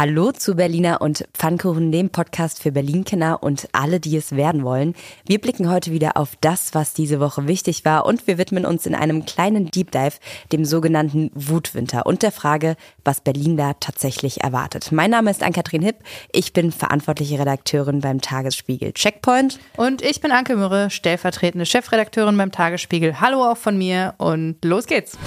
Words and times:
Hallo 0.00 0.30
zu 0.30 0.54
Berliner 0.54 1.00
und 1.00 1.26
Pfannkuchen, 1.34 1.90
dem 1.90 2.10
Podcast 2.10 2.62
für 2.62 2.70
Berlin-Kenner 2.70 3.42
und 3.42 3.68
alle, 3.72 3.98
die 3.98 4.16
es 4.16 4.36
werden 4.36 4.62
wollen. 4.62 4.94
Wir 5.26 5.40
blicken 5.40 5.68
heute 5.68 5.90
wieder 5.90 6.16
auf 6.16 6.36
das, 6.40 6.72
was 6.72 6.92
diese 6.92 7.18
Woche 7.18 7.48
wichtig 7.48 7.84
war 7.84 8.06
und 8.06 8.28
wir 8.28 8.38
widmen 8.38 8.64
uns 8.64 8.86
in 8.86 8.94
einem 8.94 9.24
kleinen 9.24 9.72
Deep 9.72 9.90
Dive 9.90 10.20
dem 10.52 10.64
sogenannten 10.64 11.32
Wutwinter 11.34 12.06
und 12.06 12.22
der 12.22 12.30
Frage, 12.30 12.76
was 13.04 13.22
Berlin 13.22 13.56
da 13.56 13.72
tatsächlich 13.72 14.40
erwartet. 14.40 14.92
Mein 14.92 15.10
Name 15.10 15.32
ist 15.32 15.42
Ann-Kathrin 15.42 15.82
Hipp, 15.82 15.96
ich 16.30 16.52
bin 16.52 16.70
verantwortliche 16.70 17.40
Redakteurin 17.40 17.98
beim 17.98 18.20
Tagesspiegel 18.20 18.92
Checkpoint. 18.92 19.58
Und 19.76 20.02
ich 20.02 20.20
bin 20.20 20.30
Anke 20.30 20.54
Mürre, 20.54 20.90
stellvertretende 20.90 21.66
Chefredakteurin 21.66 22.36
beim 22.36 22.52
Tagesspiegel. 22.52 23.20
Hallo 23.20 23.42
auch 23.42 23.56
von 23.56 23.76
mir 23.76 24.14
und 24.18 24.64
los 24.64 24.86
geht's. 24.86 25.18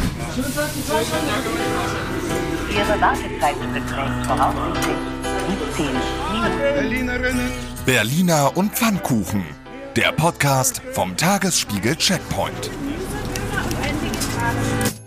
Ihre 2.73 3.01
Wartezeit 3.01 3.55
beträgt 3.73 4.25
voraussichtlich 4.25 4.95
17 5.75 5.85
Minuten. 6.31 7.51
Berliner 7.85 8.55
und 8.55 8.73
Pfannkuchen. 8.73 9.43
Der 9.97 10.13
Podcast 10.13 10.81
vom 10.93 11.17
Tagesspiegel 11.17 11.97
Checkpoint. 11.97 12.71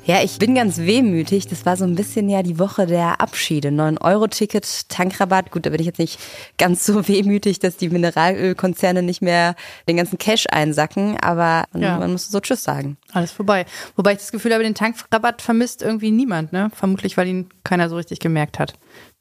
Ja, 0.07 0.23
ich 0.23 0.39
bin 0.39 0.55
ganz 0.55 0.79
wehmütig. 0.79 1.49
Das 1.49 1.65
war 1.65 1.79
so 1.79 1.85
ein 1.85 1.95
bisschen 1.95 2.29
ja 2.29 2.43
die 2.43 2.59
Woche 2.59 2.85
der 2.85 3.23
Abschiede. 3.23 3.69
9-Euro-Ticket, 3.69 4.91
Tankrabatt. 4.91 5.51
Gut, 5.51 5.65
da 5.65 5.71
bin 5.71 5.81
ich 5.81 5.87
jetzt 5.87 5.99
nicht 5.99 6.21
ganz 6.59 6.85
so 6.85 7.09
wehmütig, 7.09 7.59
dass 7.59 7.79
die 7.79 7.89
Mineralölkonzerne 7.89 9.03
nicht 9.03 9.23
mehr 9.23 9.55
den 9.89 9.97
ganzen 9.97 10.19
Cash 10.19 10.45
einsacken. 10.51 11.17
Aber 11.21 11.65
ja. 11.75 11.99
man 11.99 12.13
muss 12.13 12.29
so 12.29 12.39
Tschüss 12.41 12.63
sagen. 12.63 12.99
Alles 13.13 13.33
vorbei. 13.33 13.65
Wobei 13.97 14.13
ich 14.13 14.19
das 14.19 14.31
Gefühl 14.31 14.53
habe, 14.53 14.63
den 14.63 14.75
Tankrabatt 14.75 15.41
vermisst 15.41 15.81
irgendwie 15.81 16.11
niemand. 16.11 16.53
Ne? 16.53 16.71
Vermutlich, 16.75 17.17
weil 17.17 17.27
ihn 17.27 17.49
keiner 17.65 17.89
so 17.89 17.97
richtig 17.97 18.19
gemerkt 18.19 18.59
hat. 18.59 18.75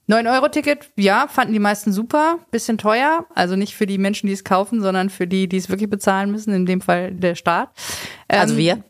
9-Euro-Ticket, 0.10 0.92
ja, 0.98 1.30
fanden 1.30 1.54
die 1.54 1.60
meisten 1.60 1.94
super. 1.94 2.40
Bisschen 2.52 2.78
teuer. 2.78 3.26
Also 3.36 3.56
nicht 3.56 3.74
für 3.74 3.86
die 3.86 3.98
Menschen, 3.98 4.28
die 4.28 4.34
es 4.34 4.44
kaufen, 4.44 4.82
sondern 4.82 5.10
für 5.10 5.28
die, 5.28 5.48
die 5.48 5.56
es 5.56 5.70
wirklich 5.70 5.90
bezahlen 5.90 6.30
müssen. 6.30 6.54
In 6.54 6.66
dem 6.66 6.82
Fall 6.82 7.14
der 7.14 7.36
Staat. 7.36 7.70
Also 8.28 8.56
ähm, 8.56 8.60
wir? 8.60 8.84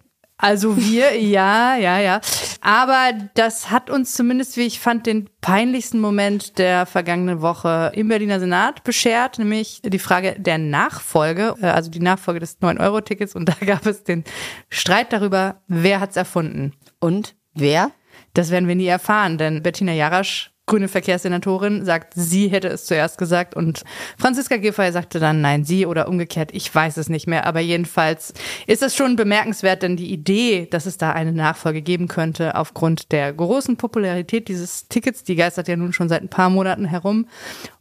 Also 0.44 0.76
wir, 0.76 1.18
ja, 1.20 1.78
ja, 1.78 2.00
ja. 2.00 2.20
Aber 2.60 3.14
das 3.34 3.72
hat 3.72 3.90
uns 3.90 4.14
zumindest, 4.14 4.58
wie 4.58 4.64
ich 4.64 4.80
fand, 4.80 5.08
den 5.08 5.30
peinlichsten 5.40 6.02
Moment 6.02 6.58
der 6.58 6.86
vergangenen 6.86 7.42
Woche 7.42 7.94
im 7.96 8.10
Berliner 8.10 8.42
Senat 8.42 8.84
beschert, 8.84 9.40
nämlich 9.40 9.82
die 9.84 10.00
Frage 10.00 10.36
der 10.38 10.58
Nachfolge, 10.58 11.56
äh, 11.62 11.68
also 11.68 11.90
die 11.90 12.02
Nachfolge 12.02 12.42
des 12.42 12.60
9-Euro-Tickets. 12.60 13.36
Und 13.36 13.48
da 13.48 13.54
gab 13.66 13.86
es 13.86 14.04
den 14.04 14.26
Streit 14.70 15.14
darüber, 15.14 15.62
wer 15.68 16.02
hat's 16.02 16.18
erfunden. 16.18 16.74
Und 17.00 17.36
wer? 17.54 17.92
Das 18.34 18.52
werden 18.52 18.68
wir 18.68 18.76
nie 18.76 18.88
erfahren, 18.88 19.38
denn 19.38 19.64
Bettina 19.64 19.94
Jarasch 19.94 20.53
grüne 20.66 20.88
Verkehrssenatorin 20.88 21.84
sagt, 21.84 22.14
sie 22.16 22.48
hätte 22.48 22.70
es 22.70 22.86
zuerst 22.86 23.18
gesagt 23.18 23.54
und 23.54 23.84
Franziska 24.18 24.56
Giffey 24.58 24.92
sagte 24.94 25.20
dann 25.20 25.42
nein, 25.42 25.66
sie 25.66 25.86
oder 25.86 26.08
umgekehrt, 26.08 26.52
ich 26.54 26.74
weiß 26.74 26.96
es 26.98 27.10
nicht 27.10 27.28
mehr, 27.28 27.46
aber 27.46 27.60
jedenfalls 27.60 28.34
ist 28.66 28.82
es 28.82 28.96
schon 28.96 29.18
bemerkenswert, 29.18 29.84
denn 29.84 29.98
die 29.98 30.12
Idee, 30.12 30.68
dass 30.72 30.86
es 30.86 30.98
da 30.98 31.12
eine 31.12 31.34
Nachfolge 31.34 31.82
geben 31.82 32.08
könnte 32.08 32.56
aufgrund 32.56 33.12
der 33.12 33.34
großen 33.34 33.76
Popularität 33.76 34.48
dieses 34.48 34.88
Tickets, 34.88 35.24
die 35.24 35.36
geistert 35.36 35.68
ja 35.68 35.76
nun 35.76 35.92
schon 35.92 36.08
seit 36.08 36.22
ein 36.22 36.30
paar 36.30 36.50
Monaten 36.50 36.86
herum. 36.86 37.28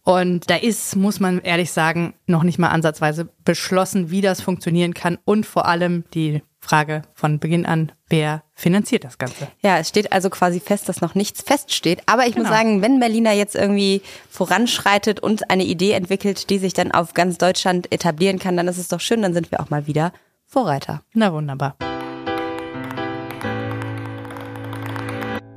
Und 0.03 0.51
da 0.51 0.57
ist, 0.57 0.97
muss 0.97 1.21
man 1.21 1.41
ehrlich 1.41 1.71
sagen, 1.71 2.15
noch 2.27 2.43
nicht 2.43 2.59
mal 2.59 2.71
ansatzweise 2.71 3.29
beschlossen, 3.45 4.11
wie 4.11 4.21
das 4.21 4.41
funktionieren 4.41 4.95
kann 4.95 5.19
und 5.25 5.47
vor 5.47 5.67
allem 5.67 6.03
die 6.15 6.43
Frage 6.65 7.03
von 7.13 7.41
Beginn 7.41 7.67
an, 7.67 7.91
wer 8.09 8.45
finanziert 8.55 9.03
das 9.03 9.19
Ganze? 9.19 9.49
Ja, 9.63 9.79
es 9.79 9.89
steht 9.89 10.13
also 10.13 10.31
quasi 10.31 10.61
fest, 10.61 10.89
dass 10.89 11.01
noch 11.01 11.17
nichts 11.17 11.43
feststeht. 11.43 12.03
Aber 12.07 12.25
ich 12.27 12.35
genau. 12.35 12.49
muss 12.49 12.57
sagen, 12.57 12.83
wenn 12.83 13.01
Berliner 13.01 13.33
jetzt 13.33 13.57
irgendwie 13.57 14.01
voranschreitet 14.31 15.19
und 15.19 15.51
eine 15.51 15.65
Idee 15.65 15.93
entwickelt, 15.93 16.51
die 16.51 16.59
sich 16.59 16.73
dann 16.73 16.93
auf 16.93 17.15
ganz 17.15 17.37
Deutschland 17.37 17.93
etablieren 17.93 18.39
kann, 18.39 18.57
dann 18.57 18.69
ist 18.69 18.79
es 18.79 18.89
doch 18.89 19.01
schön, 19.01 19.23
dann 19.23 19.35
sind 19.35 19.51
wir 19.51 19.61
auch 19.61 19.71
mal 19.71 19.89
wieder 19.89 20.13
Vorreiter. 20.47 21.03
Na 21.15 21.33
wunderbar. 21.33 21.75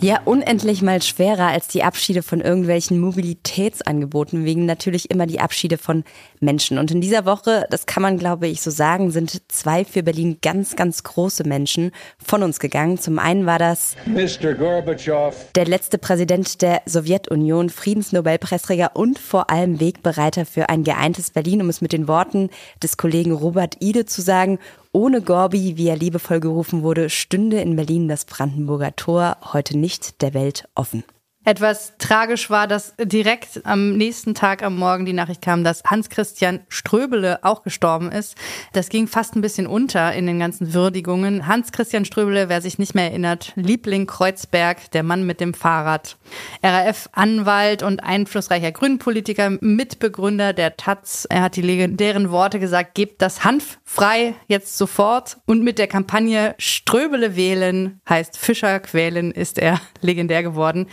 Ja, 0.05 0.21
unendlich 0.23 0.83
mal 0.83 1.01
schwerer 1.01 1.47
als 1.47 1.67
die 1.67 1.81
Abschiede 1.81 2.21
von 2.21 2.39
irgendwelchen 2.39 2.99
Mobilitätsangeboten, 2.99 4.45
wegen 4.45 4.67
natürlich 4.67 5.09
immer 5.09 5.25
die 5.25 5.39
Abschiede 5.39 5.79
von 5.79 6.03
Menschen. 6.39 6.77
Und 6.77 6.91
in 6.91 7.01
dieser 7.01 7.25
Woche, 7.25 7.65
das 7.71 7.87
kann 7.87 8.03
man 8.03 8.19
glaube 8.19 8.45
ich 8.45 8.61
so 8.61 8.69
sagen, 8.69 9.09
sind 9.09 9.41
zwei 9.51 9.83
für 9.83 10.03
Berlin 10.03 10.37
ganz, 10.43 10.75
ganz 10.75 11.01
große 11.01 11.43
Menschen 11.43 11.89
von 12.23 12.43
uns 12.43 12.59
gegangen. 12.59 12.99
Zum 12.99 13.17
einen 13.17 13.47
war 13.47 13.57
das 13.57 13.95
Mr. 14.05 14.53
Gorbatschow, 14.53 15.33
der 15.55 15.65
letzte 15.65 15.97
Präsident 15.97 16.61
der 16.61 16.83
Sowjetunion, 16.85 17.71
Friedensnobelpreisträger 17.71 18.91
und 18.95 19.17
vor 19.17 19.49
allem 19.49 19.79
Wegbereiter 19.79 20.45
für 20.45 20.69
ein 20.69 20.83
geeintes 20.83 21.31
Berlin, 21.31 21.63
um 21.63 21.69
es 21.69 21.81
mit 21.81 21.93
den 21.93 22.07
Worten 22.07 22.51
des 22.83 22.97
Kollegen 22.97 23.31
Robert 23.31 23.77
Ide 23.79 24.05
zu 24.05 24.21
sagen. 24.21 24.59
Ohne 24.95 25.21
Gorbi, 25.21 25.75
wie 25.75 25.89
er 25.89 25.97
liebevoll 25.97 26.39
gerufen 26.39 26.81
wurde, 26.81 27.09
stünde 27.09 27.59
in 27.59 27.75
Berlin 27.75 28.07
das 28.07 28.23
Brandenburger 28.23 28.95
Tor 28.95 29.35
heute 29.51 29.77
nicht 29.77 30.21
der 30.21 30.33
Welt 30.33 30.69
offen. 30.73 31.03
Etwas 31.45 31.93
tragisch 31.99 32.49
war, 32.49 32.67
dass 32.67 32.95
direkt 32.99 33.61
am 33.65 33.97
nächsten 33.97 34.33
Tag 34.33 34.63
am 34.63 34.77
Morgen 34.77 35.05
die 35.05 35.13
Nachricht 35.13 35.43
kam, 35.43 35.63
dass 35.63 35.83
Hans-Christian 35.83 36.61
Ströbele 36.69 37.43
auch 37.43 37.61
gestorben 37.61 38.11
ist. 38.11 38.35
Das 38.73 38.89
ging 38.89 39.07
fast 39.07 39.35
ein 39.35 39.41
bisschen 39.41 39.67
unter 39.67 40.11
in 40.13 40.25
den 40.25 40.39
ganzen 40.39 40.73
Würdigungen. 40.73 41.45
Hans-Christian 41.45 42.03
Ströbele, 42.03 42.49
wer 42.49 42.61
sich 42.61 42.79
nicht 42.79 42.95
mehr 42.95 43.11
erinnert, 43.11 43.53
Liebling 43.55 44.07
Kreuzberg, 44.07 44.89
der 44.91 45.03
Mann 45.03 45.27
mit 45.27 45.39
dem 45.39 45.53
Fahrrad. 45.53 46.17
RAF-Anwalt 46.63 47.83
und 47.83 47.99
einflussreicher 47.99 48.71
Grünpolitiker, 48.71 49.51
Mitbegründer 49.61 50.53
der 50.53 50.77
Taz. 50.77 51.27
Er 51.29 51.43
hat 51.43 51.55
die 51.55 51.61
legendären 51.61 52.31
Worte 52.31 52.59
gesagt, 52.59 52.95
gebt 52.95 53.21
das 53.21 53.43
Hanf 53.43 53.77
frei, 53.83 54.33
jetzt 54.47 54.77
sofort. 54.77 55.37
Und 55.45 55.63
mit 55.63 55.77
der 55.77 55.87
Kampagne 55.87 56.55
Ströbele 56.57 57.35
wählen 57.35 58.01
heißt 58.09 58.35
Fischer 58.35 58.79
quälen 58.79 59.31
ist 59.31 59.59
er 59.59 59.79
legendär 60.01 60.41
geworden. 60.41 60.87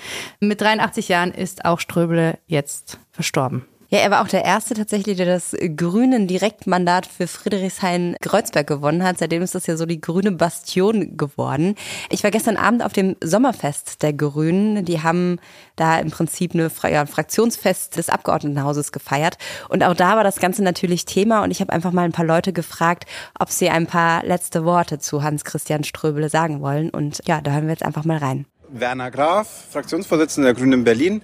Mit 0.45 0.61
83 0.61 1.09
Jahren 1.09 1.31
ist 1.31 1.65
auch 1.65 1.79
Ströbele 1.79 2.37
jetzt 2.49 2.99
verstorben. 3.13 3.65
Ja, 3.91 4.01
er 4.01 4.11
war 4.11 4.23
auch 4.23 4.29
der 4.29 4.45
Erste 4.45 4.75
tatsächlich, 4.75 5.17
der 5.19 5.27
das 5.27 5.55
grünen 5.77 6.27
Direktmandat 6.27 7.07
für 7.07 7.29
Friedrichshain-Kreuzberg 7.29 8.67
gewonnen 8.67 9.05
hat. 9.05 9.19
Seitdem 9.19 9.43
ist 9.43 9.55
das 9.55 9.69
ja 9.69 9.77
so 9.77 9.87
die 9.87 10.01
grüne 10.01 10.33
Bastion 10.33 11.17
geworden. 11.17 11.77
Ich 12.11 12.25
war 12.25 12.33
gestern 12.33 12.57
Abend 12.57 12.83
auf 12.83 12.93
dem 12.93 13.15
Sommerfest 13.23 14.03
der 14.03 14.15
Grünen. 14.15 14.85
Die 14.85 15.05
haben 15.05 15.39
da 15.77 16.01
im 16.01 16.11
Prinzip 16.11 16.55
eine, 16.55 16.73
ja, 16.91 17.03
ein 17.03 17.07
Fraktionsfest 17.07 17.97
des 17.97 18.09
Abgeordnetenhauses 18.09 18.91
gefeiert. 18.91 19.39
Und 19.69 19.85
auch 19.85 19.95
da 19.95 20.17
war 20.17 20.25
das 20.25 20.41
Ganze 20.41 20.65
natürlich 20.65 21.05
Thema. 21.05 21.45
Und 21.45 21.53
ich 21.53 21.61
habe 21.61 21.73
einfach 21.73 21.93
mal 21.93 22.03
ein 22.03 22.11
paar 22.11 22.27
Leute 22.27 22.53
gefragt, 22.53 23.05
ob 23.39 23.51
sie 23.51 23.71
ein 23.71 23.87
paar 23.87 24.27
letzte 24.27 24.65
Worte 24.65 24.99
zu 24.99 25.23
Hans-Christian 25.23 25.85
Ströbele 25.85 26.31
sagen 26.31 26.63
wollen. 26.63 26.91
Und 26.91 27.21
ja, 27.27 27.41
da 27.41 27.53
hören 27.53 27.67
wir 27.67 27.75
jetzt 27.75 27.85
einfach 27.85 28.05
mal 28.05 28.19
rein. 28.19 28.47
Werner 28.73 29.11
Graf, 29.11 29.49
Fraktionsvorsitzender 29.71 30.49
der 30.49 30.55
Grünen 30.55 30.73
in 30.73 30.85
Berlin. 30.85 31.23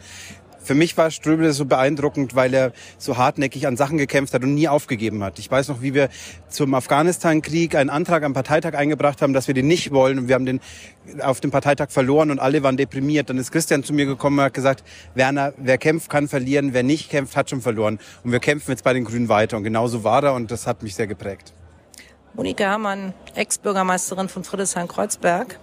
Für 0.62 0.75
mich 0.75 0.98
war 0.98 1.10
Ströbele 1.10 1.54
so 1.54 1.64
beeindruckend, 1.64 2.34
weil 2.34 2.53
er 2.53 2.72
so 2.98 3.16
hartnäckig 3.16 3.66
an 3.66 3.78
Sachen 3.78 3.97
gekämpft 3.97 4.34
hat 4.34 4.42
und 4.42 4.54
nie 4.54 4.69
aufgegeben 4.69 5.25
hat. 5.25 5.38
Ich 5.38 5.50
weiß 5.50 5.69
noch, 5.69 5.81
wie 5.81 5.94
wir 5.94 6.10
zum 6.50 6.75
Afghanistan-Krieg 6.75 7.75
einen 7.75 7.88
Antrag 7.88 8.22
am 8.22 8.34
Parteitag 8.34 8.75
eingebracht 8.75 9.22
haben, 9.22 9.32
dass 9.32 9.47
wir 9.47 9.54
den 9.54 9.66
nicht 9.66 9.92
wollen 9.92 10.19
und 10.19 10.28
wir 10.28 10.34
haben 10.34 10.44
den 10.44 10.60
auf 11.22 11.41
dem 11.41 11.50
Parteitag 11.50 11.91
verloren 11.91 12.31
und 12.31 12.38
alle 12.38 12.62
waren 12.62 12.76
deprimiert. 12.76 13.31
Dann 13.31 13.38
ist 13.38 13.50
Christian 13.50 13.82
zu 13.82 13.94
mir 13.94 14.04
gekommen 14.04 14.41
und 14.41 14.44
hat 14.44 14.53
gesagt, 14.53 14.84
Werner, 15.15 15.54
wer 15.56 15.78
kämpft, 15.78 16.10
kann 16.10 16.28
verlieren, 16.28 16.75
wer 16.75 16.82
nicht 16.82 17.09
kämpft, 17.09 17.34
hat 17.34 17.48
schon 17.48 17.62
verloren. 17.62 17.98
Und 18.22 18.32
wir 18.32 18.41
kämpfen 18.41 18.70
jetzt 18.72 18.84
bei 18.84 18.92
den 18.92 19.04
Grünen 19.04 19.30
weiter 19.30 19.56
und 19.56 19.65
genauso 19.65 20.04
war 20.04 20.22
er 20.22 20.34
und 20.34 20.50
das 20.50 20.66
hat 20.66 20.82
mich 20.82 20.94
sehr 20.94 21.06
geprägt. 21.06 21.54
Monika 22.34 22.65
Herrmann, 22.65 23.15
Ex-Bürgermeisterin 23.34 24.28
von 24.28 24.44
Friedrichshain-Kreuzberg. 24.44 25.59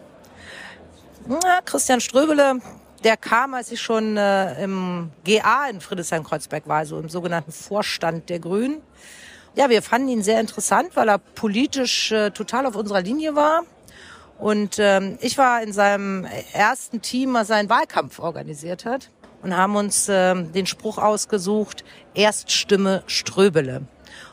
Na, 1.27 1.59
Christian 1.65 2.01
Ströbele, 2.01 2.59
der 3.03 3.17
kam, 3.17 3.55
als 3.55 3.71
ich 3.71 3.81
schon 3.81 4.15
äh, 4.15 4.63
im 4.63 5.09
GA 5.23 5.67
in 5.69 5.81
Friedrichshain-Kreuzberg 5.81 6.67
war, 6.67 6.77
also 6.77 6.99
im 6.99 7.09
sogenannten 7.09 7.51
Vorstand 7.51 8.29
der 8.29 8.37
Grünen. 8.37 8.81
Ja, 9.55 9.71
wir 9.71 9.81
fanden 9.81 10.09
ihn 10.09 10.21
sehr 10.21 10.39
interessant, 10.39 10.89
weil 10.95 11.09
er 11.09 11.17
politisch 11.17 12.11
äh, 12.11 12.29
total 12.29 12.67
auf 12.67 12.75
unserer 12.75 13.01
Linie 13.01 13.35
war. 13.35 13.63
Und 14.37 14.77
ähm, 14.77 15.17
ich 15.19 15.37
war 15.39 15.63
in 15.63 15.73
seinem 15.73 16.27
ersten 16.53 17.01
Team, 17.01 17.33
was 17.33 17.47
seinen 17.47 17.69
Wahlkampf 17.69 18.19
organisiert 18.19 18.85
hat 18.85 19.09
und 19.41 19.57
haben 19.57 19.75
uns 19.77 20.07
äh, 20.07 20.35
den 20.35 20.67
Spruch 20.67 20.99
ausgesucht, 20.99 21.83
Erststimme 22.13 23.01
Ströbele. 23.07 23.77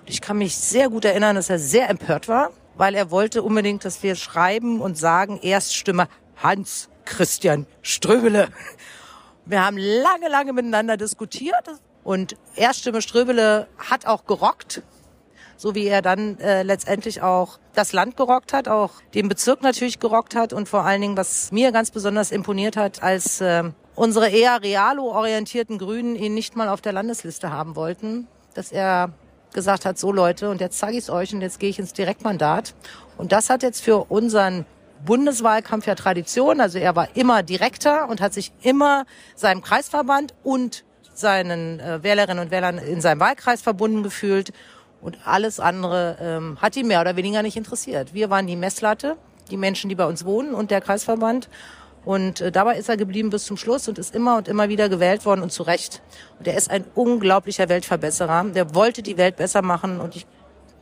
Und 0.00 0.11
ich 0.11 0.20
kann 0.20 0.37
mich 0.37 0.56
sehr 0.56 0.90
gut 0.90 1.06
erinnern, 1.06 1.37
dass 1.37 1.49
er 1.49 1.58
sehr 1.58 1.88
empört 1.88 2.28
war, 2.28 2.50
weil 2.75 2.94
er 2.94 3.11
wollte 3.11 3.43
unbedingt, 3.43 3.84
dass 3.84 4.02
wir 4.02 4.14
schreiben 4.14 4.81
und 4.81 4.99
sagen, 4.99 5.38
Erststimme 5.40 6.08
Hans 6.37 6.88
Christian 7.05 7.67
Ströbele. 7.82 8.49
Wir 9.44 9.64
haben 9.64 9.76
lange, 9.76 10.29
lange 10.29 10.52
miteinander 10.52 10.96
diskutiert 10.96 11.69
und 12.05 12.37
Erststimme 12.56 13.02
Ströbele 13.02 13.69
hat 13.79 14.06
auch 14.06 14.25
gerockt. 14.26 14.82
so 15.56 15.76
wie 15.76 15.87
er 15.87 16.02
dann 16.02 16.38
äh, 16.40 16.64
letztendlich 16.64 17.23
auch 17.23 17.58
das 17.75 17.93
Land 17.93 18.17
gerockt 18.17 18.52
hat, 18.52 18.67
auch 18.67 18.90
den 19.14 19.29
Bezirk 19.29 19.62
natürlich 19.62 20.00
gerockt 20.00 20.34
hat 20.34 20.52
und 20.52 20.69
vor 20.69 20.84
allen 20.84 21.00
Dingen, 21.00 21.17
was 21.17 21.52
mir 21.52 21.70
ganz 21.70 21.93
besonders 21.93 22.32
imponiert 22.32 22.76
hat, 22.76 23.02
als 23.02 23.40
äh, 23.40 23.62
unsere 23.94 24.29
eher 24.29 24.61
realo-orientierten 24.61 25.79
Grünen 25.79 26.17
ihn 26.17 26.34
nicht 26.34 26.56
mal 26.56 26.69
auf 26.69 26.81
der 26.81 26.93
Landesliste 26.93 27.50
haben 27.52 27.76
wollten, 27.76 28.26
dass 28.55 28.73
er 28.73 29.12
gesagt 29.52 29.84
hat, 29.84 29.99
so 29.99 30.11
Leute, 30.11 30.50
und 30.50 30.61
jetzt 30.61 30.79
zeige 30.79 30.96
ich 30.96 31.05
es 31.05 31.11
euch 31.11 31.32
und 31.32 31.43
jetzt 31.43 31.61
gehe 31.61 31.70
ich 31.70 31.79
ins 31.79 31.93
Direktmandat. 31.93 32.75
Und 33.17 33.31
das 33.31 33.49
hat 33.49 33.62
jetzt 33.62 33.82
für 33.82 34.11
unseren 34.11 34.64
Bundeswahlkampf 35.04 35.87
ja 35.87 35.94
Tradition. 35.94 36.60
Also 36.60 36.78
er 36.78 36.96
war 36.96 37.08
immer 37.14 37.43
Direkter 37.43 38.08
und 38.08 38.20
hat 38.20 38.32
sich 38.32 38.52
immer 38.62 39.04
seinem 39.34 39.62
Kreisverband 39.62 40.34
und 40.43 40.84
seinen 41.14 41.81
äh, 41.81 42.02
Wählerinnen 42.02 42.44
und 42.44 42.50
Wählern 42.50 42.78
in 42.78 43.00
seinem 43.00 43.20
Wahlkreis 43.20 43.62
verbunden 43.62 44.02
gefühlt. 44.02 44.52
Und 45.00 45.19
alles 45.25 45.58
andere 45.58 46.16
ähm, 46.20 46.58
hat 46.60 46.76
ihn 46.76 46.87
mehr 46.87 47.00
oder 47.00 47.16
weniger 47.16 47.43
nicht 47.43 47.56
interessiert. 47.56 48.14
Wir 48.14 48.31
waren 48.31 48.46
die 48.46 48.56
Messlatte, 48.56 49.16
die 49.50 49.56
Menschen, 49.56 49.88
die 49.88 49.96
bei 49.96 50.06
uns 50.06 50.25
wohnen 50.25 50.54
und 50.54 50.70
der 50.70 50.81
Kreisverband. 50.81 51.48
Und 52.05 52.40
äh, 52.40 52.52
dabei 52.52 52.78
ist 52.78 52.88
er 52.88 52.96
geblieben 52.96 53.31
bis 53.31 53.44
zum 53.44 53.56
Schluss 53.56 53.88
und 53.88 53.98
ist 53.98 54.14
immer 54.14 54.37
und 54.37 54.48
immer 54.48 54.69
wieder 54.69 54.88
gewählt 54.88 55.25
worden 55.25 55.43
und 55.43 55.52
zu 55.52 55.62
Recht. 55.62 56.02
Und 56.38 56.48
er 56.48 56.56
ist 56.56 56.70
ein 56.70 56.84
unglaublicher 56.94 57.69
Weltverbesserer. 57.69 58.44
Der 58.55 58.75
wollte 58.75 59.02
die 59.02 59.16
Welt 59.16 59.37
besser 59.37 59.62
machen 59.62 60.00
und 60.00 60.16
ich 60.16 60.26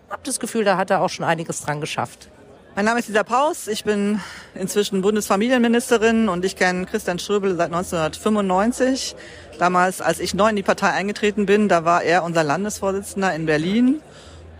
habe 0.08 0.22
das 0.24 0.40
Gefühl, 0.40 0.64
da 0.64 0.76
hat 0.76 0.90
er 0.90 1.02
auch 1.02 1.08
schon 1.08 1.24
einiges 1.24 1.62
dran 1.62 1.80
geschafft. 1.80 2.30
Mein 2.76 2.84
Name 2.84 3.00
ist 3.00 3.08
Lisa 3.08 3.24
Paus. 3.24 3.66
Ich 3.66 3.82
bin 3.82 4.20
inzwischen 4.54 5.02
Bundesfamilienministerin 5.02 6.28
und 6.28 6.44
ich 6.44 6.54
kenne 6.54 6.86
Christian 6.86 7.18
Ströbel 7.18 7.56
seit 7.56 7.66
1995. 7.66 9.16
Damals, 9.58 10.00
als 10.00 10.20
ich 10.20 10.34
neu 10.34 10.50
in 10.50 10.56
die 10.56 10.62
Partei 10.62 10.90
eingetreten 10.90 11.46
bin, 11.46 11.68
da 11.68 11.84
war 11.84 12.04
er 12.04 12.22
unser 12.22 12.44
Landesvorsitzender 12.44 13.34
in 13.34 13.46
Berlin. 13.46 14.00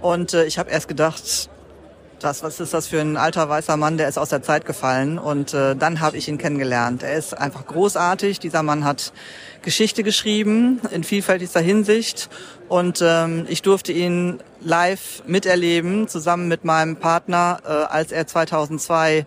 Und 0.01 0.35
äh, 0.35 0.45
ich 0.45 0.59
habe 0.59 0.71
erst 0.71 0.89
gedacht, 0.89 1.49
das, 2.19 2.43
was 2.43 2.59
ist 2.59 2.75
das 2.75 2.89
für 2.89 3.01
ein 3.01 3.17
alter 3.17 3.49
weißer 3.49 3.77
Mann, 3.77 3.97
der 3.97 4.09
ist 4.09 4.19
aus 4.19 4.31
der 4.31 4.43
Zeit 4.43 4.65
gefallen. 4.65 5.17
Und 5.17 5.55
äh, 5.55 5.77
dann 5.77 6.01
habe 6.01 6.17
ich 6.17 6.27
ihn 6.27 6.37
kennengelernt. 6.37 7.05
Er 7.05 7.15
ist 7.15 7.39
einfach 7.39 7.65
großartig. 7.65 8.41
Dieser 8.41 8.65
Mann 8.65 8.85
hat 8.85 9.13
Geschichte 9.63 10.03
geschrieben 10.03 10.81
in 10.91 11.05
vielfältigster 11.05 11.61
Hinsicht. 11.61 12.29
Und 12.69 13.01
ähm, 13.03 13.47
ich 13.49 13.63
durfte 13.63 13.93
ihn 13.93 14.41
live 14.61 15.23
miterleben, 15.27 16.09
zusammen 16.09 16.49
mit 16.49 16.65
meinem 16.65 16.97
Partner, 16.97 17.59
äh, 17.65 17.69
als 17.69 18.13
er 18.13 18.27
2002 18.27 19.27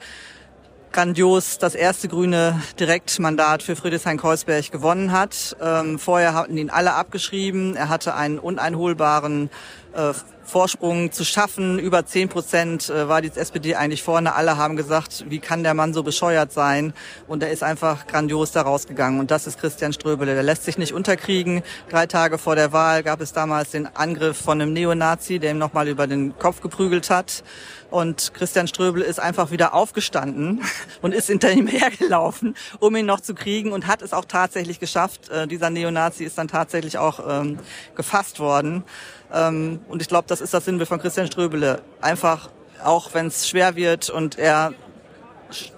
grandios 0.91 1.57
das 1.57 1.73
erste 1.73 2.07
grüne 2.07 2.61
Direktmandat 2.79 3.63
für 3.63 3.75
Friedrichshain-Kreuzberg 3.75 4.71
gewonnen 4.71 5.11
hat. 5.11 5.57
Ähm, 5.59 5.97
vorher 5.97 6.35
hatten 6.35 6.57
ihn 6.57 6.69
alle 6.69 6.93
abgeschrieben. 6.93 7.75
Er 7.75 7.89
hatte 7.89 8.13
einen 8.15 8.37
uneinholbaren 8.37 9.49
äh, 9.93 10.13
Vorsprung 10.45 11.11
zu 11.11 11.23
schaffen. 11.23 11.79
Über 11.79 12.05
zehn 12.05 12.29
Prozent 12.29 12.89
äh, 12.89 13.07
war 13.07 13.21
die 13.21 13.31
SPD 13.33 13.75
eigentlich 13.75 14.03
vorne. 14.03 14.35
Alle 14.35 14.57
haben 14.57 14.75
gesagt, 14.75 15.25
wie 15.29 15.39
kann 15.39 15.63
der 15.63 15.73
Mann 15.73 15.93
so 15.93 16.03
bescheuert 16.03 16.51
sein? 16.51 16.93
Und 17.27 17.43
er 17.43 17.51
ist 17.51 17.63
einfach 17.63 18.07
grandios 18.07 18.51
da 18.51 18.61
rausgegangen. 18.61 19.19
Und 19.19 19.31
das 19.31 19.47
ist 19.47 19.59
Christian 19.59 19.93
Ströbele. 19.93 20.33
Der 20.33 20.43
lässt 20.43 20.63
sich 20.65 20.77
nicht 20.77 20.93
unterkriegen. 20.93 21.63
Drei 21.89 22.05
Tage 22.07 22.37
vor 22.37 22.55
der 22.55 22.71
Wahl 22.73 23.03
gab 23.03 23.21
es 23.21 23.33
damals 23.33 23.71
den 23.71 23.87
Angriff 23.95 24.37
von 24.37 24.61
einem 24.61 24.73
Neonazi, 24.73 25.39
der 25.39 25.51
ihm 25.51 25.57
nochmal 25.57 25.87
über 25.87 26.07
den 26.07 26.37
Kopf 26.37 26.61
geprügelt 26.61 27.09
hat. 27.09 27.43
Und 27.89 28.33
Christian 28.33 28.67
Ströbel 28.67 29.03
ist 29.03 29.19
einfach 29.19 29.51
wieder 29.51 29.75
aufgestanden 29.75 30.61
und 31.01 31.13
ist 31.13 31.27
hinter 31.27 31.51
ihm 31.51 31.67
hergelaufen, 31.67 32.55
um 32.79 32.95
ihn 32.95 33.05
noch 33.05 33.21
zu 33.21 33.35
kriegen 33.35 33.71
und 33.71 33.85
hat 33.85 34.01
es 34.01 34.13
auch 34.13 34.25
tatsächlich 34.25 34.79
geschafft. 34.79 35.29
Äh, 35.29 35.47
dieser 35.47 35.69
Neonazi 35.69 36.23
ist 36.23 36.37
dann 36.37 36.47
tatsächlich 36.47 36.97
auch 36.97 37.19
ähm, 37.27 37.59
gefasst 37.95 38.39
worden. 38.39 38.83
Ähm, 39.33 39.79
und 39.87 40.01
ich 40.01 40.07
glaube, 40.07 40.25
das 40.27 40.41
ist 40.41 40.53
das 40.53 40.65
Sinnbild 40.65 40.87
von 40.87 40.99
Christian 40.99 41.27
Ströbele. 41.27 41.81
Einfach, 42.01 42.49
auch 42.83 43.13
wenn 43.13 43.27
es 43.27 43.47
schwer 43.49 43.75
wird 43.75 44.09
und 44.09 44.37
er 44.37 44.73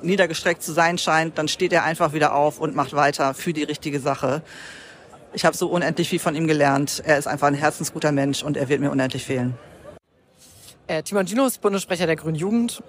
niedergestreckt 0.02 0.62
zu 0.62 0.72
sein 0.74 0.98
scheint, 0.98 1.38
dann 1.38 1.48
steht 1.48 1.74
er 1.74 1.84
einfach 1.84 2.14
wieder 2.14 2.34
auf 2.34 2.60
und 2.60 2.76
macht 2.76 2.94
weiter 2.94 3.34
für 3.34 3.54
die 3.54 3.64
richtige 3.64 4.00
Sache. 4.00 4.42
Ich 5.34 5.46
habe 5.46 5.56
so 5.56 5.68
unendlich 5.68 6.10
viel 6.10 6.20
von 6.20 6.36
ihm 6.36 6.48
gelernt. 6.48 7.02
Er 7.06 7.18
ist 7.18 7.28
einfach 7.28 7.48
ein 7.48 7.56
herzensguter 7.56 8.12
Mensch 8.12 8.44
und 8.44 8.56
er 8.56 8.70
wird 8.70 8.80
mir 8.80 8.92
unendlich 8.92 9.26
fehlen. 9.26 9.58
Äh, 10.88 11.04
Timon 11.04 11.26
Dinos, 11.26 11.58
Bundessprecher 11.58 12.06
der 12.06 12.16
Grünen 12.16 12.36
Jugend. 12.36 12.82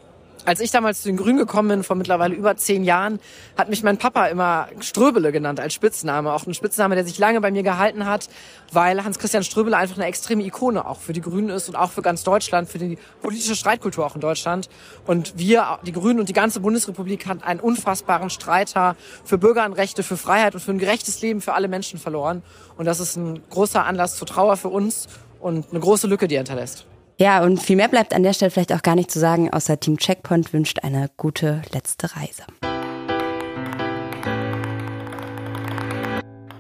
Als 0.47 0.61
ich 0.61 0.71
damals 0.71 1.03
zu 1.03 1.09
den 1.09 1.17
Grünen 1.17 1.39
gekommen 1.39 1.69
bin, 1.71 1.83
vor 1.83 1.97
mittlerweile 1.97 2.33
über 2.33 2.57
zehn 2.57 2.85
Jahren, 2.85 3.19
hat 3.59 3.69
mich 3.69 3.83
mein 3.83 3.99
Papa 3.99 4.27
immer 4.27 4.69
Ströbele 4.79 5.33
genannt 5.33 5.59
als 5.59 5.75
Spitzname. 5.75 6.33
Auch 6.33 6.47
ein 6.47 6.55
Spitzname, 6.55 6.95
der 6.95 7.05
sich 7.05 7.19
lange 7.19 7.41
bei 7.41 7.51
mir 7.51 7.65
gehalten 7.65 8.07
hat, 8.07 8.29
weil 8.71 9.03
Hans-Christian 9.03 9.43
Ströbele 9.43 9.77
einfach 9.77 9.97
eine 9.97 10.07
extreme 10.07 10.45
Ikone 10.45 10.87
auch 10.87 11.01
für 11.01 11.13
die 11.13 11.21
Grünen 11.21 11.49
ist 11.49 11.69
und 11.69 11.75
auch 11.75 11.91
für 11.91 12.01
ganz 12.01 12.23
Deutschland, 12.23 12.69
für 12.69 12.79
die 12.79 12.97
politische 13.23 13.57
Streitkultur 13.57 14.07
auch 14.07 14.15
in 14.15 14.21
Deutschland. 14.21 14.69
Und 15.05 15.37
wir, 15.37 15.81
die 15.85 15.91
Grünen 15.91 16.21
und 16.21 16.29
die 16.29 16.33
ganze 16.33 16.61
Bundesrepublik 16.61 17.27
hat 17.27 17.43
einen 17.43 17.59
unfassbaren 17.59 18.31
Streiter 18.31 18.95
für 19.25 19.39
Bürgeranrechte, 19.39 20.05
für 20.05 20.17
Freiheit 20.17 20.55
und 20.55 20.61
für 20.61 20.71
ein 20.71 20.79
gerechtes 20.79 21.21
Leben 21.23 21.41
für 21.41 21.55
alle 21.55 21.67
Menschen 21.67 21.99
verloren. 21.99 22.45
Und 22.77 22.85
das 22.85 23.01
ist 23.01 23.17
ein 23.17 23.43
großer 23.51 23.85
Anlass 23.85 24.15
zur 24.15 24.29
Trauer 24.29 24.57
für 24.57 24.69
uns 24.69 25.09
und 25.41 25.67
eine 25.73 25.81
große 25.81 26.07
Lücke, 26.07 26.29
die 26.29 26.37
er 26.37 26.43
hinterlässt. 26.43 26.87
Ja, 27.19 27.43
und 27.43 27.63
viel 27.63 27.77
mehr 27.77 27.89
bleibt 27.89 28.13
an 28.13 28.23
der 28.23 28.35
Stelle 28.35 28.51
vielleicht 28.51 28.75
auch 28.75 28.83
gar 28.83 28.95
nicht 28.95 29.11
zu 29.11 29.19
sagen, 29.19 29.51
außer 29.51 29.81
Team 29.81 29.97
Checkpoint 29.97 30.53
wünscht 30.53 30.81
eine 30.83 31.11
gute 31.17 31.63
letzte 31.73 32.15
Reise. 32.15 32.45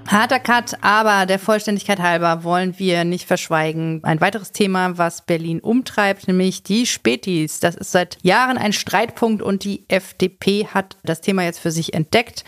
Harter 0.08 0.38
Cut, 0.38 0.78
aber 0.82 1.26
der 1.26 1.38
Vollständigkeit 1.38 1.98
halber 1.98 2.42
wollen 2.42 2.78
wir 2.78 3.04
nicht 3.04 3.26
verschweigen. 3.26 4.00
Ein 4.02 4.20
weiteres 4.22 4.52
Thema, 4.52 4.96
was 4.96 5.26
Berlin 5.26 5.60
umtreibt, 5.60 6.26
nämlich 6.26 6.62
die 6.62 6.86
Spätis. 6.86 7.60
Das 7.60 7.74
ist 7.74 7.92
seit 7.92 8.16
Jahren 8.22 8.56
ein 8.56 8.72
Streitpunkt 8.72 9.42
und 9.42 9.64
die 9.64 9.84
FDP 9.88 10.68
hat 10.68 10.96
das 11.02 11.20
Thema 11.20 11.42
jetzt 11.42 11.58
für 11.58 11.72
sich 11.72 11.92
entdeckt. 11.92 12.44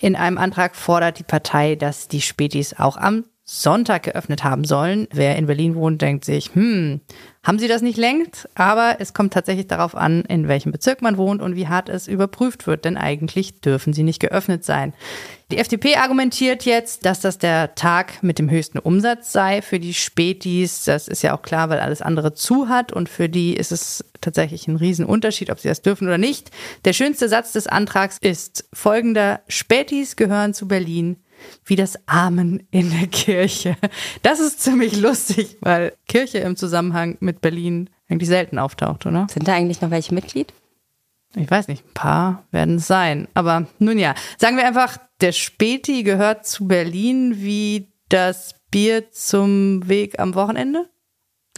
In 0.00 0.16
einem 0.16 0.38
Antrag 0.38 0.74
fordert 0.74 1.20
die 1.20 1.24
Partei, 1.24 1.76
dass 1.76 2.08
die 2.08 2.22
Spätis 2.22 2.74
auch 2.76 2.96
am 2.96 3.24
Sonntag 3.44 4.04
geöffnet 4.04 4.44
haben 4.44 4.64
sollen. 4.64 5.08
Wer 5.12 5.36
in 5.36 5.46
Berlin 5.46 5.74
wohnt, 5.74 6.00
denkt 6.00 6.24
sich, 6.24 6.54
hm, 6.54 7.00
haben 7.42 7.58
sie 7.58 7.66
das 7.66 7.82
nicht 7.82 7.98
längst? 7.98 8.48
Aber 8.54 8.96
es 9.00 9.14
kommt 9.14 9.32
tatsächlich 9.32 9.66
darauf 9.66 9.96
an, 9.96 10.22
in 10.22 10.46
welchem 10.46 10.70
Bezirk 10.70 11.02
man 11.02 11.16
wohnt 11.16 11.42
und 11.42 11.56
wie 11.56 11.66
hart 11.66 11.88
es 11.88 12.06
überprüft 12.06 12.68
wird, 12.68 12.84
denn 12.84 12.96
eigentlich 12.96 13.60
dürfen 13.60 13.92
sie 13.92 14.04
nicht 14.04 14.20
geöffnet 14.20 14.64
sein. 14.64 14.92
Die 15.50 15.58
FDP 15.58 15.96
argumentiert 15.96 16.64
jetzt, 16.64 17.04
dass 17.04 17.20
das 17.20 17.38
der 17.38 17.74
Tag 17.74 18.22
mit 18.22 18.38
dem 18.38 18.48
höchsten 18.48 18.78
Umsatz 18.78 19.32
sei 19.32 19.60
für 19.60 19.80
die 19.80 19.92
Spätis. 19.92 20.84
Das 20.84 21.08
ist 21.08 21.22
ja 21.22 21.36
auch 21.36 21.42
klar, 21.42 21.68
weil 21.68 21.80
alles 21.80 22.00
andere 22.00 22.34
zu 22.34 22.68
hat 22.68 22.92
und 22.92 23.08
für 23.08 23.28
die 23.28 23.54
ist 23.54 23.72
es 23.72 24.04
tatsächlich 24.20 24.68
ein 24.68 24.76
Riesenunterschied, 24.76 25.50
ob 25.50 25.58
sie 25.58 25.68
das 25.68 25.82
dürfen 25.82 26.06
oder 26.06 26.16
nicht. 26.16 26.52
Der 26.84 26.92
schönste 26.92 27.28
Satz 27.28 27.50
des 27.50 27.66
Antrags 27.66 28.18
ist 28.20 28.68
folgender. 28.72 29.40
Spätis 29.48 30.14
gehören 30.14 30.54
zu 30.54 30.68
Berlin 30.68 31.16
wie 31.64 31.76
das 31.76 31.98
Amen 32.06 32.66
in 32.70 32.90
der 32.90 33.06
Kirche. 33.08 33.76
Das 34.22 34.40
ist 34.40 34.60
ziemlich 34.60 35.00
lustig, 35.00 35.56
weil 35.60 35.94
Kirche 36.06 36.38
im 36.38 36.56
Zusammenhang 36.56 37.16
mit 37.20 37.40
Berlin 37.40 37.90
eigentlich 38.08 38.28
selten 38.28 38.58
auftaucht, 38.58 39.06
oder? 39.06 39.26
Sind 39.30 39.48
da 39.48 39.54
eigentlich 39.54 39.80
noch 39.80 39.90
welche 39.90 40.14
Mitglied? 40.14 40.52
Ich 41.34 41.50
weiß 41.50 41.68
nicht, 41.68 41.84
ein 41.84 41.94
paar 41.94 42.44
werden 42.50 42.76
es 42.76 42.86
sein. 42.86 43.26
Aber 43.34 43.66
nun 43.78 43.98
ja, 43.98 44.14
sagen 44.36 44.56
wir 44.56 44.66
einfach, 44.66 44.98
der 45.20 45.32
Späti 45.32 46.02
gehört 46.02 46.46
zu 46.46 46.66
Berlin 46.68 47.36
wie 47.38 47.88
das 48.08 48.54
Bier 48.70 49.10
zum 49.10 49.88
Weg 49.88 50.18
am 50.18 50.34
Wochenende? 50.34 50.88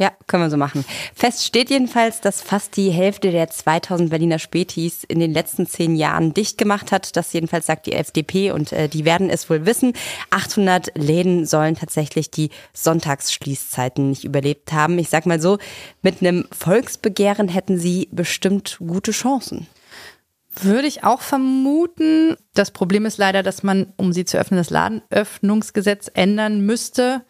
Ja, 0.01 0.11
können 0.27 0.43
wir 0.43 0.51
so 0.51 0.57
machen. 0.57 0.85
Fest 1.15 1.45
steht 1.45 1.71
jedenfalls, 1.71 2.21
dass 2.21 2.43
fast 2.43 2.77
die 2.77 2.91
Hälfte 2.91 3.31
der 3.31 3.49
2000 3.49 4.11
Berliner 4.11 4.41
Spätis 4.41 5.05
in 5.05 5.21
den 5.21 5.33
letzten 5.33 5.69
zehn 5.69 5.95
Jahren 5.95 6.35
dicht 6.35 6.59
gemacht 6.59 6.91
hat. 6.91 7.17
Das 7.17 7.33
jedenfalls 7.33 7.67
sagt 7.67 7.87
die 7.87 7.93
FDP 7.93 8.51
und 8.51 8.73
äh, 8.73 8.89
die 8.89 9.05
werden 9.05 9.31
es 9.31 9.49
wohl 9.49 9.67
wissen. 9.67 9.93
800 10.31 10.91
Läden 10.97 11.47
sollen 11.47 11.77
tatsächlich 11.77 12.33
die 12.33 12.51
Sonntagsschließzeiten 12.73 14.09
nicht 14.09 14.25
überlebt 14.25 14.73
haben. 14.73 14.99
Ich 14.99 15.11
sag 15.11 15.27
mal 15.27 15.41
so, 15.41 15.59
mit 16.03 16.21
einem 16.21 16.49
Volksbegehren 16.51 17.47
hätten 17.47 17.79
sie 17.79 18.09
bestimmt 18.11 18.79
gute 18.81 19.13
Chancen. 19.13 19.69
Würde 20.61 20.89
ich 20.89 21.05
auch 21.05 21.21
vermuten. 21.21 22.37
Das 22.53 22.73
Problem 22.73 23.07
ist 23.07 23.19
leider, 23.19 23.45
dass 23.45 23.63
man, 23.63 23.93
um 23.97 24.13
sie 24.13 24.25
zu 24.25 24.39
öffnen, 24.39 24.59
das 24.59 24.71
Ladenöffnungsgesetz 24.71 26.11
ändern 26.15 26.67
müsste. 26.67 27.23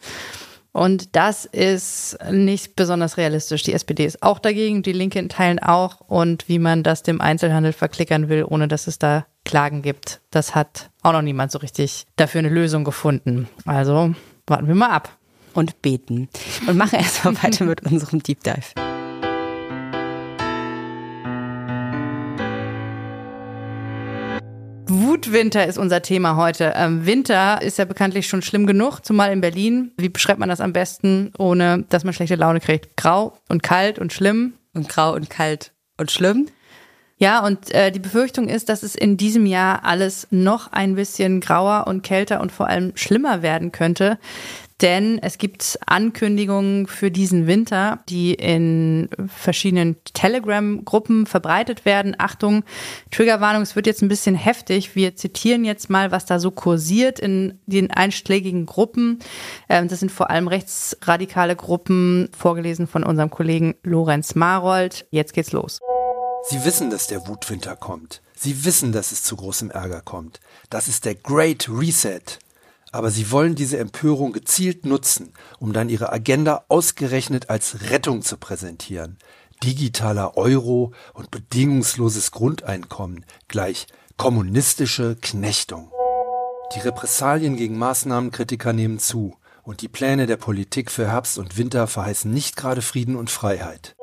Und 0.75 1.14
das 1.14 1.45
ist 1.45 2.19
nicht 2.33 2.75
besonders 2.75 3.16
realistisch. 3.16 3.62
Die 3.62 3.73
SPD 3.73 4.04
ist 4.04 4.25
auch 4.25 4.40
dagegen, 4.40 4.83
die 4.83 4.93
Linke 4.93 5.21
in 5.21 5.28
Teilen 5.28 5.61
auch. 5.61 6.00
Und 6.00 6.49
wie 6.49 6.59
man 6.59 6.83
das 6.83 7.04
dem 7.04 7.21
Einzelhandel 7.21 7.73
verklickern 7.73 8.28
will, 8.28 8.45
ohne 8.45 8.66
dass 8.66 8.88
es 8.88 8.99
da 8.99 9.25
Klagen 9.45 9.83
gibt, 9.83 10.21
das 10.33 10.57
hat 10.57 10.90
auch 11.02 11.12
noch 11.12 11.23
niemand 11.23 11.52
so 11.52 11.61
richtig 11.61 12.07
dafür 12.16 12.40
eine 12.40 12.49
Lösung 12.49 12.83
gefunden. 12.83 13.49
Also 13.64 14.16
warten 14.49 14.66
wir 14.66 14.75
mal 14.75 14.90
ab. 14.90 15.16
Und 15.54 15.81
beten. 15.81 16.28
Und 16.66 16.76
machen 16.76 16.99
erstmal 16.99 17.40
weiter 17.40 17.64
mit 17.64 17.85
unserem 17.85 18.21
Deep 18.21 18.43
Dive. 18.43 18.83
Wutwinter 25.26 25.66
ist 25.66 25.78
unser 25.78 26.02
Thema 26.02 26.37
heute. 26.37 26.75
Ähm, 26.76 27.07
Winter 27.07 27.62
ist 27.62 27.78
ja 27.78 27.87
bekanntlich 27.87 28.28
schon 28.28 28.43
schlimm 28.43 28.66
genug, 28.66 29.00
zumal 29.00 29.33
in 29.33 29.40
Berlin. 29.40 29.93
Wie 29.97 30.11
beschreibt 30.11 30.38
man 30.38 30.50
das 30.50 30.61
am 30.61 30.75
besten, 30.75 31.33
ohne 31.38 31.85
dass 31.88 32.04
man 32.04 32.12
schlechte 32.12 32.35
Laune 32.35 32.61
kriegt? 32.61 32.97
Grau 32.97 33.38
und 33.49 33.62
kalt 33.62 33.99
und 33.99 34.12
schlimm. 34.12 34.54
Und 34.75 34.88
grau 34.88 35.14
und 35.14 35.31
kalt 35.31 35.73
und 35.97 36.11
schlimm. 36.11 36.49
Ja, 37.16 37.47
und 37.47 37.73
äh, 37.73 37.90
die 37.90 38.00
Befürchtung 38.00 38.49
ist, 38.49 38.69
dass 38.69 38.83
es 38.83 38.95
in 38.95 39.16
diesem 39.16 39.47
Jahr 39.47 39.85
alles 39.85 40.26
noch 40.31 40.73
ein 40.73 40.95
bisschen 40.95 41.40
grauer 41.40 41.87
und 41.87 42.02
kälter 42.02 42.40
und 42.40 42.52
vor 42.52 42.69
allem 42.69 42.93
schlimmer 42.97 43.40
werden 43.40 43.73
könnte. 43.73 44.19
Denn 44.83 45.19
es 45.23 45.38
gibt 45.38 45.78
Ankündigungen 45.87 46.88
für 46.88 47.12
diesen 47.12 47.47
Winter, 47.47 48.00
die 48.09 48.35
in 48.35 49.09
verschiedenen 49.28 49.97
Telegram-Gruppen 50.14 51.26
verbreitet 51.26 51.85
werden. 51.85 52.16
Achtung, 52.19 52.64
Triggerwarnung, 53.12 53.62
es 53.62 53.76
wird 53.76 53.87
jetzt 53.87 54.02
ein 54.02 54.09
bisschen 54.09 54.35
heftig. 54.35 54.97
Wir 54.97 55.14
zitieren 55.14 55.64
jetzt 55.64 55.90
mal, 55.90 56.11
was 56.11 56.26
da 56.26 56.40
so 56.40 56.50
kursiert 56.50 57.21
in 57.21 57.61
den 57.66 57.93
einschlägigen 57.93 58.66
Gruppen. 58.66 59.21
Ähm, 59.69 59.87
das 59.87 60.00
sind 60.00 60.11
vor 60.11 60.31
allem 60.31 60.49
rechtsradikale 60.49 61.54
Gruppen, 61.54 62.28
vorgelesen 62.37 62.88
von 62.88 63.04
unserem 63.04 63.31
Kollegen 63.31 63.76
Lorenz 63.85 64.35
Marold. 64.35 65.07
Jetzt 65.11 65.35
geht's 65.35 65.52
los. 65.52 65.78
Sie 66.49 66.64
wissen, 66.64 66.90
dass 66.90 67.07
der 67.07 67.26
Wutwinter 67.28 67.76
kommt. 67.76 68.23
Sie 68.37 68.64
wissen, 68.64 68.93
dass 68.93 69.12
es 69.12 69.23
zu 69.23 69.37
großem 69.37 69.71
Ärger 69.71 70.02
kommt. 70.02 70.40
Das 70.69 70.88
ist 70.88 71.04
der 71.04 71.14
Great 71.14 71.69
Reset. 71.71 72.21
Aber 72.94 73.10
sie 73.10 73.32
wollen 73.32 73.56
diese 73.56 73.78
Empörung 73.78 74.32
gezielt 74.32 74.86
nutzen, 74.86 75.32
um 75.58 75.72
dann 75.72 75.88
ihre 75.88 76.12
Agenda 76.12 76.64
ausgerechnet 76.68 77.50
als 77.50 77.90
Rettung 77.90 78.22
zu 78.22 78.36
präsentieren. 78.36 79.18
Digitaler 79.64 80.36
Euro 80.36 80.92
und 81.12 81.32
bedingungsloses 81.32 82.30
Grundeinkommen 82.30 83.24
gleich 83.48 83.88
kommunistische 84.16 85.16
Knechtung. 85.20 85.90
Die 86.76 86.78
Repressalien 86.78 87.56
gegen 87.56 87.76
Maßnahmenkritiker 87.78 88.72
nehmen 88.72 89.00
zu 89.00 89.34
und 89.64 89.82
die 89.82 89.88
Pläne 89.88 90.28
der 90.28 90.36
Politik 90.36 90.92
für 90.92 91.08
Herbst 91.08 91.36
und 91.38 91.58
Winter 91.58 91.88
verheißen 91.88 92.32
nicht 92.32 92.54
gerade 92.54 92.80
Frieden 92.80 93.16
und 93.16 93.28
Freiheit. 93.28 93.96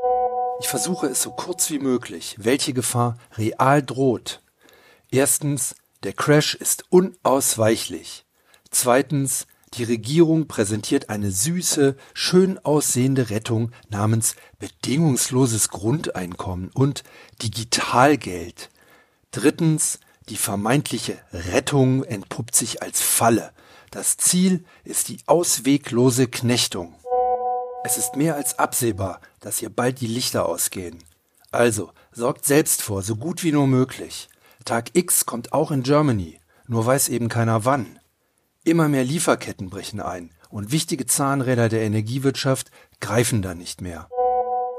Ich 0.60 0.68
versuche 0.68 1.08
es 1.08 1.22
so 1.22 1.32
kurz 1.32 1.70
wie 1.70 1.80
möglich, 1.80 2.36
welche 2.40 2.74
Gefahr 2.74 3.18
real 3.38 3.82
droht. 3.82 4.42
Erstens, 5.12 5.76
der 6.04 6.12
Crash 6.12 6.56
ist 6.56 6.84
unausweichlich. 6.90 8.26
Zweitens, 8.72 9.48
die 9.76 9.84
Regierung 9.84 10.48
präsentiert 10.48 11.10
eine 11.10 11.32
süße, 11.32 11.96
schön 12.14 12.58
aussehende 12.60 13.30
Rettung 13.30 13.72
namens 13.90 14.36
bedingungsloses 14.60 15.70
Grundeinkommen 15.70 16.72
und 16.74 17.04
Digitalgeld. 17.42 18.70
Drittens, 19.32 20.00
die 20.30 20.36
vermeintliche 20.36 21.18
Rettung 21.32 22.04
entpuppt 22.04 22.56
sich 22.56 22.82
als 22.82 23.02
Falle. 23.02 23.52
Das 23.92 24.18
Ziel 24.18 24.66
ist 24.84 25.10
die 25.10 25.20
ausweglose 25.26 26.28
Knechtung. 26.28 26.96
Es 27.84 27.98
ist 27.98 28.16
mehr 28.16 28.36
als 28.36 28.60
absehbar, 28.60 29.22
dass 29.40 29.58
hier 29.58 29.70
bald 29.70 30.02
die 30.02 30.08
Lichter 30.08 30.46
ausgehen. 30.46 31.00
Also, 31.52 31.92
sorgt 32.12 32.46
selbst 32.46 32.82
vor, 32.82 33.04
so 33.04 33.16
gut 33.16 33.44
wie 33.44 33.52
nur 33.52 33.68
möglich. 33.68 34.30
Tag 34.64 34.92
X 34.94 35.26
kommt 35.26 35.54
auch 35.54 35.72
in 35.72 35.84
Germany, 35.84 36.40
nur 36.68 36.86
weiß 36.86 37.10
eben 37.10 37.28
keiner 37.28 37.66
wann. 37.66 38.00
Immer 38.64 38.88
mehr 38.88 39.04
Lieferketten 39.04 39.72
brechen 39.72 40.00
ein 40.00 40.30
und 40.52 40.72
wichtige 40.72 41.08
Zahnräder 41.08 41.68
der 41.68 41.82
Energiewirtschaft 41.82 42.70
greifen 43.00 43.42
da 43.42 43.56
nicht 43.56 43.82
mehr. 43.82 44.08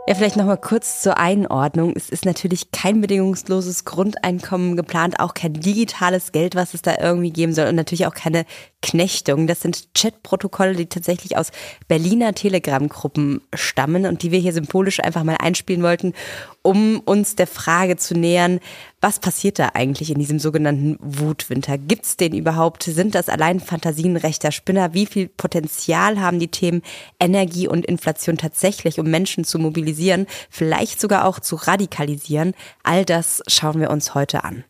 Ja, 0.09 0.15
vielleicht 0.15 0.37
nochmal 0.37 0.61
kurz 0.61 1.01
zur 1.01 1.19
Einordnung. 1.19 1.93
Es 1.97 2.09
ist 2.09 2.25
natürlich 2.25 2.71
kein 2.71 3.01
bedingungsloses 3.01 3.85
Grundeinkommen 3.85 4.77
geplant, 4.77 5.19
auch 5.19 5.35
kein 5.35 5.55
digitales 5.55 6.31
Geld, 6.31 6.55
was 6.55 6.75
es 6.75 6.83
da 6.83 6.97
irgendwie 7.01 7.31
geben 7.31 7.55
soll 7.55 7.67
und 7.67 7.75
natürlich 7.75 8.07
auch 8.07 8.15
keine 8.15 8.45
Knechtung. 8.83 9.47
Das 9.47 9.61
sind 9.61 9.95
Chatprotokolle, 9.95 10.75
die 10.75 10.87
tatsächlich 10.87 11.37
aus 11.37 11.51
Berliner 11.87 12.35
Telegram-Gruppen 12.35 13.43
stammen 13.55 14.07
und 14.07 14.23
die 14.23 14.33
wir 14.33 14.41
hier 14.41 14.53
symbolisch 14.53 15.01
einfach 15.01 15.23
mal 15.23 15.37
einspielen 15.41 15.85
wollten, 15.85 16.15
um 16.63 17.01
uns 17.01 17.37
der 17.37 17.47
Frage 17.47 17.97
zu 17.97 18.15
nähern, 18.15 18.61
was 19.01 19.19
passiert 19.19 19.59
da 19.59 19.71
eigentlich 19.75 20.11
in 20.11 20.19
diesem 20.19 20.39
sogenannten 20.39 20.97
Wutwinter? 21.01 21.77
Gibt 21.77 22.05
es 22.05 22.17
den 22.17 22.35
überhaupt? 22.35 22.85
Sind 22.85 23.15
das 23.17 23.29
allein 23.29 23.59
Fantasien 23.59 24.17
rechter 24.17 24.53
Spinner? 24.53 24.95
Wie 24.95 25.07
viel 25.07 25.29
Potenzial 25.29 26.21
haben 26.21 26.39
die 26.39 26.49
Themen 26.49 26.83
Energie 27.19 27.67
und 27.67 27.85
Inflation 27.85 28.39
tatsächlich, 28.39 29.01
um 29.01 29.11
Menschen 29.11 29.45
zu 29.45 29.59
mobilisieren, 29.59 30.27
vielleicht 30.51 31.01
sogar 31.01 31.25
auch 31.27 31.41
zu 31.41 31.57
radikalisieren? 31.57 32.55
All 32.85 33.05
das 33.05 33.43
schauen 33.49 33.81
wir 33.81 33.91
uns 33.91 34.15
heute 34.15 34.45
an. 34.45 34.65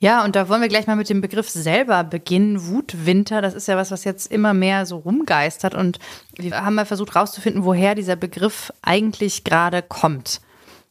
Ja, 0.00 0.22
und 0.22 0.36
da 0.36 0.50
wollen 0.50 0.60
wir 0.60 0.68
gleich 0.68 0.86
mal 0.86 0.96
mit 0.96 1.08
dem 1.08 1.22
Begriff 1.22 1.48
selber 1.48 2.04
beginnen. 2.04 2.66
Wutwinter, 2.66 3.40
das 3.40 3.54
ist 3.54 3.68
ja 3.68 3.78
was, 3.78 3.90
was 3.90 4.04
jetzt 4.04 4.30
immer 4.30 4.52
mehr 4.52 4.84
so 4.84 4.98
rumgeistert. 4.98 5.74
Und 5.74 5.98
wir 6.36 6.62
haben 6.62 6.74
mal 6.74 6.84
versucht 6.84 7.16
rauszufinden, 7.16 7.64
woher 7.64 7.94
dieser 7.94 8.16
Begriff 8.16 8.70
eigentlich 8.82 9.44
gerade 9.44 9.80
kommt. 9.80 10.42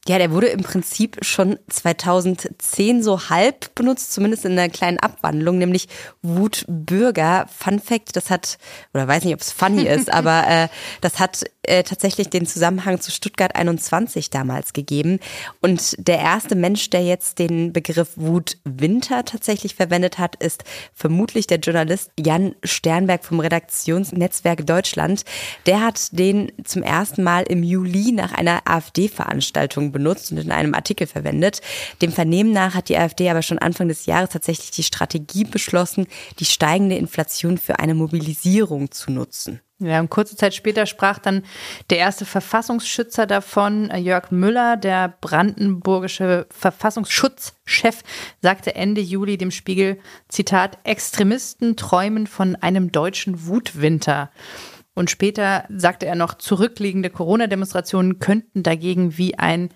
Ja, 0.06 0.18
der 0.18 0.32
wurde 0.32 0.48
im 0.48 0.64
Prinzip 0.64 1.18
schon 1.22 1.58
2010 1.70 3.02
so 3.02 3.30
halb 3.30 3.74
benutzt, 3.74 4.12
zumindest 4.12 4.44
in 4.44 4.52
einer 4.52 4.68
kleinen 4.68 5.00
Abwandlung, 5.00 5.58
nämlich 5.58 5.88
Wutbürger. 6.22 7.46
Fun 7.48 7.80
Fact, 7.80 8.18
das 8.18 8.30
hat, 8.30 8.58
oder 8.94 9.08
weiß 9.08 9.24
nicht, 9.24 9.34
ob 9.34 9.40
es 9.40 9.54
funny 9.54 9.84
ist, 9.88 10.12
aber 10.12 10.46
äh, 10.46 10.68
das 11.00 11.20
hat 11.20 11.46
äh, 11.64 11.84
tatsächlich 11.84 12.30
den 12.30 12.46
Zusammenhang 12.46 13.00
zu 13.00 13.12
Stuttgart 13.12 13.56
21 13.56 14.30
damals 14.30 14.74
gegeben. 14.74 15.20
Und 15.62 15.96
der 15.98 16.20
erste 16.20 16.56
Mensch, 16.56 16.90
der 16.90 17.06
jetzt 17.06 17.40
den 17.40 17.72
Begriff 17.72 18.10
Wutwinter 18.18 19.24
tatsächlich 19.24 19.76
verwendet 19.76 20.20
hat, 20.20 20.36
ist 20.36 20.66
vermutlich 20.94 21.48
der 21.48 21.60
Journalist 21.60 22.12
Jan 22.20 22.56
Sternberg 22.66 23.24
vom 23.24 23.40
Redaktionsnetzwerk 23.40 24.68
Deutschland. 24.68 25.24
Der 25.66 25.80
hat 25.80 26.10
den 26.12 26.52
zum 26.66 26.84
ersten 26.84 27.24
Mal 27.24 27.44
im 27.44 27.64
Juli 27.64 28.12
nach 28.12 28.34
einer 28.34 28.64
AfD-Veranstaltung 28.66 29.93
benutzt 29.94 30.32
und 30.32 30.40
in 30.40 30.52
einem 30.52 30.74
Artikel 30.74 31.08
verwendet. 31.08 31.62
Dem 32.02 32.12
Vernehmen 32.12 32.52
nach 32.52 32.76
hat 32.76 32.90
die 32.90 32.98
AfD 32.98 33.30
aber 33.30 33.42
schon 33.42 33.60
Anfang 33.60 33.88
des 33.88 34.06
Jahres 34.06 34.32
tatsächlich 34.32 34.72
die 34.72 34.84
Strategie 34.84 35.46
beschlossen, 35.46 36.08
die 36.40 36.46
steigende 36.46 36.98
Inflation 36.98 37.58
für 37.58 37.80
eine 37.80 37.94
Mobilisierung 37.94 38.92
zu 38.92 39.12
nutzen. 39.12 39.62
Ja, 39.80 40.00
und 40.00 40.10
kurze 40.10 40.38
Zeit 40.38 40.54
später 40.56 40.86
sprach 40.86 41.20
dann 41.20 41.44
der 41.90 41.98
erste 41.98 42.26
Verfassungsschützer 42.26 43.26
davon, 43.26 43.92
Jörg 43.98 44.32
Müller, 44.32 44.78
der 44.78 45.14
brandenburgische 45.20 46.48
Verfassungsschutzchef, 46.52 48.02
sagte 48.42 48.76
Ende 48.76 49.02
Juli 49.02 49.38
dem 49.38 49.52
Spiegel, 49.52 50.00
Zitat, 50.30 50.78
Extremisten 50.86 51.76
träumen 51.76 52.28
von 52.28 52.56
einem 52.56 52.94
deutschen 52.94 53.46
Wutwinter. 53.48 54.32
Und 54.96 55.10
später 55.10 55.66
sagte 55.70 56.06
er 56.06 56.16
noch, 56.16 56.36
zurückliegende 56.36 57.10
Corona-Demonstrationen 57.10 58.20
könnten 58.20 58.64
dagegen 58.64 59.18
wie 59.18 59.38
ein, 59.38 59.70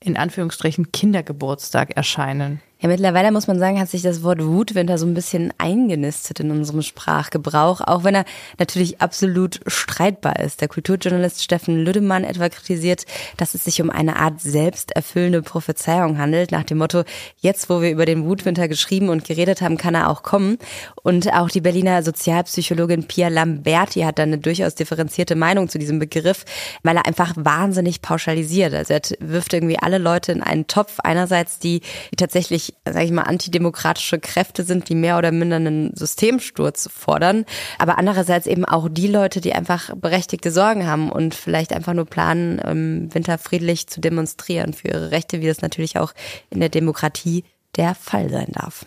in 0.00 0.16
Anführungsstrichen, 0.16 0.92
Kindergeburtstag 0.92 1.96
erscheinen. 1.96 2.60
Ja, 2.84 2.90
mittlerweile 2.90 3.32
muss 3.32 3.46
man 3.46 3.58
sagen, 3.58 3.80
hat 3.80 3.88
sich 3.88 4.02
das 4.02 4.22
Wort 4.22 4.44
Wutwinter 4.44 4.98
so 4.98 5.06
ein 5.06 5.14
bisschen 5.14 5.54
eingenistet 5.56 6.40
in 6.40 6.50
unserem 6.50 6.82
Sprachgebrauch, 6.82 7.80
auch 7.80 8.04
wenn 8.04 8.14
er 8.14 8.26
natürlich 8.58 9.00
absolut 9.00 9.60
streitbar 9.66 10.38
ist. 10.40 10.60
Der 10.60 10.68
Kulturjournalist 10.68 11.42
Steffen 11.42 11.82
Lüdemann 11.82 12.24
etwa 12.24 12.50
kritisiert, 12.50 13.06
dass 13.38 13.54
es 13.54 13.64
sich 13.64 13.80
um 13.80 13.88
eine 13.88 14.16
Art 14.16 14.42
selbsterfüllende 14.42 15.40
Prophezeiung 15.40 16.18
handelt, 16.18 16.52
nach 16.52 16.64
dem 16.64 16.76
Motto, 16.76 17.04
jetzt 17.38 17.70
wo 17.70 17.80
wir 17.80 17.90
über 17.90 18.04
den 18.04 18.26
Wutwinter 18.26 18.68
geschrieben 18.68 19.08
und 19.08 19.24
geredet 19.24 19.62
haben, 19.62 19.78
kann 19.78 19.94
er 19.94 20.10
auch 20.10 20.22
kommen. 20.22 20.58
Und 21.02 21.32
auch 21.32 21.48
die 21.48 21.62
Berliner 21.62 22.02
Sozialpsychologin 22.02 23.08
Pia 23.08 23.28
Lamberti 23.28 24.00
hat 24.00 24.18
dann 24.18 24.28
eine 24.28 24.38
durchaus 24.38 24.74
differenzierte 24.74 25.36
Meinung 25.36 25.70
zu 25.70 25.78
diesem 25.78 26.00
Begriff, 26.00 26.44
weil 26.82 26.98
er 26.98 27.06
einfach 27.06 27.32
wahnsinnig 27.34 28.02
pauschalisiert. 28.02 28.74
Also 28.74 28.92
er 28.92 29.00
wirft 29.20 29.54
irgendwie 29.54 29.78
alle 29.78 29.96
Leute 29.96 30.32
in 30.32 30.42
einen 30.42 30.66
Topf. 30.66 31.00
Einerseits 31.00 31.58
die, 31.58 31.80
die 32.10 32.16
tatsächlich 32.16 32.73
sage 32.84 33.04
ich 33.04 33.10
mal, 33.10 33.22
antidemokratische 33.22 34.18
Kräfte 34.18 34.64
sind, 34.64 34.88
die 34.88 34.94
mehr 34.94 35.18
oder 35.18 35.32
minder 35.32 35.56
einen 35.56 35.94
Systemsturz 35.96 36.88
fordern. 36.92 37.44
Aber 37.78 37.98
andererseits 37.98 38.46
eben 38.46 38.64
auch 38.64 38.88
die 38.90 39.08
Leute, 39.08 39.40
die 39.40 39.52
einfach 39.52 39.94
berechtigte 39.96 40.50
Sorgen 40.50 40.86
haben 40.86 41.10
und 41.10 41.34
vielleicht 41.34 41.72
einfach 41.72 41.94
nur 41.94 42.06
planen, 42.06 42.58
im 42.58 43.14
Winter 43.14 43.38
friedlich 43.38 43.86
zu 43.86 44.00
demonstrieren 44.00 44.72
für 44.72 44.88
ihre 44.88 45.10
Rechte, 45.10 45.40
wie 45.40 45.46
das 45.46 45.62
natürlich 45.62 45.98
auch 45.98 46.12
in 46.50 46.60
der 46.60 46.68
Demokratie 46.68 47.44
der 47.76 47.94
Fall 47.94 48.30
sein 48.30 48.48
darf. 48.52 48.86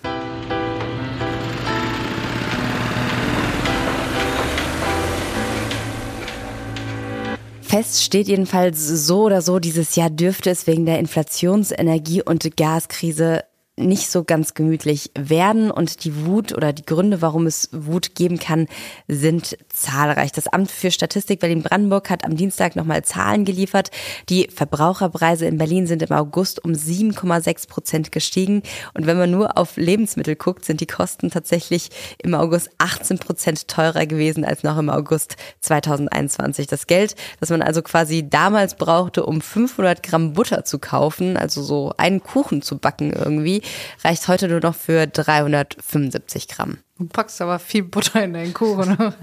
Fest 7.68 8.02
steht 8.02 8.30
jedenfalls 8.30 8.88
so 8.88 9.24
oder 9.24 9.42
so, 9.42 9.60
dieses 9.60 9.98
Jahr 9.98 10.10
dürfte 10.10 10.50
es 10.50 10.68
wegen 10.68 10.86
der 10.86 11.00
Inflations-, 11.00 11.74
Energie- 11.78 12.24
und 12.24 12.56
Gaskrise 12.56 13.44
nicht 13.78 14.10
so 14.10 14.24
ganz 14.24 14.56
gemütlich 14.56 15.12
werden. 15.18 15.72
Und 15.72 16.04
die 16.04 16.26
Wut 16.26 16.54
oder 16.54 16.74
die 16.74 16.86
Gründe, 16.86 17.22
warum 17.22 17.46
es 17.46 17.70
Wut 17.72 18.16
geben 18.16 18.40
kann, 18.40 18.68
sind 19.08 19.58
zahlreich. 19.70 20.32
Das 20.32 20.48
Amt 20.48 20.72
für 20.72 20.92
Statistik 20.92 21.40
Berlin-Brandenburg 21.40 22.10
hat 22.10 22.26
am 22.26 22.36
Dienstag 22.36 22.76
nochmal 22.76 23.04
Zahlen 23.04 23.46
geliefert. 23.46 23.92
Die 24.30 24.50
Verbraucherpreise 24.54 25.46
in 25.46 25.58
Berlin 25.58 25.86
sind 25.86 26.02
im 26.02 26.12
August 26.12 26.64
um 26.66 26.72
7,6 26.72 27.68
Prozent 27.68 28.12
gestiegen. 28.12 28.64
Und 28.96 29.06
wenn 29.06 29.18
man 29.18 29.30
nur 29.30 29.58
auf 29.58 29.78
Lebensmittel 29.78 30.36
guckt, 30.36 30.66
sind 30.66 30.82
die 30.82 30.88
Kosten 30.88 31.30
tatsächlich 31.30 31.90
im 32.24 32.34
August 32.34 32.72
18 32.80 33.20
Prozent 33.20 33.68
teurer 33.68 34.08
gewesen 34.08 34.44
als 34.44 34.64
noch 34.64 34.78
im 34.78 34.90
August 34.90 35.36
2021. 35.62 36.66
Das 36.66 36.88
Geld, 36.88 37.16
das 37.40 37.50
man 37.52 37.62
also 37.62 37.84
quasi 37.84 38.28
damals 38.28 38.76
brauchte, 38.76 39.26
um 39.26 39.42
500 39.42 40.02
Gramm 40.02 40.34
Butter 40.34 40.66
zu 40.66 40.80
kaufen, 40.80 41.38
also 41.38 41.62
so 41.62 41.94
einen 41.98 42.24
Kuchen 42.24 42.62
zu 42.64 42.80
backen 42.80 43.14
irgendwie, 43.14 43.62
reicht 44.04 44.28
heute 44.28 44.48
nur 44.48 44.60
noch 44.60 44.76
für 44.76 45.08
375 45.08 46.48
Gramm. 46.48 46.78
Du 46.98 47.06
packst 47.06 47.42
aber 47.42 47.60
viel 47.60 47.84
Butter 47.84 48.24
in 48.24 48.34
deinen 48.34 48.54
Kuchen. 48.54 48.98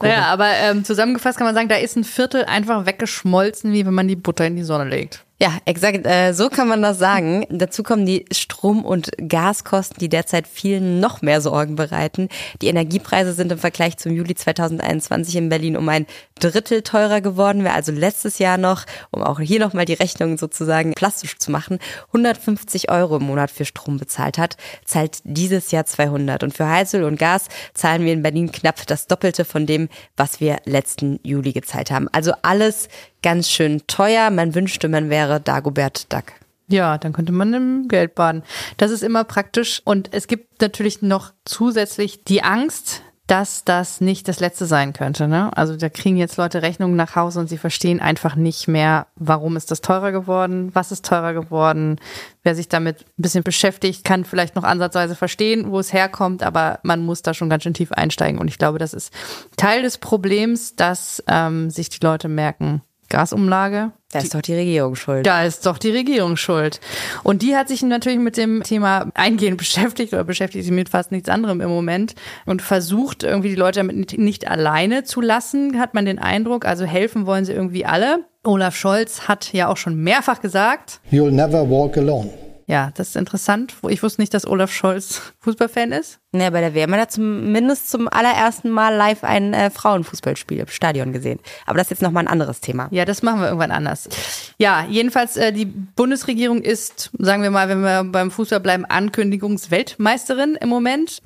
naja, 0.00 0.26
aber 0.26 0.48
ähm, 0.48 0.84
zusammengefasst 0.84 1.36
kann 1.36 1.46
man 1.46 1.54
sagen, 1.54 1.68
da 1.68 1.76
ist 1.76 1.96
ein 1.96 2.04
Viertel 2.04 2.44
einfach 2.44 2.86
weggeschmolzen, 2.86 3.72
wie 3.72 3.84
wenn 3.84 3.94
man 3.94 4.08
die 4.08 4.16
Butter 4.16 4.46
in 4.46 4.56
die 4.56 4.62
Sonne 4.62 4.88
legt. 4.88 5.24
Ja, 5.42 5.58
exakt. 5.64 6.06
Äh, 6.06 6.34
so 6.34 6.48
kann 6.50 6.68
man 6.68 6.82
das 6.82 7.00
sagen. 7.00 7.44
Dazu 7.50 7.82
kommen 7.82 8.06
die 8.06 8.26
Strom- 8.32 8.84
und 8.84 9.10
Gaskosten, 9.28 9.96
die 9.98 10.08
derzeit 10.08 10.46
vielen 10.46 11.00
noch 11.00 11.20
mehr 11.20 11.40
Sorgen 11.40 11.74
bereiten. 11.74 12.28
Die 12.60 12.68
Energiepreise 12.68 13.32
sind 13.32 13.50
im 13.50 13.58
Vergleich 13.58 13.96
zum 13.96 14.12
Juli 14.12 14.36
2021 14.36 15.34
in 15.34 15.48
Berlin 15.48 15.76
um 15.76 15.88
ein 15.88 16.06
Drittel 16.38 16.82
teurer 16.82 17.20
geworden. 17.20 17.64
Wer 17.64 17.74
also 17.74 17.90
letztes 17.90 18.38
Jahr 18.38 18.56
noch, 18.56 18.84
um 19.10 19.20
auch 19.24 19.40
hier 19.40 19.58
nochmal 19.58 19.84
die 19.84 19.94
Rechnung 19.94 20.38
sozusagen 20.38 20.92
plastisch 20.94 21.36
zu 21.38 21.50
machen, 21.50 21.80
150 22.12 22.88
Euro 22.92 23.16
im 23.16 23.24
Monat 23.24 23.50
für 23.50 23.64
Strom 23.64 23.96
bezahlt 23.96 24.38
hat, 24.38 24.56
zahlt 24.84 25.22
dieses 25.24 25.72
Jahr 25.72 25.86
200. 25.86 26.44
Und 26.44 26.54
für 26.56 26.68
Heizöl 26.68 27.02
und 27.02 27.18
Gas 27.18 27.46
zahlen 27.74 28.04
wir 28.04 28.12
in 28.12 28.22
Berlin 28.22 28.52
knapp 28.52 28.86
das 28.86 29.08
Doppelte 29.08 29.44
von 29.44 29.66
dem, 29.66 29.88
was 30.16 30.38
wir 30.38 30.58
letzten 30.66 31.18
Juli 31.24 31.52
gezahlt 31.52 31.90
haben. 31.90 32.06
Also 32.12 32.32
alles 32.42 32.88
ganz 33.22 33.48
schön 33.48 33.82
teuer. 33.86 34.30
Man 34.30 34.54
wünschte, 34.54 34.88
man 34.88 35.10
wäre 35.10 35.40
Dagobert 35.40 36.12
Duck. 36.12 36.24
Ja, 36.68 36.96
dann 36.98 37.12
könnte 37.12 37.32
man 37.32 37.52
im 37.52 37.88
Geld 37.88 38.14
baden. 38.14 38.42
Das 38.76 38.90
ist 38.90 39.02
immer 39.02 39.24
praktisch. 39.24 39.82
Und 39.84 40.08
es 40.12 40.26
gibt 40.26 40.60
natürlich 40.62 41.02
noch 41.02 41.32
zusätzlich 41.44 42.24
die 42.24 42.42
Angst, 42.42 43.02
dass 43.26 43.64
das 43.64 44.00
nicht 44.00 44.26
das 44.26 44.40
letzte 44.40 44.66
sein 44.66 44.92
könnte. 44.92 45.28
Ne? 45.28 45.56
Also 45.56 45.76
da 45.76 45.88
kriegen 45.88 46.16
jetzt 46.16 46.36
Leute 46.36 46.60
Rechnungen 46.60 46.96
nach 46.96 47.14
Hause 47.16 47.40
und 47.40 47.48
sie 47.48 47.56
verstehen 47.56 48.00
einfach 48.00 48.36
nicht 48.36 48.68
mehr, 48.68 49.06
warum 49.14 49.56
ist 49.56 49.70
das 49.70 49.80
teurer 49.80 50.12
geworden, 50.12 50.70
was 50.74 50.92
ist 50.92 51.04
teurer 51.04 51.32
geworden. 51.32 51.98
Wer 52.42 52.54
sich 52.54 52.68
damit 52.68 53.00
ein 53.00 53.22
bisschen 53.22 53.44
beschäftigt, 53.44 54.04
kann 54.04 54.24
vielleicht 54.24 54.56
noch 54.56 54.64
ansatzweise 54.64 55.14
verstehen, 55.14 55.70
wo 55.70 55.78
es 55.78 55.92
herkommt, 55.92 56.42
aber 56.42 56.80
man 56.82 57.04
muss 57.04 57.22
da 57.22 57.32
schon 57.32 57.48
ganz 57.48 57.62
schön 57.62 57.74
tief 57.74 57.92
einsteigen. 57.92 58.40
Und 58.40 58.48
ich 58.48 58.58
glaube, 58.58 58.78
das 58.78 58.92
ist 58.92 59.12
Teil 59.56 59.82
des 59.82 59.98
Problems, 59.98 60.74
dass 60.74 61.22
ähm, 61.28 61.70
sich 61.70 61.88
die 61.88 62.04
Leute 62.04 62.28
merken, 62.28 62.82
Gasumlage. 63.12 63.92
Da 64.10 64.18
ist 64.18 64.34
doch 64.34 64.40
die 64.40 64.54
Regierung 64.54 64.94
schuld. 64.94 65.26
Da 65.26 65.44
ist 65.44 65.66
doch 65.66 65.78
die 65.78 65.90
Regierung 65.90 66.36
schuld. 66.36 66.80
Und 67.22 67.42
die 67.42 67.54
hat 67.54 67.68
sich 67.68 67.82
natürlich 67.82 68.18
mit 68.18 68.36
dem 68.36 68.62
Thema 68.62 69.10
eingehend 69.14 69.58
beschäftigt 69.58 70.12
oder 70.12 70.24
beschäftigt 70.24 70.64
sich 70.64 70.72
mit 70.72 70.88
fast 70.88 71.12
nichts 71.12 71.28
anderem 71.28 71.60
im 71.60 71.68
Moment 71.68 72.14
und 72.46 72.62
versucht 72.62 73.22
irgendwie 73.22 73.50
die 73.50 73.54
Leute 73.54 73.80
damit 73.80 74.18
nicht 74.18 74.48
alleine 74.48 75.04
zu 75.04 75.20
lassen, 75.20 75.78
hat 75.78 75.94
man 75.94 76.06
den 76.06 76.18
Eindruck. 76.18 76.64
Also 76.64 76.84
helfen 76.84 77.26
wollen 77.26 77.44
sie 77.44 77.52
irgendwie 77.52 77.84
alle. 77.84 78.24
Olaf 78.44 78.74
Scholz 78.74 79.28
hat 79.28 79.52
ja 79.52 79.68
auch 79.68 79.76
schon 79.76 79.96
mehrfach 79.96 80.40
gesagt. 80.40 81.00
You'll 81.10 81.30
never 81.30 81.68
walk 81.68 81.96
alone. 81.96 82.30
Ja, 82.72 82.90
das 82.94 83.08
ist 83.08 83.16
interessant. 83.16 83.74
Ich 83.90 84.02
wusste 84.02 84.22
nicht, 84.22 84.32
dass 84.32 84.46
Olaf 84.46 84.72
Scholz 84.72 85.20
Fußballfan 85.40 85.92
ist. 85.92 86.20
Ja, 86.34 86.48
bei 86.48 86.62
der 86.62 86.74
WM 86.74 86.90
hat 86.92 87.00
er 87.00 87.08
zumindest 87.10 87.90
zum 87.90 88.08
allerersten 88.08 88.70
Mal 88.70 88.94
live 88.94 89.24
ein 89.24 89.52
äh, 89.52 89.68
Frauenfußballspiel 89.68 90.60
im 90.60 90.68
Stadion 90.68 91.12
gesehen. 91.12 91.38
Aber 91.66 91.76
das 91.76 91.88
ist 91.88 91.90
jetzt 91.90 92.02
nochmal 92.02 92.24
ein 92.24 92.28
anderes 92.28 92.62
Thema. 92.62 92.88
Ja, 92.90 93.04
das 93.04 93.22
machen 93.22 93.40
wir 93.40 93.48
irgendwann 93.48 93.72
anders. 93.72 94.08
Ja, 94.56 94.86
jedenfalls, 94.88 95.36
äh, 95.36 95.52
die 95.52 95.66
Bundesregierung 95.66 96.62
ist, 96.62 97.10
sagen 97.18 97.42
wir 97.42 97.50
mal, 97.50 97.68
wenn 97.68 97.82
wir 97.82 98.04
beim 98.04 98.30
Fußball 98.30 98.60
bleiben, 98.60 98.86
Ankündigungsweltmeisterin 98.86 100.56
im 100.58 100.70
Moment. 100.70 101.20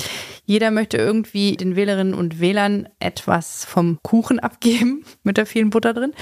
Jeder 0.47 0.73
möchte 0.73 0.97
irgendwie 0.97 1.57
den 1.57 1.77
Wählerinnen 1.77 2.15
und 2.15 2.41
Wählern 2.41 2.89
etwas 2.99 3.65
vom 3.65 4.01
Kuchen 4.03 4.41
abgeben 4.41 5.05
mit 5.23 5.37
der 5.37 5.47
vielen 5.47 5.71
Butter 5.71 5.95
drin. 5.95 6.13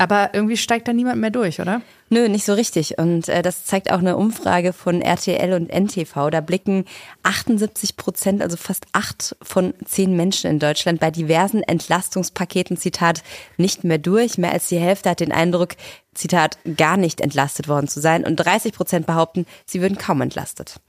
Aber 0.00 0.30
irgendwie 0.32 0.56
steigt 0.56 0.88
da 0.88 0.94
niemand 0.94 1.20
mehr 1.20 1.28
durch, 1.28 1.60
oder? 1.60 1.82
Nö, 2.08 2.26
nicht 2.30 2.46
so 2.46 2.54
richtig. 2.54 2.96
Und 2.96 3.28
äh, 3.28 3.42
das 3.42 3.66
zeigt 3.66 3.92
auch 3.92 3.98
eine 3.98 4.16
Umfrage 4.16 4.72
von 4.72 5.02
RTL 5.02 5.52
und 5.52 5.70
NTV. 5.70 6.30
Da 6.30 6.40
blicken 6.40 6.86
78 7.22 7.98
Prozent, 7.98 8.40
also 8.40 8.56
fast 8.56 8.86
acht 8.92 9.36
von 9.42 9.74
zehn 9.84 10.16
Menschen 10.16 10.50
in 10.50 10.58
Deutschland 10.58 11.00
bei 11.00 11.10
diversen 11.10 11.62
Entlastungspaketen, 11.62 12.78
Zitat, 12.78 13.22
nicht 13.58 13.84
mehr 13.84 13.98
durch. 13.98 14.38
Mehr 14.38 14.52
als 14.52 14.68
die 14.68 14.78
Hälfte 14.78 15.10
hat 15.10 15.20
den 15.20 15.32
Eindruck, 15.32 15.72
Zitat, 16.14 16.56
gar 16.78 16.96
nicht 16.96 17.20
entlastet 17.20 17.68
worden 17.68 17.86
zu 17.86 18.00
sein. 18.00 18.24
Und 18.24 18.36
30 18.36 18.72
Prozent 18.72 19.04
behaupten, 19.04 19.44
sie 19.66 19.82
würden 19.82 19.98
kaum 19.98 20.22
entlastet. 20.22 20.80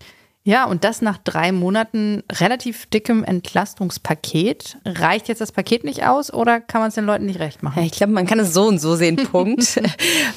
Ja, 0.43 0.65
und 0.65 0.84
das 0.84 1.04
nach 1.04 1.19
drei 1.19 1.51
Monaten 1.51 2.23
relativ 2.32 2.88
dickem 2.88 3.23
Entlastungspaket. 3.23 4.77
Reicht 4.86 5.27
jetzt 5.27 5.39
das 5.39 5.51
Paket 5.51 5.84
nicht 5.84 6.08
aus 6.08 6.34
oder 6.34 6.60
kann 6.60 6.82
man 6.82 6.88
es 6.88 6.95
den 6.95 7.06
Leuten 7.06 7.27
nicht 7.27 7.39
recht 7.39 7.62
machen? 7.62 7.80
Ja, 7.80 7.86
ich 7.86 7.91
glaube, 7.91 8.13
man 8.13 8.25
kann 8.25 8.39
es 8.39 8.51
so 8.51 8.65
und 8.65 8.80
so 8.80 8.95
sehen. 8.95 9.17
Punkt. 9.32 9.80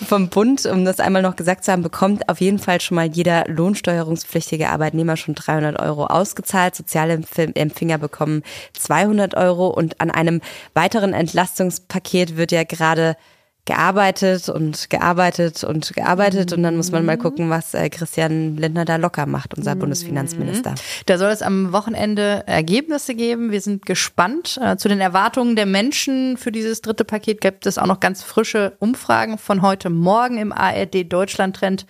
Vom 0.06 0.28
Bund, 0.28 0.66
um 0.66 0.84
das 0.84 1.00
einmal 1.00 1.22
noch 1.22 1.36
gesagt 1.36 1.64
zu 1.64 1.72
haben, 1.72 1.82
bekommt 1.82 2.28
auf 2.28 2.42
jeden 2.42 2.58
Fall 2.58 2.82
schon 2.82 2.96
mal 2.96 3.06
jeder 3.06 3.44
lohnsteuerungspflichtige 3.48 4.68
Arbeitnehmer 4.68 5.16
schon 5.16 5.34
300 5.36 5.80
Euro 5.80 6.04
ausgezahlt. 6.04 6.74
Sozialempfänger 6.74 7.96
bekommen 7.96 8.42
200 8.74 9.34
Euro 9.34 9.68
und 9.68 10.02
an 10.02 10.10
einem 10.10 10.42
weiteren 10.74 11.14
Entlastungspaket 11.14 12.36
wird 12.36 12.52
ja 12.52 12.64
gerade 12.64 13.16
gearbeitet 13.66 14.50
und 14.50 14.90
gearbeitet 14.90 15.64
und 15.64 15.94
gearbeitet 15.94 16.52
und 16.52 16.62
dann 16.62 16.76
muss 16.76 16.92
man 16.92 17.06
mal 17.06 17.16
gucken, 17.16 17.48
was 17.48 17.72
äh, 17.72 17.88
Christian 17.88 18.56
Lindner 18.56 18.84
da 18.84 18.96
locker 18.96 19.24
macht, 19.24 19.54
unser 19.54 19.74
mhm. 19.74 19.80
Bundesfinanzminister. 19.80 20.74
Da 21.06 21.16
soll 21.16 21.30
es 21.30 21.40
am 21.40 21.72
Wochenende 21.72 22.44
Ergebnisse 22.46 23.14
geben. 23.14 23.52
Wir 23.52 23.62
sind 23.62 23.86
gespannt. 23.86 24.60
Äh, 24.62 24.76
zu 24.76 24.88
den 24.88 25.00
Erwartungen 25.00 25.56
der 25.56 25.64
Menschen 25.64 26.36
für 26.36 26.52
dieses 26.52 26.82
dritte 26.82 27.04
Paket 27.04 27.40
gibt 27.40 27.66
es 27.66 27.78
auch 27.78 27.86
noch 27.86 28.00
ganz 28.00 28.22
frische 28.22 28.74
Umfragen 28.80 29.38
von 29.38 29.62
heute 29.62 29.88
Morgen 29.88 30.36
im 30.36 30.52
ARD 30.52 31.10
Deutschland 31.10 31.56
Trend. 31.56 31.86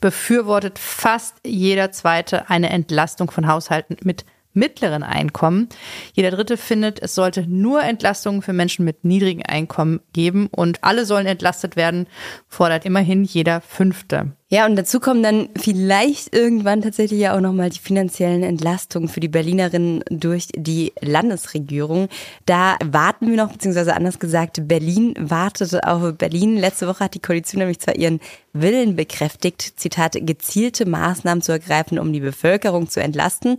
Befürwortet 0.00 0.78
fast 0.78 1.36
jeder 1.44 1.90
zweite 1.90 2.50
eine 2.50 2.68
Entlastung 2.68 3.30
von 3.30 3.46
Haushalten 3.46 3.96
mit 4.04 4.26
mittleren 4.54 5.02
Einkommen. 5.02 5.68
Jeder 6.14 6.30
Dritte 6.30 6.56
findet, 6.56 7.02
es 7.02 7.14
sollte 7.14 7.46
nur 7.46 7.82
Entlastungen 7.82 8.42
für 8.42 8.52
Menschen 8.52 8.84
mit 8.84 9.04
niedrigen 9.04 9.44
Einkommen 9.44 10.00
geben 10.12 10.48
und 10.50 10.82
alle 10.82 11.04
sollen 11.04 11.26
entlastet 11.26 11.76
werden, 11.76 12.06
fordert 12.48 12.84
immerhin 12.84 13.24
jeder 13.24 13.60
Fünfte. 13.60 14.32
Ja, 14.54 14.66
und 14.66 14.76
dazu 14.76 15.00
kommen 15.00 15.24
dann 15.24 15.48
vielleicht 15.56 16.32
irgendwann 16.32 16.80
tatsächlich 16.80 17.18
ja 17.18 17.34
auch 17.34 17.40
nochmal 17.40 17.70
die 17.70 17.80
finanziellen 17.80 18.44
Entlastungen 18.44 19.08
für 19.08 19.18
die 19.18 19.26
Berlinerinnen 19.26 20.04
durch 20.10 20.46
die 20.54 20.92
Landesregierung. 21.00 22.08
Da 22.46 22.76
warten 22.84 23.28
wir 23.28 23.36
noch, 23.36 23.50
beziehungsweise 23.50 23.96
anders 23.96 24.20
gesagt, 24.20 24.68
Berlin 24.68 25.14
wartet 25.18 25.82
auf 25.84 26.14
Berlin. 26.16 26.56
Letzte 26.56 26.86
Woche 26.86 27.02
hat 27.02 27.14
die 27.14 27.20
Koalition 27.20 27.58
nämlich 27.58 27.80
zwar 27.80 27.96
ihren 27.96 28.20
Willen 28.52 28.94
bekräftigt, 28.94 29.80
Zitat, 29.80 30.16
gezielte 30.20 30.86
Maßnahmen 30.86 31.42
zu 31.42 31.50
ergreifen, 31.50 31.98
um 31.98 32.12
die 32.12 32.20
Bevölkerung 32.20 32.88
zu 32.88 33.00
entlasten. 33.00 33.56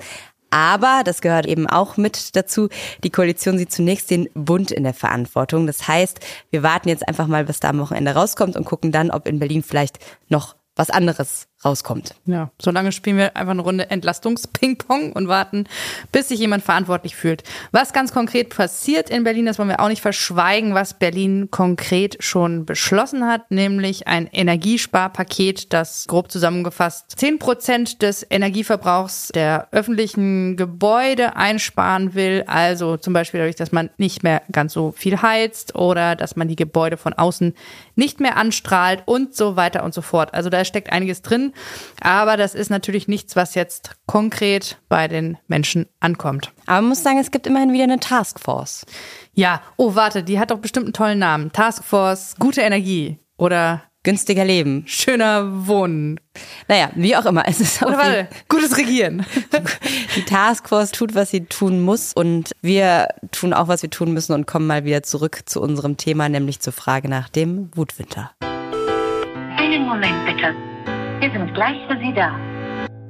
Aber, 0.49 1.01
das 1.03 1.21
gehört 1.21 1.45
eben 1.45 1.67
auch 1.67 1.97
mit 1.97 2.35
dazu, 2.35 2.69
die 3.03 3.09
Koalition 3.09 3.57
sieht 3.57 3.71
zunächst 3.71 4.09
den 4.09 4.29
Bund 4.33 4.71
in 4.71 4.83
der 4.83 4.93
Verantwortung. 4.93 5.67
Das 5.67 5.87
heißt, 5.87 6.19
wir 6.49 6.63
warten 6.63 6.89
jetzt 6.89 7.07
einfach 7.07 7.27
mal, 7.27 7.45
bis 7.45 7.59
da 7.59 7.69
am 7.69 7.79
Wochenende 7.79 8.11
rauskommt 8.11 8.55
und 8.55 8.65
gucken 8.65 8.91
dann, 8.91 9.11
ob 9.11 9.27
in 9.27 9.39
Berlin 9.39 9.63
vielleicht 9.63 9.99
noch 10.29 10.55
was 10.75 10.89
anderes 10.89 11.47
rauskommt. 11.65 12.15
Ja, 12.25 12.51
solange 12.61 12.91
spielen 12.91 13.17
wir 13.17 13.35
einfach 13.35 13.51
eine 13.51 13.61
Runde 13.61 13.89
Entlastungs-Ping-Pong 13.89 15.13
und 15.13 15.27
warten, 15.27 15.65
bis 16.11 16.29
sich 16.29 16.39
jemand 16.39 16.63
verantwortlich 16.63 17.15
fühlt. 17.15 17.43
Was 17.71 17.91
ganz 17.91 18.13
konkret 18.13 18.49
passiert 18.55 19.09
in 19.09 19.23
Berlin, 19.23 19.45
das 19.45 19.57
wollen 19.57 19.69
wir 19.69 19.79
auch 19.79 19.89
nicht 19.89 20.01
verschweigen, 20.01 20.73
was 20.73 20.93
Berlin 20.93 21.49
konkret 21.49 22.17
schon 22.23 22.65
beschlossen 22.65 23.25
hat, 23.25 23.49
nämlich 23.51 24.07
ein 24.07 24.27
Energiesparpaket, 24.27 25.73
das 25.73 26.05
grob 26.07 26.31
zusammengefasst 26.31 27.13
10 27.17 27.39
Prozent 27.39 28.01
des 28.01 28.25
Energieverbrauchs 28.29 29.29
der 29.33 29.67
öffentlichen 29.71 30.57
Gebäude 30.57 31.35
einsparen 31.35 32.13
will. 32.13 32.43
Also 32.47 32.97
zum 32.97 33.13
Beispiel 33.13 33.39
dadurch, 33.39 33.55
dass 33.55 33.71
man 33.71 33.89
nicht 33.97 34.23
mehr 34.23 34.41
ganz 34.51 34.73
so 34.73 34.91
viel 34.91 35.21
heizt 35.21 35.75
oder 35.75 36.15
dass 36.15 36.35
man 36.35 36.47
die 36.47 36.55
Gebäude 36.55 36.97
von 36.97 37.13
außen 37.13 37.53
nicht 37.95 38.19
mehr 38.19 38.37
anstrahlt 38.37 39.03
und 39.05 39.35
so 39.35 39.55
weiter 39.55 39.83
und 39.83 39.93
so 39.93 40.01
fort. 40.01 40.33
Also 40.33 40.49
da 40.49 40.63
steckt 40.65 40.91
einiges 40.91 41.21
drin. 41.21 41.53
Aber 42.01 42.37
das 42.37 42.55
ist 42.55 42.69
natürlich 42.69 43.07
nichts, 43.07 43.35
was 43.35 43.55
jetzt 43.55 43.91
konkret 44.05 44.77
bei 44.89 45.07
den 45.07 45.37
Menschen 45.47 45.87
ankommt. 45.99 46.51
Aber 46.65 46.81
man 46.81 46.89
muss 46.89 47.03
sagen, 47.03 47.19
es 47.19 47.31
gibt 47.31 47.47
immerhin 47.47 47.73
wieder 47.73 47.83
eine 47.83 47.99
Taskforce. 47.99 48.85
Ja, 49.33 49.61
oh, 49.77 49.95
warte, 49.95 50.23
die 50.23 50.39
hat 50.39 50.51
doch 50.51 50.59
bestimmt 50.59 50.85
einen 50.85 50.93
tollen 50.93 51.19
Namen. 51.19 51.51
Taskforce, 51.51 52.35
gute 52.39 52.61
Energie 52.61 53.19
oder 53.37 53.83
günstiger 54.05 54.45
leben. 54.45 54.83
Schöner 54.87 55.67
Wohnen. 55.67 56.21
Naja, 56.69 56.89
wie 56.95 57.17
auch 57.17 57.25
immer. 57.25 57.43
Es 57.47 57.59
ist 57.59 57.81
Oder 57.83 57.97
warte, 57.97 58.27
gutes 58.47 58.77
Regieren. 58.77 59.25
Die 60.15 60.23
Taskforce 60.23 60.91
tut, 60.91 61.15
was 61.15 61.31
sie 61.31 61.45
tun 61.45 61.81
muss 61.81 62.13
und 62.13 62.51
wir 62.61 63.09
tun 63.31 63.51
auch, 63.51 63.67
was 63.67 63.81
wir 63.81 63.89
tun 63.89 64.13
müssen 64.13 64.33
und 64.33 64.45
kommen 64.47 64.67
mal 64.67 64.85
wieder 64.85 65.03
zurück 65.03 65.41
zu 65.45 65.61
unserem 65.61 65.97
Thema, 65.97 66.29
nämlich 66.29 66.61
zur 66.61 66.71
Frage 66.71 67.09
nach 67.09 67.27
dem 67.27 67.69
Wutwinter. 67.75 68.31
Einen 69.57 69.85
Moment 69.85 70.25
bitte. 70.25 70.74
Wir 71.19 71.31
sind 71.31 71.53
gleich 71.53 71.77
für 71.87 71.97
Sie 71.97 72.13
da. 72.13 72.54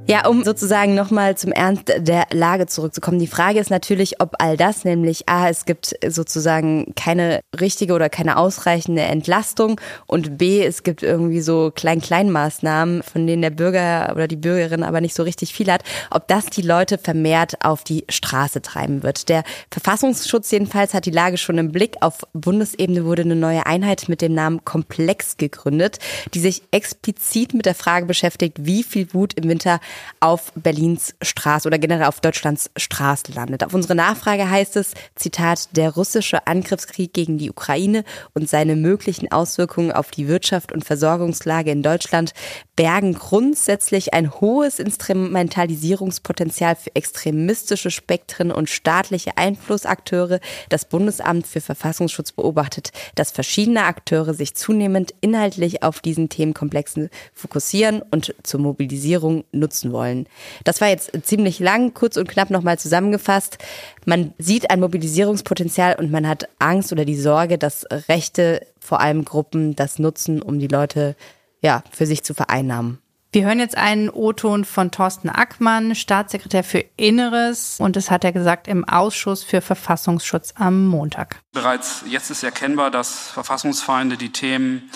Ja, 0.07 0.27
um 0.27 0.43
sozusagen 0.43 0.93
nochmal 0.93 1.35
zum 1.35 1.51
Ernst 1.51 1.91
der 1.97 2.27
Lage 2.31 2.67
zurückzukommen. 2.67 3.17
Die 3.17 3.25
Frage 3.25 3.59
ist 3.59 3.71
natürlich, 3.71 4.21
ob 4.21 4.35
all 4.37 4.55
das, 4.55 4.85
nämlich 4.85 5.27
A, 5.27 5.49
es 5.49 5.65
gibt 5.65 5.95
sozusagen 6.07 6.93
keine 6.95 7.41
richtige 7.59 7.93
oder 7.93 8.07
keine 8.07 8.37
ausreichende 8.37 9.01
Entlastung 9.01 9.81
und 10.05 10.37
B, 10.37 10.63
es 10.63 10.83
gibt 10.83 11.01
irgendwie 11.01 11.41
so 11.41 11.71
Klein-Klein-Maßnahmen, 11.73 13.01
von 13.01 13.25
denen 13.25 13.41
der 13.41 13.49
Bürger 13.49 14.11
oder 14.15 14.27
die 14.27 14.35
Bürgerin 14.35 14.83
aber 14.83 15.01
nicht 15.01 15.15
so 15.15 15.23
richtig 15.23 15.53
viel 15.53 15.71
hat, 15.71 15.81
ob 16.11 16.27
das 16.27 16.45
die 16.45 16.61
Leute 16.61 16.99
vermehrt 16.99 17.65
auf 17.65 17.83
die 17.83 18.05
Straße 18.07 18.61
treiben 18.61 19.01
wird. 19.01 19.27
Der 19.27 19.43
Verfassungsschutz 19.71 20.51
jedenfalls 20.51 20.93
hat 20.93 21.07
die 21.07 21.11
Lage 21.11 21.39
schon 21.39 21.57
im 21.57 21.71
Blick. 21.71 21.95
Auf 22.01 22.19
Bundesebene 22.33 23.05
wurde 23.05 23.23
eine 23.23 23.35
neue 23.35 23.65
Einheit 23.65 24.07
mit 24.07 24.21
dem 24.21 24.35
Namen 24.35 24.63
Komplex 24.65 25.37
gegründet, 25.37 25.97
die 26.35 26.41
sich 26.41 26.61
explizit 26.69 27.55
mit 27.55 27.65
der 27.65 27.73
Frage 27.73 28.05
beschäftigt, 28.05 28.57
wie 28.59 28.83
viel 28.83 29.11
Wut 29.11 29.33
im 29.33 29.49
Winter 29.49 29.79
auf 30.19 30.51
Berlins 30.55 31.15
Straße 31.21 31.67
oder 31.67 31.77
generell 31.77 32.07
auf 32.07 32.21
Deutschlands 32.21 32.71
Straße 32.77 33.31
landet. 33.33 33.63
Auf 33.63 33.73
unsere 33.73 33.95
Nachfrage 33.95 34.49
heißt 34.49 34.75
es, 34.77 34.93
Zitat, 35.15 35.75
der 35.75 35.91
russische 35.91 36.47
Angriffskrieg 36.47 37.13
gegen 37.13 37.37
die 37.37 37.49
Ukraine 37.49 38.03
und 38.33 38.49
seine 38.49 38.75
möglichen 38.75 39.31
Auswirkungen 39.31 39.91
auf 39.91 40.11
die 40.11 40.27
Wirtschaft 40.27 40.71
und 40.71 40.85
Versorgungslage 40.85 41.71
in 41.71 41.83
Deutschland 41.83 42.33
bergen 42.75 43.13
grundsätzlich 43.13 44.13
ein 44.13 44.33
hohes 44.41 44.79
Instrumentalisierungspotenzial 44.79 46.75
für 46.75 46.95
extremistische 46.95 47.91
Spektren 47.91 48.51
und 48.51 48.69
staatliche 48.69 49.37
Einflussakteure. 49.37 50.39
Das 50.69 50.85
Bundesamt 50.85 51.47
für 51.47 51.61
Verfassungsschutz 51.61 52.31
beobachtet, 52.31 52.91
dass 53.15 53.31
verschiedene 53.31 53.83
Akteure 53.83 54.33
sich 54.33 54.55
zunehmend 54.55 55.13
inhaltlich 55.21 55.83
auf 55.83 55.99
diesen 55.99 56.29
Themenkomplexen 56.29 57.09
fokussieren 57.33 58.01
und 58.11 58.35
zur 58.43 58.59
Mobilisierung 58.59 59.45
nutzen 59.51 59.84
wollen. 59.91 60.27
Das 60.63 60.81
war 60.81 60.87
jetzt 60.87 61.11
ziemlich 61.23 61.59
lang, 61.59 61.93
kurz 61.93 62.17
und 62.17 62.27
knapp 62.27 62.49
nochmal 62.49 62.79
zusammengefasst. 62.79 63.57
Man 64.05 64.33
sieht 64.37 64.69
ein 64.71 64.79
Mobilisierungspotenzial 64.79 65.95
und 65.95 66.11
man 66.11 66.27
hat 66.27 66.47
Angst 66.59 66.91
oder 66.91 67.05
die 67.05 67.19
Sorge, 67.19 67.57
dass 67.57 67.85
rechte, 68.07 68.65
vor 68.79 69.01
allem 69.01 69.25
Gruppen, 69.25 69.75
das 69.75 69.99
nutzen, 69.99 70.41
um 70.41 70.59
die 70.59 70.67
Leute 70.67 71.15
ja, 71.61 71.83
für 71.91 72.05
sich 72.05 72.23
zu 72.23 72.33
vereinnahmen. 72.33 72.99
Wir 73.35 73.45
hören 73.45 73.59
jetzt 73.59 73.75
einen 73.75 74.09
O-Ton 74.09 74.63
von 74.63 74.91
Thorsten 74.91 75.27
Ackmann, 75.27 75.93
Staatssekretär 75.93 76.63
für 76.63 76.85
Inneres. 76.95 77.81
Und 77.81 77.97
das 77.97 78.09
hat 78.09 78.23
er 78.23 78.31
gesagt 78.31 78.69
im 78.69 78.87
Ausschuss 78.87 79.43
für 79.43 79.59
Verfassungsschutz 79.59 80.53
am 80.55 80.87
Montag. 80.87 81.41
Bereits 81.51 82.05
jetzt 82.09 82.29
ist 82.29 82.43
erkennbar, 82.43 82.91
dass 82.91 83.27
Verfassungsfeinde 83.31 84.15
die 84.15 84.31
Themen 84.31 84.89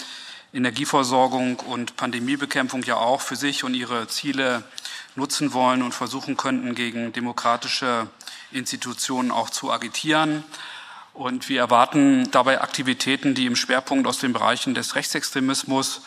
Energieversorgung 0.53 1.59
und 1.59 1.97
Pandemiebekämpfung 1.97 2.83
ja 2.83 2.95
auch 2.95 3.19
für 3.19 3.35
sich 3.35 3.65
und 3.65 3.73
ihre 3.73 4.07
Ziele 4.07 4.63
nutzen 5.15 5.53
wollen 5.53 5.81
und 5.81 5.93
versuchen 5.93 6.37
könnten, 6.37 6.75
gegen 6.75 7.11
demokratische 7.13 8.07
Institutionen 8.51 9.31
auch 9.31 9.49
zu 9.49 9.71
agitieren. 9.71 10.43
Und 11.13 11.49
wir 11.49 11.59
erwarten 11.59 12.31
dabei 12.31 12.61
Aktivitäten, 12.61 13.35
die 13.35 13.45
im 13.45 13.55
Schwerpunkt 13.55 14.07
aus 14.07 14.19
den 14.19 14.33
Bereichen 14.33 14.73
des 14.73 14.95
Rechtsextremismus, 14.95 16.01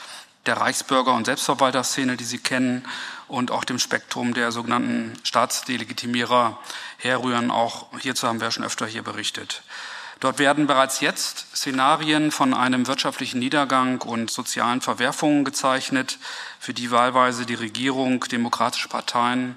der 0.46 0.56
Reichsbürger- 0.56 1.14
und 1.14 1.26
Selbstverwalterszene, 1.26 2.16
die 2.16 2.24
Sie 2.24 2.38
kennen, 2.38 2.84
und 3.28 3.50
auch 3.50 3.64
dem 3.64 3.78
Spektrum 3.78 4.34
der 4.34 4.52
sogenannten 4.52 5.14
Staatsdelegitimierer 5.22 6.58
herrühren. 6.98 7.50
Auch 7.50 7.86
hierzu 7.98 8.28
haben 8.28 8.40
wir 8.40 8.50
schon 8.50 8.64
öfter 8.64 8.86
hier 8.86 9.02
berichtet. 9.02 9.62
Dort 10.22 10.38
werden 10.38 10.68
bereits 10.68 11.00
jetzt 11.00 11.48
Szenarien 11.52 12.30
von 12.30 12.54
einem 12.54 12.86
wirtschaftlichen 12.86 13.40
Niedergang 13.40 14.00
und 14.02 14.30
sozialen 14.30 14.80
Verwerfungen 14.80 15.44
gezeichnet, 15.44 16.16
für 16.60 16.72
die 16.72 16.92
wahlweise 16.92 17.44
die 17.44 17.54
Regierung, 17.54 18.20
demokratische 18.30 18.88
Parteien 18.88 19.56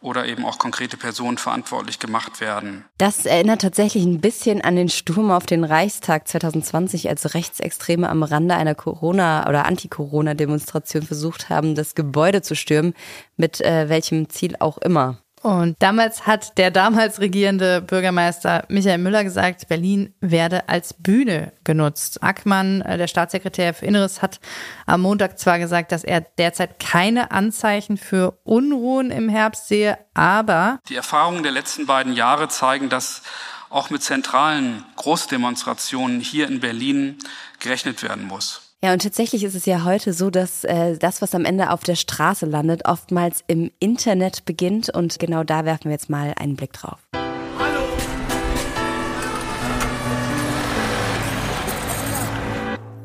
oder 0.00 0.24
eben 0.24 0.46
auch 0.46 0.56
konkrete 0.56 0.96
Personen 0.96 1.36
verantwortlich 1.36 1.98
gemacht 1.98 2.40
werden. 2.40 2.86
Das 2.96 3.26
erinnert 3.26 3.60
tatsächlich 3.60 4.02
ein 4.06 4.22
bisschen 4.22 4.62
an 4.62 4.76
den 4.76 4.88
Sturm 4.88 5.30
auf 5.30 5.44
den 5.44 5.62
Reichstag 5.62 6.26
2020, 6.26 7.10
als 7.10 7.34
Rechtsextreme 7.34 8.08
am 8.08 8.22
Rande 8.22 8.54
einer 8.54 8.74
Corona- 8.74 9.46
oder 9.46 9.66
Anti-Corona-Demonstration 9.66 11.02
versucht 11.02 11.50
haben, 11.50 11.74
das 11.74 11.94
Gebäude 11.94 12.40
zu 12.40 12.56
stürmen, 12.56 12.94
mit 13.36 13.60
äh, 13.60 13.90
welchem 13.90 14.30
Ziel 14.30 14.56
auch 14.58 14.78
immer. 14.78 15.18
Und 15.42 15.76
damals 15.78 16.26
hat 16.26 16.58
der 16.58 16.70
damals 16.70 17.20
regierende 17.20 17.80
Bürgermeister 17.80 18.64
Michael 18.68 18.98
Müller 18.98 19.24
gesagt, 19.24 19.68
Berlin 19.68 20.14
werde 20.20 20.68
als 20.68 20.94
Bühne 20.94 21.52
genutzt. 21.64 22.22
Ackmann, 22.22 22.80
äh, 22.82 22.98
der 22.98 23.06
Staatssekretär 23.06 23.74
für 23.74 23.86
Inneres, 23.86 24.22
hat 24.22 24.40
am 24.86 25.02
Montag 25.02 25.38
zwar 25.38 25.58
gesagt, 25.58 25.92
dass 25.92 26.04
er 26.04 26.20
derzeit 26.20 26.80
keine 26.80 27.30
Anzeichen 27.30 27.96
für 27.96 28.38
Unruhen 28.44 29.10
im 29.10 29.28
Herbst 29.28 29.68
sehe, 29.68 29.98
aber 30.14 30.80
die 30.88 30.96
Erfahrungen 30.96 31.42
der 31.42 31.52
letzten 31.52 31.86
beiden 31.86 32.12
Jahre 32.14 32.48
zeigen, 32.48 32.88
dass 32.88 33.22
auch 33.70 33.90
mit 33.90 34.02
zentralen 34.02 34.84
Großdemonstrationen 34.96 36.20
hier 36.20 36.48
in 36.48 36.60
Berlin 36.60 37.18
gerechnet 37.60 38.02
werden 38.02 38.26
muss. 38.26 38.67
Ja, 38.82 38.92
und 38.92 39.02
tatsächlich 39.02 39.42
ist 39.42 39.56
es 39.56 39.66
ja 39.66 39.84
heute 39.84 40.12
so, 40.12 40.30
dass 40.30 40.62
äh, 40.62 40.96
das, 40.98 41.20
was 41.20 41.34
am 41.34 41.44
Ende 41.44 41.70
auf 41.70 41.82
der 41.82 41.96
Straße 41.96 42.46
landet, 42.46 42.84
oftmals 42.84 43.42
im 43.48 43.72
Internet 43.80 44.44
beginnt. 44.44 44.88
Und 44.88 45.18
genau 45.18 45.42
da 45.42 45.64
werfen 45.64 45.86
wir 45.86 45.92
jetzt 45.92 46.08
mal 46.08 46.32
einen 46.38 46.54
Blick 46.54 46.72
drauf. 46.74 47.07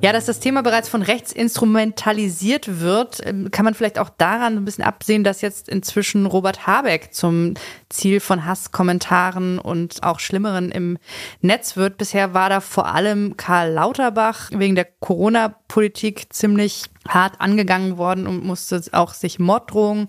Ja, 0.03 0.11
dass 0.11 0.25
das 0.25 0.41
Thema 0.41 0.63
bereits 0.63 0.89
von 0.89 1.01
rechts 1.01 1.31
instrumentalisiert 1.31 2.81
wird, 2.81 3.25
ähm, 3.25 3.51
kann 3.51 3.63
man 3.63 3.73
vielleicht 3.73 3.97
auch 3.97 4.09
daran 4.09 4.57
ein 4.57 4.65
bisschen 4.65 4.83
absehen, 4.83 5.23
dass 5.23 5.39
jetzt 5.39 5.69
inzwischen 5.69 6.25
Robert 6.25 6.67
Habeck 6.67 7.13
zum 7.13 7.53
Ziel 7.87 8.19
von 8.19 8.45
Hasskommentaren 8.45 9.59
und 9.59 10.03
auch 10.03 10.19
Schlimmeren 10.19 10.71
im 10.71 10.97
Netz 11.39 11.77
wird. 11.77 11.97
Bisher 11.97 12.33
war 12.33 12.49
da 12.49 12.59
vor 12.59 12.87
allem 12.87 13.37
Karl 13.37 13.71
Lauterbach 13.71 14.51
wegen 14.51 14.75
der 14.75 14.89
Corona-Politik 14.99 16.33
ziemlich 16.33 16.83
hart 17.07 17.41
angegangen 17.41 17.97
worden 17.97 18.27
und 18.27 18.43
musste 18.43 18.81
auch 18.91 19.13
sich 19.13 19.39
Morddrohungen 19.39 20.07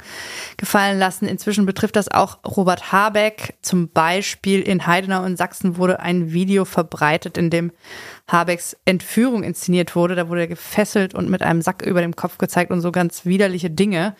gefallen 0.56 0.98
lassen. 0.98 1.26
Inzwischen 1.26 1.66
betrifft 1.66 1.96
das 1.96 2.10
auch 2.10 2.38
Robert 2.44 2.92
Habeck. 2.92 3.54
Zum 3.62 3.88
Beispiel 3.88 4.60
in 4.60 4.86
Heidenau 4.86 5.24
in 5.24 5.36
Sachsen 5.36 5.76
wurde 5.76 6.00
ein 6.00 6.32
Video 6.32 6.64
verbreitet, 6.64 7.36
in 7.36 7.50
dem 7.50 7.72
Habecks 8.28 8.76
Entführung 8.84 9.42
inszeniert 9.42 9.96
wurde. 9.96 10.14
Da 10.14 10.28
wurde 10.28 10.42
er 10.42 10.48
gefesselt 10.48 11.14
und 11.14 11.28
mit 11.28 11.42
einem 11.42 11.62
Sack 11.62 11.82
über 11.82 12.00
dem 12.00 12.16
Kopf 12.16 12.38
gezeigt 12.38 12.70
und 12.70 12.80
so 12.80 12.92
ganz 12.92 13.24
widerliche 13.24 13.70
Dinge. 13.70 14.14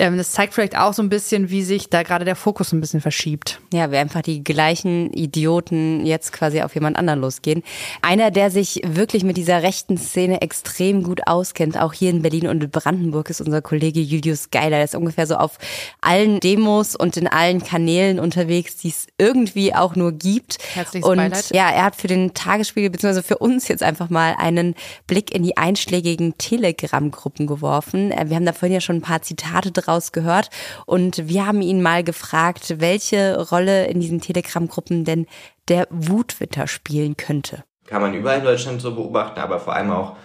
Ähm, 0.00 0.16
das 0.16 0.32
zeigt 0.32 0.54
vielleicht 0.54 0.78
auch 0.78 0.94
so 0.94 1.02
ein 1.02 1.10
bisschen, 1.10 1.50
wie 1.50 1.62
sich 1.62 1.90
da 1.90 2.02
gerade 2.02 2.24
der 2.24 2.34
Fokus 2.34 2.72
ein 2.72 2.80
bisschen 2.80 3.02
verschiebt. 3.02 3.60
Ja, 3.70 3.92
wie 3.92 3.98
einfach 3.98 4.22
die 4.22 4.42
gleichen 4.42 5.12
Idioten 5.12 6.06
jetzt 6.06 6.32
quasi 6.32 6.62
auf 6.62 6.74
jemand 6.74 6.96
anderen 6.96 7.20
losgehen. 7.20 7.62
Einer, 8.00 8.30
der 8.30 8.50
sich 8.50 8.80
wirklich 8.82 9.24
mit 9.24 9.36
dieser 9.36 9.62
rechten 9.62 9.98
Szene 9.98 10.40
extrem 10.40 11.02
gut 11.02 11.26
auskennt, 11.26 11.78
auch 11.78 11.92
hier 11.92 12.08
in 12.08 12.22
Berlin 12.22 12.48
und 12.48 12.64
in 12.64 12.70
Brandenburg, 12.70 13.28
ist 13.28 13.42
unser 13.42 13.60
Kollege 13.60 14.00
Julius 14.00 14.48
Geiler. 14.50 14.76
Der 14.76 14.84
ist 14.84 14.94
ungefähr 14.94 15.26
so 15.26 15.36
auf 15.36 15.58
allen 16.00 16.40
Demos 16.40 16.96
und 16.96 17.18
in 17.18 17.28
allen 17.28 17.62
Kanälen 17.62 18.18
unterwegs, 18.18 18.78
die 18.78 18.88
es 18.88 19.06
irgendwie 19.18 19.74
auch 19.74 19.96
nur 19.96 20.12
gibt. 20.12 20.56
Herzliches 20.74 21.06
und 21.06 21.18
Beileid. 21.18 21.50
ja, 21.52 21.68
er 21.68 21.84
hat 21.84 21.96
für 21.96 22.08
den 22.08 22.32
Tagesspiegel 22.32 22.88
beziehungsweise 22.88 23.22
für 23.22 23.36
uns 23.36 23.68
jetzt 23.68 23.82
einfach 23.82 24.08
mal 24.08 24.34
einen 24.38 24.74
Blick 25.06 25.34
in 25.34 25.42
die 25.42 25.58
einschlägigen 25.58 26.38
Telegram-Gruppen 26.38 27.46
geworfen. 27.46 28.12
Äh, 28.12 28.30
Wir 28.30 28.36
haben 28.36 28.46
da 28.46 28.54
vorhin 28.54 28.72
ja 28.72 28.80
schon 28.80 28.96
ein 28.96 29.02
paar 29.02 29.20
Zitate 29.20 29.70
draus 29.72 29.89
gehört 30.12 30.50
und 30.86 31.28
wir 31.28 31.46
haben 31.46 31.62
ihn 31.62 31.82
mal 31.82 32.04
gefragt, 32.04 32.76
welche 32.78 33.40
Rolle 33.50 33.86
in 33.86 34.00
diesen 34.00 34.20
Telegram-Gruppen 34.20 35.04
denn 35.04 35.26
der 35.68 35.86
Wutwitter 35.90 36.66
spielen 36.66 37.16
könnte. 37.16 37.64
Kann 37.86 38.02
man 38.02 38.14
überall 38.14 38.38
in 38.38 38.44
Deutschland 38.44 38.80
so 38.80 38.94
beobachten, 38.94 39.40
aber 39.40 39.58
vor 39.58 39.74
allem 39.74 39.90
auch 39.90 40.16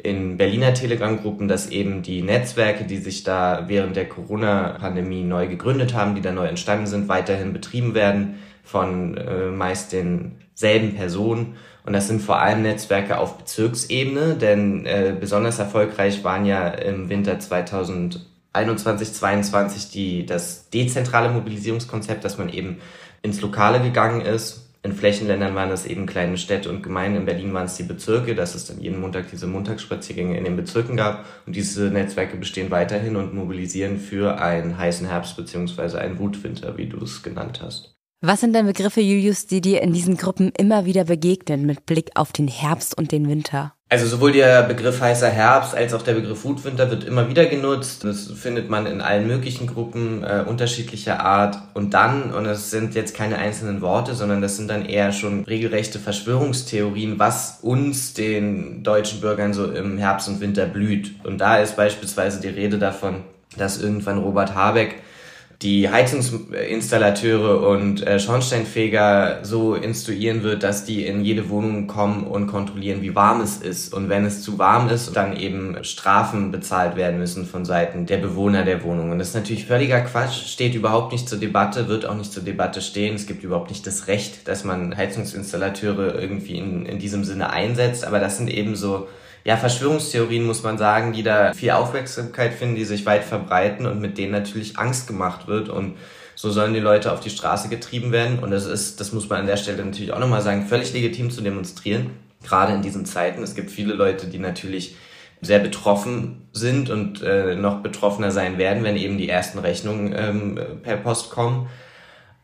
in 0.00 0.36
Berliner 0.36 0.74
Telegram-Gruppen, 0.74 1.48
dass 1.48 1.70
eben 1.70 2.02
die 2.02 2.22
Netzwerke, 2.22 2.84
die 2.84 2.98
sich 2.98 3.24
da 3.24 3.64
während 3.66 3.96
der 3.96 4.08
Corona-Pandemie 4.08 5.24
neu 5.24 5.48
gegründet 5.48 5.94
haben, 5.94 6.14
die 6.14 6.20
da 6.20 6.30
neu 6.30 6.46
entstanden 6.46 6.86
sind, 6.86 7.08
weiterhin 7.08 7.52
betrieben 7.52 7.94
werden 7.94 8.38
von 8.62 9.16
äh, 9.16 9.46
meist 9.46 9.92
denselben 9.92 10.94
Personen. 10.94 11.56
Und 11.84 11.94
das 11.94 12.06
sind 12.06 12.20
vor 12.20 12.38
allem 12.38 12.62
Netzwerke 12.62 13.18
auf 13.18 13.38
Bezirksebene, 13.38 14.34
denn 14.34 14.84
äh, 14.84 15.16
besonders 15.18 15.58
erfolgreich 15.58 16.22
waren 16.22 16.44
ja 16.44 16.68
im 16.68 17.08
Winter 17.08 17.38
2021, 18.52 19.12
22 19.12 19.90
die, 19.90 20.26
das 20.26 20.70
dezentrale 20.70 21.30
Mobilisierungskonzept, 21.30 22.24
dass 22.24 22.38
man 22.38 22.48
eben 22.48 22.78
ins 23.22 23.40
Lokale 23.40 23.80
gegangen 23.80 24.20
ist 24.20 24.68
In 24.82 24.92
Flächenländern 24.92 25.56
waren 25.56 25.70
es 25.70 25.86
eben 25.86 26.06
kleine 26.06 26.38
Städte 26.38 26.70
und 26.70 26.82
Gemeinden. 26.82 27.18
In 27.18 27.24
Berlin 27.24 27.52
waren 27.52 27.66
es 27.66 27.76
die 27.76 27.82
Bezirke, 27.82 28.34
dass 28.34 28.54
es 28.54 28.66
dann 28.66 28.80
jeden 28.80 29.00
Montag 29.00 29.28
diese 29.30 29.48
Montagsspaziergänge 29.48 30.38
in 30.38 30.44
den 30.44 30.56
Bezirken 30.56 30.96
gab. 30.96 31.26
Und 31.46 31.56
diese 31.56 31.90
Netzwerke 31.90 32.36
bestehen 32.36 32.70
weiterhin 32.70 33.16
und 33.16 33.34
mobilisieren 33.34 33.98
für 33.98 34.40
einen 34.40 34.78
heißen 34.78 35.08
Herbst 35.08 35.36
beziehungsweise 35.36 36.00
einen 36.00 36.18
Wutwinter, 36.18 36.76
wie 36.78 36.86
du 36.86 37.02
es 37.02 37.22
genannt 37.22 37.60
hast. 37.60 37.96
Was 38.20 38.40
sind 38.40 38.52
denn 38.52 38.66
Begriffe, 38.66 39.00
Julius, 39.00 39.46
die 39.46 39.60
dir 39.60 39.82
in 39.82 39.92
diesen 39.92 40.16
Gruppen 40.16 40.52
immer 40.56 40.84
wieder 40.84 41.04
begegnen 41.04 41.66
mit 41.66 41.84
Blick 41.84 42.10
auf 42.14 42.32
den 42.32 42.48
Herbst 42.48 42.96
und 42.96 43.10
den 43.12 43.28
Winter? 43.28 43.74
Also 43.90 44.06
sowohl 44.06 44.32
der 44.32 44.64
Begriff 44.64 45.00
heißer 45.00 45.30
Herbst 45.30 45.74
als 45.74 45.94
auch 45.94 46.02
der 46.02 46.12
Begriff 46.12 46.44
Wutwinter 46.44 46.90
wird 46.90 47.04
immer 47.04 47.30
wieder 47.30 47.46
genutzt. 47.46 48.04
Das 48.04 48.30
findet 48.30 48.68
man 48.68 48.84
in 48.84 49.00
allen 49.00 49.26
möglichen 49.26 49.66
Gruppen 49.66 50.22
äh, 50.24 50.44
unterschiedlicher 50.46 51.20
Art. 51.20 51.58
Und 51.72 51.94
dann, 51.94 52.34
und 52.34 52.44
das 52.44 52.70
sind 52.70 52.94
jetzt 52.94 53.16
keine 53.16 53.38
einzelnen 53.38 53.80
Worte, 53.80 54.14
sondern 54.14 54.42
das 54.42 54.58
sind 54.58 54.68
dann 54.68 54.84
eher 54.84 55.12
schon 55.12 55.44
regelrechte 55.44 55.98
Verschwörungstheorien, 55.98 57.18
was 57.18 57.60
uns, 57.62 58.12
den 58.12 58.82
deutschen 58.82 59.22
Bürgern, 59.22 59.54
so 59.54 59.72
im 59.72 59.96
Herbst 59.96 60.28
und 60.28 60.40
Winter 60.40 60.66
blüht. 60.66 61.24
Und 61.24 61.38
da 61.38 61.56
ist 61.56 61.74
beispielsweise 61.74 62.42
die 62.42 62.48
Rede 62.48 62.76
davon, 62.76 63.22
dass 63.56 63.80
irgendwann 63.80 64.18
Robert 64.18 64.54
Habeck 64.54 64.96
die 65.62 65.90
Heizungsinstallateure 65.90 67.68
und 67.68 68.06
äh, 68.06 68.20
Schornsteinfeger 68.20 69.40
so 69.42 69.74
instruieren 69.74 70.44
wird, 70.44 70.62
dass 70.62 70.84
die 70.84 71.04
in 71.04 71.24
jede 71.24 71.48
Wohnung 71.48 71.88
kommen 71.88 72.28
und 72.28 72.46
kontrollieren, 72.46 73.02
wie 73.02 73.16
warm 73.16 73.40
es 73.40 73.56
ist. 73.56 73.92
Und 73.92 74.08
wenn 74.08 74.24
es 74.24 74.40
zu 74.42 74.58
warm 74.58 74.88
ist, 74.88 75.16
dann 75.16 75.36
eben 75.36 75.82
Strafen 75.82 76.52
bezahlt 76.52 76.94
werden 76.94 77.18
müssen 77.18 77.44
von 77.44 77.64
Seiten 77.64 78.06
der 78.06 78.18
Bewohner 78.18 78.64
der 78.64 78.84
Wohnung. 78.84 79.10
Und 79.10 79.18
das 79.18 79.30
ist 79.30 79.34
natürlich 79.34 79.66
völliger 79.66 80.00
Quatsch, 80.02 80.46
steht 80.46 80.76
überhaupt 80.76 81.10
nicht 81.10 81.28
zur 81.28 81.38
Debatte, 81.38 81.88
wird 81.88 82.06
auch 82.06 82.14
nicht 82.14 82.32
zur 82.32 82.44
Debatte 82.44 82.80
stehen. 82.80 83.16
Es 83.16 83.26
gibt 83.26 83.42
überhaupt 83.42 83.70
nicht 83.70 83.84
das 83.84 84.06
Recht, 84.06 84.46
dass 84.46 84.62
man 84.62 84.96
Heizungsinstallateure 84.96 86.20
irgendwie 86.20 86.56
in, 86.56 86.86
in 86.86 87.00
diesem 87.00 87.24
Sinne 87.24 87.50
einsetzt. 87.50 88.04
Aber 88.04 88.20
das 88.20 88.36
sind 88.36 88.48
eben 88.48 88.76
so 88.76 89.08
ja, 89.48 89.56
Verschwörungstheorien, 89.56 90.44
muss 90.44 90.62
man 90.62 90.76
sagen, 90.76 91.14
die 91.14 91.22
da 91.22 91.54
viel 91.54 91.70
Aufmerksamkeit 91.70 92.52
finden, 92.52 92.74
die 92.74 92.84
sich 92.84 93.06
weit 93.06 93.24
verbreiten 93.24 93.86
und 93.86 93.98
mit 93.98 94.18
denen 94.18 94.30
natürlich 94.30 94.78
Angst 94.78 95.06
gemacht 95.06 95.46
wird 95.46 95.70
und 95.70 95.96
so 96.34 96.50
sollen 96.50 96.74
die 96.74 96.80
Leute 96.80 97.10
auf 97.10 97.20
die 97.20 97.30
Straße 97.30 97.70
getrieben 97.70 98.12
werden. 98.12 98.40
Und 98.40 98.50
das 98.50 98.66
ist, 98.66 99.00
das 99.00 99.14
muss 99.14 99.30
man 99.30 99.40
an 99.40 99.46
der 99.46 99.56
Stelle 99.56 99.82
natürlich 99.82 100.12
auch 100.12 100.18
nochmal 100.18 100.42
sagen, 100.42 100.66
völlig 100.66 100.92
legitim 100.92 101.30
zu 101.30 101.40
demonstrieren, 101.40 102.10
gerade 102.44 102.74
in 102.74 102.82
diesen 102.82 103.06
Zeiten. 103.06 103.42
Es 103.42 103.54
gibt 103.54 103.70
viele 103.70 103.94
Leute, 103.94 104.26
die 104.26 104.38
natürlich 104.38 104.96
sehr 105.40 105.60
betroffen 105.60 106.46
sind 106.52 106.90
und 106.90 107.22
äh, 107.22 107.54
noch 107.54 107.80
betroffener 107.82 108.30
sein 108.30 108.58
werden, 108.58 108.84
wenn 108.84 108.98
eben 108.98 109.16
die 109.16 109.30
ersten 109.30 109.60
Rechnungen 109.60 110.14
ähm, 110.14 110.60
per 110.82 110.98
Post 110.98 111.30
kommen. 111.30 111.70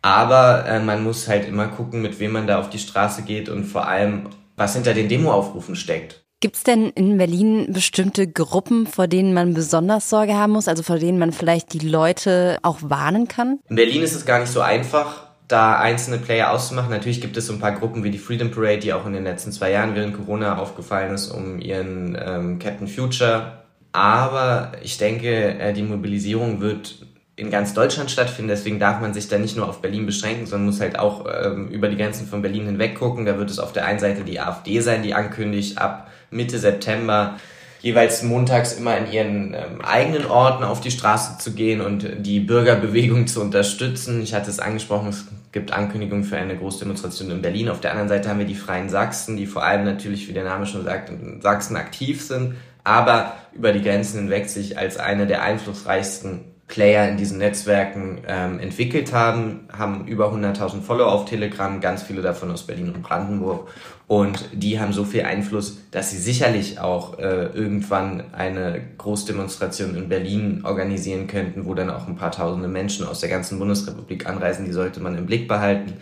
Aber 0.00 0.66
äh, 0.66 0.80
man 0.80 1.04
muss 1.04 1.28
halt 1.28 1.46
immer 1.46 1.68
gucken, 1.68 2.00
mit 2.00 2.18
wem 2.18 2.32
man 2.32 2.46
da 2.46 2.58
auf 2.58 2.70
die 2.70 2.78
Straße 2.78 3.24
geht 3.24 3.50
und 3.50 3.64
vor 3.64 3.86
allem, 3.86 4.30
was 4.56 4.72
hinter 4.72 4.94
den 4.94 5.10
Demoaufrufen 5.10 5.76
steckt. 5.76 6.23
Gibt 6.44 6.56
es 6.56 6.62
denn 6.62 6.90
in 6.90 7.16
Berlin 7.16 7.72
bestimmte 7.72 8.26
Gruppen, 8.26 8.86
vor 8.86 9.08
denen 9.08 9.32
man 9.32 9.54
besonders 9.54 10.10
Sorge 10.10 10.34
haben 10.34 10.52
muss, 10.52 10.68
also 10.68 10.82
vor 10.82 10.98
denen 10.98 11.18
man 11.18 11.32
vielleicht 11.32 11.72
die 11.72 11.78
Leute 11.78 12.58
auch 12.60 12.80
warnen 12.82 13.28
kann? 13.28 13.60
In 13.70 13.76
Berlin 13.76 14.02
ist 14.02 14.14
es 14.14 14.26
gar 14.26 14.40
nicht 14.40 14.52
so 14.52 14.60
einfach, 14.60 15.28
da 15.48 15.78
einzelne 15.78 16.18
Player 16.18 16.50
auszumachen. 16.50 16.90
Natürlich 16.90 17.22
gibt 17.22 17.38
es 17.38 17.46
so 17.46 17.54
ein 17.54 17.60
paar 17.60 17.72
Gruppen 17.72 18.04
wie 18.04 18.10
die 18.10 18.18
Freedom 18.18 18.50
Parade, 18.50 18.80
die 18.80 18.92
auch 18.92 19.06
in 19.06 19.14
den 19.14 19.24
letzten 19.24 19.52
zwei 19.52 19.70
Jahren 19.70 19.94
während 19.94 20.18
Corona 20.18 20.58
aufgefallen 20.58 21.14
ist, 21.14 21.30
um 21.30 21.60
ihren 21.60 22.14
ähm, 22.22 22.58
Captain 22.58 22.88
Future. 22.88 23.64
Aber 23.92 24.72
ich 24.82 24.98
denke, 24.98 25.58
äh, 25.58 25.72
die 25.72 25.82
Mobilisierung 25.82 26.60
wird 26.60 27.06
in 27.36 27.48
ganz 27.48 27.72
Deutschland 27.72 28.10
stattfinden. 28.10 28.50
Deswegen 28.50 28.78
darf 28.78 29.00
man 29.00 29.14
sich 29.14 29.28
da 29.28 29.38
nicht 29.38 29.56
nur 29.56 29.66
auf 29.66 29.80
Berlin 29.80 30.04
beschränken, 30.04 30.44
sondern 30.44 30.66
muss 30.66 30.80
halt 30.82 30.98
auch 30.98 31.24
ähm, 31.24 31.68
über 31.68 31.88
die 31.88 31.96
Grenzen 31.96 32.26
von 32.26 32.42
Berlin 32.42 32.66
hinweg 32.66 32.96
gucken. 32.96 33.24
Da 33.24 33.38
wird 33.38 33.50
es 33.50 33.58
auf 33.58 33.72
der 33.72 33.86
einen 33.86 33.98
Seite 33.98 34.24
die 34.24 34.40
AfD 34.40 34.80
sein, 34.80 35.02
die 35.02 35.14
ankündigt, 35.14 35.78
ab 35.78 36.10
Mitte 36.30 36.58
September 36.58 37.38
jeweils 37.84 38.22
montags 38.22 38.72
immer 38.72 38.96
in 38.96 39.12
ihren 39.12 39.54
ähm, 39.54 39.82
eigenen 39.82 40.24
Orten 40.24 40.64
auf 40.64 40.80
die 40.80 40.90
Straße 40.90 41.36
zu 41.38 41.52
gehen 41.52 41.82
und 41.82 42.08
die 42.20 42.40
Bürgerbewegung 42.40 43.26
zu 43.26 43.42
unterstützen. 43.42 44.22
Ich 44.22 44.32
hatte 44.32 44.48
es 44.48 44.58
angesprochen, 44.58 45.10
es 45.10 45.26
gibt 45.52 45.70
Ankündigungen 45.70 46.24
für 46.24 46.38
eine 46.38 46.56
Großdemonstration 46.56 47.30
in 47.30 47.42
Berlin. 47.42 47.68
Auf 47.68 47.80
der 47.80 47.90
anderen 47.90 48.08
Seite 48.08 48.30
haben 48.30 48.38
wir 48.38 48.46
die 48.46 48.54
Freien 48.54 48.88
Sachsen, 48.88 49.36
die 49.36 49.46
vor 49.46 49.64
allem 49.64 49.84
natürlich, 49.84 50.28
wie 50.28 50.32
der 50.32 50.44
Name 50.44 50.64
schon 50.64 50.84
sagt, 50.84 51.10
in 51.10 51.42
Sachsen 51.42 51.76
aktiv 51.76 52.22
sind, 52.22 52.54
aber 52.84 53.34
über 53.52 53.72
die 53.72 53.82
Grenzen 53.82 54.20
hinweg 54.20 54.48
sich 54.48 54.78
als 54.78 54.96
eine 54.96 55.26
der 55.26 55.42
einflussreichsten 55.42 56.53
Player 56.66 57.08
in 57.08 57.16
diesen 57.16 57.38
Netzwerken 57.38 58.22
ähm, 58.26 58.58
entwickelt 58.58 59.12
haben, 59.12 59.68
haben 59.70 60.06
über 60.06 60.32
100.000 60.32 60.80
Follower 60.80 61.12
auf 61.12 61.26
Telegram, 61.26 61.80
ganz 61.80 62.02
viele 62.02 62.22
davon 62.22 62.50
aus 62.50 62.66
Berlin 62.66 62.90
und 62.90 63.02
Brandenburg. 63.02 63.68
Und 64.06 64.48
die 64.52 64.80
haben 64.80 64.92
so 64.92 65.04
viel 65.04 65.22
Einfluss, 65.22 65.78
dass 65.90 66.10
sie 66.10 66.18
sicherlich 66.18 66.78
auch 66.78 67.18
äh, 67.18 67.46
irgendwann 67.46 68.32
eine 68.32 68.80
Großdemonstration 68.98 69.94
in 69.94 70.08
Berlin 70.08 70.62
organisieren 70.64 71.26
könnten, 71.26 71.66
wo 71.66 71.74
dann 71.74 71.90
auch 71.90 72.08
ein 72.08 72.16
paar 72.16 72.32
tausende 72.32 72.68
Menschen 72.68 73.06
aus 73.06 73.20
der 73.20 73.28
ganzen 73.28 73.58
Bundesrepublik 73.58 74.26
anreisen. 74.26 74.64
Die 74.64 74.72
sollte 74.72 75.00
man 75.00 75.16
im 75.16 75.26
Blick 75.26 75.48
behalten 75.48 75.94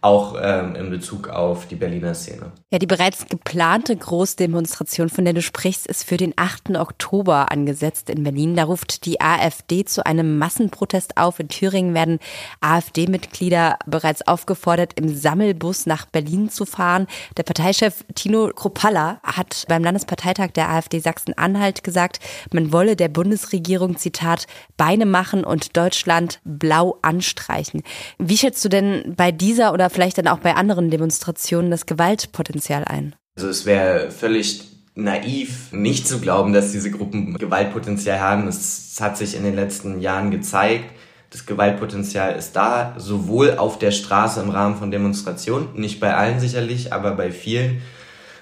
auch 0.00 0.36
ähm, 0.40 0.76
in 0.76 0.90
Bezug 0.90 1.28
auf 1.28 1.66
die 1.66 1.74
Berliner 1.74 2.14
Szene. 2.14 2.52
Ja, 2.70 2.78
die 2.78 2.86
bereits 2.86 3.26
geplante 3.26 3.96
Großdemonstration, 3.96 5.08
von 5.08 5.24
der 5.24 5.34
du 5.34 5.42
sprichst, 5.42 5.86
ist 5.86 6.04
für 6.04 6.16
den 6.16 6.34
8. 6.36 6.76
Oktober 6.76 7.50
angesetzt 7.50 8.10
in 8.10 8.22
Berlin. 8.22 8.56
Da 8.56 8.64
ruft 8.64 9.04
die 9.06 9.20
AfD 9.20 9.84
zu 9.84 10.04
einem 10.04 10.38
Massenprotest 10.38 11.16
auf. 11.16 11.40
In 11.40 11.48
Thüringen 11.48 11.94
werden 11.94 12.18
AfD-Mitglieder 12.60 13.78
bereits 13.86 14.26
aufgefordert, 14.26 14.92
im 14.96 15.08
Sammelbus 15.14 15.86
nach 15.86 16.06
Berlin 16.06 16.50
zu 16.50 16.66
fahren. 16.66 17.06
Der 17.36 17.42
Parteichef 17.42 18.04
Tino 18.14 18.50
Kropalla 18.54 19.20
hat 19.22 19.64
beim 19.68 19.82
Landesparteitag 19.82 20.50
der 20.50 20.68
AfD 20.68 21.00
Sachsen-Anhalt 21.00 21.82
gesagt, 21.82 22.20
man 22.52 22.72
wolle 22.72 22.96
der 22.96 23.08
Bundesregierung, 23.08 23.96
Zitat, 23.96 24.46
Beine 24.76 25.06
machen 25.06 25.44
und 25.44 25.76
Deutschland 25.76 26.40
blau 26.44 26.98
anstreichen. 27.02 27.82
Wie 28.18 28.36
schätzt 28.36 28.64
du 28.64 28.68
denn 28.68 29.14
bei 29.16 29.32
dieser 29.32 29.72
oder 29.72 29.85
vielleicht 29.90 30.18
dann 30.18 30.28
auch 30.28 30.38
bei 30.38 30.54
anderen 30.54 30.90
Demonstrationen 30.90 31.70
das 31.70 31.86
Gewaltpotenzial 31.86 32.84
ein? 32.84 33.14
Also 33.36 33.48
es 33.48 33.66
wäre 33.66 34.10
völlig 34.10 34.62
naiv, 34.94 35.72
nicht 35.72 36.08
zu 36.08 36.20
glauben, 36.20 36.52
dass 36.52 36.72
diese 36.72 36.90
Gruppen 36.90 37.36
Gewaltpotenzial 37.36 38.18
haben. 38.18 38.48
Es 38.48 38.96
hat 39.00 39.18
sich 39.18 39.36
in 39.36 39.44
den 39.44 39.54
letzten 39.54 40.00
Jahren 40.00 40.30
gezeigt. 40.30 40.86
Das 41.30 41.44
Gewaltpotenzial 41.44 42.34
ist 42.36 42.54
da, 42.54 42.94
sowohl 42.96 43.58
auf 43.58 43.78
der 43.78 43.90
Straße 43.90 44.40
im 44.40 44.48
Rahmen 44.48 44.76
von 44.76 44.90
Demonstrationen, 44.90 45.68
nicht 45.74 46.00
bei 46.00 46.14
allen 46.14 46.40
sicherlich, 46.40 46.92
aber 46.92 47.12
bei 47.12 47.30
vielen, 47.30 47.82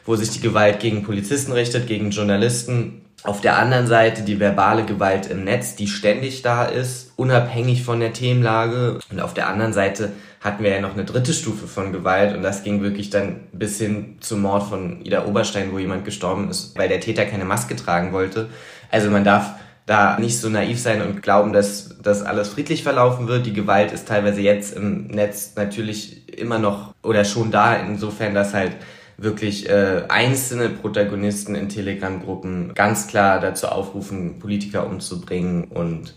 wo 0.05 0.15
sich 0.17 0.31
die 0.31 0.41
Gewalt 0.41 0.81
gegen 0.81 1.03
Polizisten 1.03 1.53
richtet, 1.53 1.89
gegen 1.89 2.11
Journalisten. 2.11 3.04
Auf 3.25 3.41
der 3.41 3.59
anderen 3.59 3.87
Seite 3.87 4.21
die 4.21 4.39
verbale 4.39 4.85
Gewalt 4.85 5.29
im 5.29 5.45
Netz, 5.45 5.77
die 5.77 5.89
ständig 5.89 6.43
da 6.43 6.67
ist, 6.67 7.13
unabhängig 7.17 7.83
von 7.83 7.99
der 7.99 8.13
Themenlage. 8.13 8.99
Und 9.11 9.19
auf 9.19 9.33
der 9.33 9.49
anderen 9.49 9.73
Seite 9.73 10.13
hatten 10.43 10.63
wir 10.63 10.73
ja 10.73 10.83
noch 10.83 10.93
eine 10.93 11.07
dritte 11.07 11.33
Stufe 11.33 11.67
von 11.67 11.91
Gewalt 11.91 12.37
und 12.37 12.43
das 12.43 12.65
ging 12.65 12.83
wirklich 12.83 13.09
dann 13.09 13.41
bis 13.51 13.79
hin 13.79 14.19
zum 14.21 14.43
Mord 14.43 14.65
von 14.65 15.01
Ida 15.03 15.25
Oberstein, 15.25 15.73
wo 15.73 15.79
jemand 15.79 16.05
gestorben 16.05 16.51
ist, 16.51 16.77
weil 16.77 16.91
der 16.91 17.01
Täter 17.01 17.25
keine 17.25 17.47
Maske 17.47 17.77
tragen 17.77 18.13
wollte. 18.13 18.51
Also 18.91 19.11
man 19.11 19.25
darf 19.25 19.53
da 19.87 20.19
nicht 20.19 20.39
so 20.39 20.51
naiv 20.51 20.79
sein 20.79 21.01
und 21.01 21.23
glauben, 21.23 21.55
dass 21.55 21.97
das 22.03 22.23
alles 22.23 22.49
friedlich 22.51 22.83
verlaufen 22.83 23.27
wird. 23.27 23.47
Die 23.47 23.55
Gewalt 23.55 23.91
ist 23.93 24.07
teilweise 24.07 24.43
jetzt 24.43 24.77
im 24.77 25.07
Netz 25.07 25.55
natürlich 25.57 26.29
immer 26.39 26.59
noch 26.59 26.95
oder 27.03 27.25
schon 27.25 27.51
da, 27.51 27.75
insofern, 27.77 28.35
dass 28.35 28.53
halt 28.53 28.73
wirklich 29.17 29.69
äh, 29.69 30.05
einzelne 30.09 30.69
Protagonisten 30.69 31.55
in 31.55 31.69
Telegram-Gruppen 31.69 32.75
ganz 32.75 33.07
klar 33.07 33.41
dazu 33.41 33.69
aufrufen, 33.69 34.39
Politiker 34.39 34.87
umzubringen 34.87 35.65
und 35.65 36.15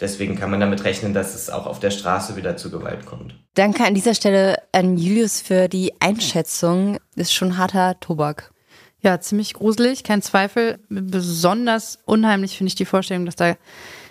Deswegen 0.00 0.36
kann 0.36 0.50
man 0.50 0.60
damit 0.60 0.84
rechnen, 0.84 1.12
dass 1.12 1.34
es 1.34 1.50
auch 1.50 1.66
auf 1.66 1.80
der 1.80 1.90
Straße 1.90 2.36
wieder 2.36 2.56
zu 2.56 2.70
Gewalt 2.70 3.04
kommt. 3.04 3.34
Danke 3.54 3.84
an 3.84 3.94
dieser 3.94 4.14
Stelle 4.14 4.62
an 4.72 4.96
Julius 4.96 5.40
für 5.40 5.68
die 5.68 5.92
Einschätzung. 6.00 6.98
Ist 7.16 7.34
schon 7.34 7.58
harter 7.58 7.98
Tobak. 7.98 8.52
Ja, 9.00 9.20
ziemlich 9.20 9.54
gruselig, 9.54 10.04
kein 10.04 10.22
Zweifel. 10.22 10.78
Besonders 10.88 11.98
unheimlich 12.04 12.56
finde 12.56 12.68
ich 12.68 12.74
die 12.74 12.84
Vorstellung, 12.84 13.26
dass 13.26 13.36
da 13.36 13.56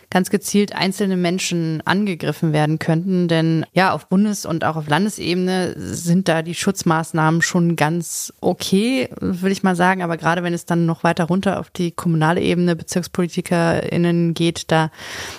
ganz 0.10 0.30
gezielt 0.30 0.74
einzelne 0.74 1.17
Menschen 1.17 1.82
angegriffen 1.86 2.54
werden 2.54 2.80
könnten. 2.80 3.28
Denn 3.28 3.65
ja, 3.74 3.91
auf 3.91 4.08
Bundes- 4.08 4.46
und 4.46 4.63
auch 4.63 4.76
auf 4.76 4.88
Landesebene 4.88 5.76
sind 5.78 6.28
da 6.28 6.41
die 6.41 6.56
Schutzmaßnahmen 6.56 7.41
schon 7.41 7.76
ganz 7.76 8.34
okay, 8.39 9.10
würde 9.20 9.52
ich 9.52 9.63
mal 9.63 9.76
sagen. 9.76 10.02
Aber 10.02 10.17
gerade 10.17 10.43
wenn 10.43 10.54
es 10.54 10.65
dann 10.65 10.86
noch 10.86 11.04
weiter 11.04 11.26
runter 11.26 11.60
auf 11.60 11.70
die 11.70 11.91
kommunale 11.91 12.41
Ebene, 12.41 12.76
BezirkspolitikerInnen 12.76 14.34
geht, 14.34 14.72
da 14.72 14.91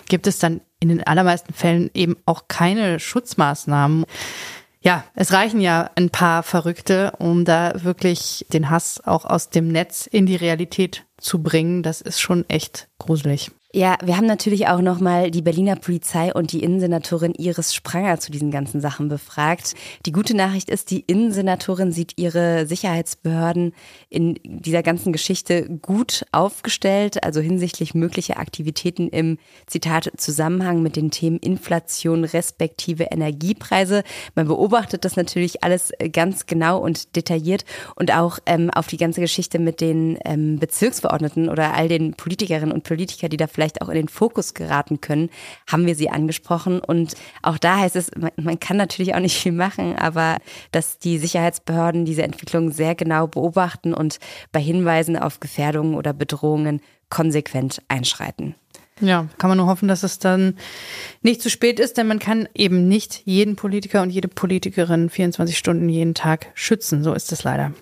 gibt 0.08 0.26
es 0.26 0.38
dann 0.38 0.60
in 0.80 0.88
den 0.88 1.02
allermeisten 1.02 1.54
Fällen 1.54 1.90
eben 1.94 2.16
auch 2.26 2.44
keine 2.48 3.00
Schutzmaßnahmen. 3.00 4.04
Ja, 4.80 5.04
es 5.14 5.32
reichen 5.32 5.60
ja 5.60 5.90
ein 5.96 6.10
paar 6.10 6.42
Verrückte, 6.42 7.12
um 7.18 7.44
da 7.44 7.72
wirklich 7.82 8.46
den 8.52 8.70
Hass 8.70 9.00
auch 9.04 9.24
aus 9.24 9.50
dem 9.50 9.68
Netz 9.68 10.06
in 10.06 10.26
die 10.26 10.36
Realität 10.36 11.04
zu 11.18 11.42
bringen. 11.42 11.82
Das 11.82 12.00
ist 12.00 12.20
schon 12.20 12.48
echt 12.48 12.88
gruselig. 12.98 13.50
Ja, 13.74 13.98
wir 14.02 14.16
haben 14.16 14.26
natürlich 14.26 14.66
auch 14.68 14.80
nochmal 14.80 15.30
die 15.30 15.42
Berliner 15.42 15.76
Polizei 15.76 16.32
und 16.32 16.52
die 16.52 16.62
Innensenatorin 16.62 17.34
Iris 17.34 17.74
Spranger 17.74 18.18
zu 18.18 18.32
diesen 18.32 18.50
ganzen 18.50 18.80
Sachen 18.80 19.08
befragt. 19.10 19.74
Die 20.06 20.12
gute 20.12 20.34
Nachricht 20.34 20.70
ist, 20.70 20.90
die 20.90 21.00
Innensenatorin 21.00 21.92
sieht 21.92 22.14
ihre 22.16 22.64
Sicherheitsbehörden 22.66 23.74
in 24.08 24.38
dieser 24.42 24.82
ganzen 24.82 25.12
Geschichte 25.12 25.68
gut 25.82 26.24
aufgestellt, 26.32 27.22
also 27.22 27.42
hinsichtlich 27.42 27.92
möglicher 27.92 28.38
Aktivitäten 28.38 29.08
im 29.08 29.36
Zitat 29.66 30.12
Zusammenhang 30.16 30.80
mit 30.80 30.96
den 30.96 31.10
Themen 31.10 31.36
Inflation 31.36 32.24
respektive 32.24 33.08
Energiepreise. 33.10 34.02
Man 34.34 34.48
beobachtet 34.48 35.04
das 35.04 35.16
natürlich 35.16 35.62
alles 35.62 35.92
ganz 36.10 36.46
genau 36.46 36.78
und 36.78 37.16
detailliert 37.16 37.66
und 37.96 38.14
auch 38.14 38.38
ähm, 38.46 38.70
auf 38.70 38.86
die 38.86 38.96
ganze 38.96 39.20
Geschichte 39.20 39.58
mit 39.58 39.82
den 39.82 40.18
ähm, 40.24 40.58
Bezirksverordneten 40.58 41.50
oder 41.50 41.74
all 41.74 41.88
den 41.88 42.14
Politikerinnen 42.14 42.72
und 42.72 42.84
Politikern, 42.84 43.28
die 43.28 43.36
da 43.36 43.46
vielleicht 43.58 43.82
auch 43.82 43.88
in 43.88 43.96
den 43.96 44.08
Fokus 44.08 44.54
geraten 44.54 45.00
können, 45.00 45.30
haben 45.66 45.84
wir 45.84 45.96
sie 45.96 46.10
angesprochen. 46.10 46.78
Und 46.78 47.14
auch 47.42 47.58
da 47.58 47.78
heißt 47.78 47.96
es, 47.96 48.12
man, 48.36 48.60
kann 48.60 48.76
natürlich 48.76 49.16
auch 49.16 49.20
nicht 49.20 49.36
viel 49.36 49.50
machen, 49.50 49.96
aber 49.96 50.36
dass 50.70 50.98
die 50.98 51.18
Sicherheitsbehörden 51.18 52.04
diese 52.04 52.22
Entwicklung 52.22 52.70
sehr 52.70 52.94
genau 52.94 53.26
beobachten 53.26 53.94
und 53.94 54.20
bei 54.52 54.60
Hinweisen 54.60 55.16
auf 55.16 55.40
Gefährdungen 55.40 55.96
oder 55.96 56.12
Bedrohungen 56.12 56.80
konsequent 57.10 57.82
einschreiten. 57.88 58.54
Ja, 59.00 59.26
kann 59.38 59.48
man 59.50 59.58
nur 59.58 59.66
hoffen, 59.66 59.88
dass 59.88 60.04
es 60.04 60.20
dann 60.20 60.54
nicht 61.22 61.42
zu 61.42 61.50
spät 61.50 61.80
ist, 61.80 61.98
denn 61.98 62.06
man 62.06 62.20
kann 62.20 62.48
eben 62.54 62.86
nicht 62.86 63.22
jeden 63.24 63.56
Politiker 63.56 64.02
und 64.02 64.10
jede 64.10 64.28
Politikerin 64.28 65.10
24 65.10 65.58
Stunden 65.58 65.88
jeden 65.88 66.14
Tag 66.14 66.46
schützen. 66.54 67.02
So 67.02 67.12
ist 67.12 67.32
es 67.32 67.42
leider. 67.42 67.72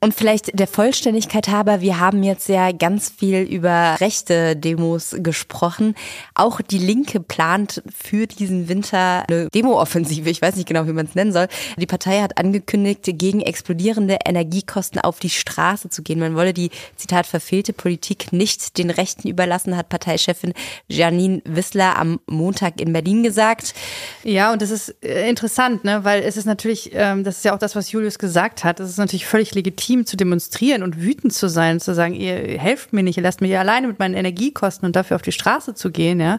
Und 0.00 0.14
vielleicht 0.14 0.58
der 0.58 0.66
Vollständigkeit 0.66 1.48
halber, 1.48 1.80
wir 1.80 2.00
haben 2.00 2.22
jetzt 2.22 2.48
ja 2.48 2.72
ganz 2.72 3.10
viel 3.10 3.42
über 3.42 3.96
rechte 4.00 4.56
Demos 4.56 5.16
gesprochen. 5.18 5.94
Auch 6.34 6.60
die 6.60 6.78
Linke 6.78 7.20
plant 7.20 7.82
für 7.94 8.26
diesen 8.26 8.68
Winter 8.68 9.24
eine 9.28 9.48
Demooffensive. 9.50 10.30
Ich 10.30 10.42
weiß 10.42 10.56
nicht 10.56 10.68
genau, 10.68 10.86
wie 10.86 10.92
man 10.92 11.06
es 11.06 11.14
nennen 11.14 11.32
soll. 11.32 11.48
Die 11.76 11.86
Partei 11.86 12.20
hat 12.20 12.38
angekündigt, 12.38 13.02
gegen 13.04 13.40
explodierende 13.40 14.18
Energiekosten 14.24 15.00
auf 15.00 15.18
die 15.18 15.30
Straße 15.30 15.88
zu 15.88 16.02
gehen. 16.02 16.18
Man 16.18 16.34
wolle 16.34 16.52
die, 16.52 16.70
Zitat, 16.96 17.26
verfehlte 17.26 17.72
Politik 17.72 18.32
nicht 18.32 18.78
den 18.78 18.90
Rechten 18.90 19.28
überlassen, 19.28 19.76
hat 19.76 19.88
Parteichefin 19.88 20.52
Janine 20.88 21.42
Wissler 21.44 21.98
am 21.98 22.20
Montag 22.26 22.80
in 22.80 22.92
Berlin 22.92 23.22
gesagt. 23.22 23.74
Ja, 24.22 24.52
und 24.52 24.62
das 24.62 24.70
ist 24.70 24.94
äh, 25.04 25.28
interessant, 25.28 25.84
ne? 25.84 26.04
weil 26.04 26.22
es 26.22 26.36
ist 26.36 26.46
natürlich, 26.46 26.90
ähm, 26.94 27.24
das 27.24 27.38
ist 27.38 27.44
ja 27.44 27.54
auch 27.54 27.58
das, 27.58 27.76
was 27.76 27.92
Julius 27.92 28.18
gesagt 28.18 28.64
hat, 28.64 28.80
es 28.80 28.90
ist 28.90 28.98
natürlich 28.98 29.26
völlig 29.26 29.49
völlig 29.50 29.54
legitim 29.54 30.06
zu 30.06 30.16
demonstrieren 30.16 30.82
und 30.82 31.00
wütend 31.00 31.32
zu 31.32 31.48
sein, 31.48 31.80
zu 31.80 31.94
sagen, 31.94 32.14
ihr 32.14 32.58
helft 32.58 32.92
mir 32.92 33.02
nicht, 33.02 33.16
ihr 33.16 33.22
lasst 33.22 33.40
mich 33.40 33.56
alleine 33.56 33.88
mit 33.88 33.98
meinen 33.98 34.14
Energiekosten 34.14 34.86
und 34.86 34.96
dafür 34.96 35.16
auf 35.16 35.22
die 35.22 35.32
Straße 35.32 35.74
zu 35.74 35.90
gehen, 35.90 36.20
ja. 36.20 36.38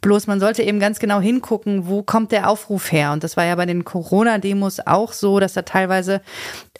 Bloß 0.00 0.26
man 0.26 0.40
sollte 0.40 0.62
eben 0.62 0.80
ganz 0.80 0.98
genau 0.98 1.20
hingucken, 1.20 1.86
wo 1.86 2.02
kommt 2.02 2.32
der 2.32 2.48
Aufruf 2.48 2.90
her? 2.92 3.12
Und 3.12 3.24
das 3.24 3.36
war 3.36 3.44
ja 3.44 3.54
bei 3.54 3.66
den 3.66 3.84
Corona-Demos 3.84 4.80
auch 4.86 5.12
so, 5.12 5.40
dass 5.40 5.54
da 5.54 5.62
teilweise 5.62 6.20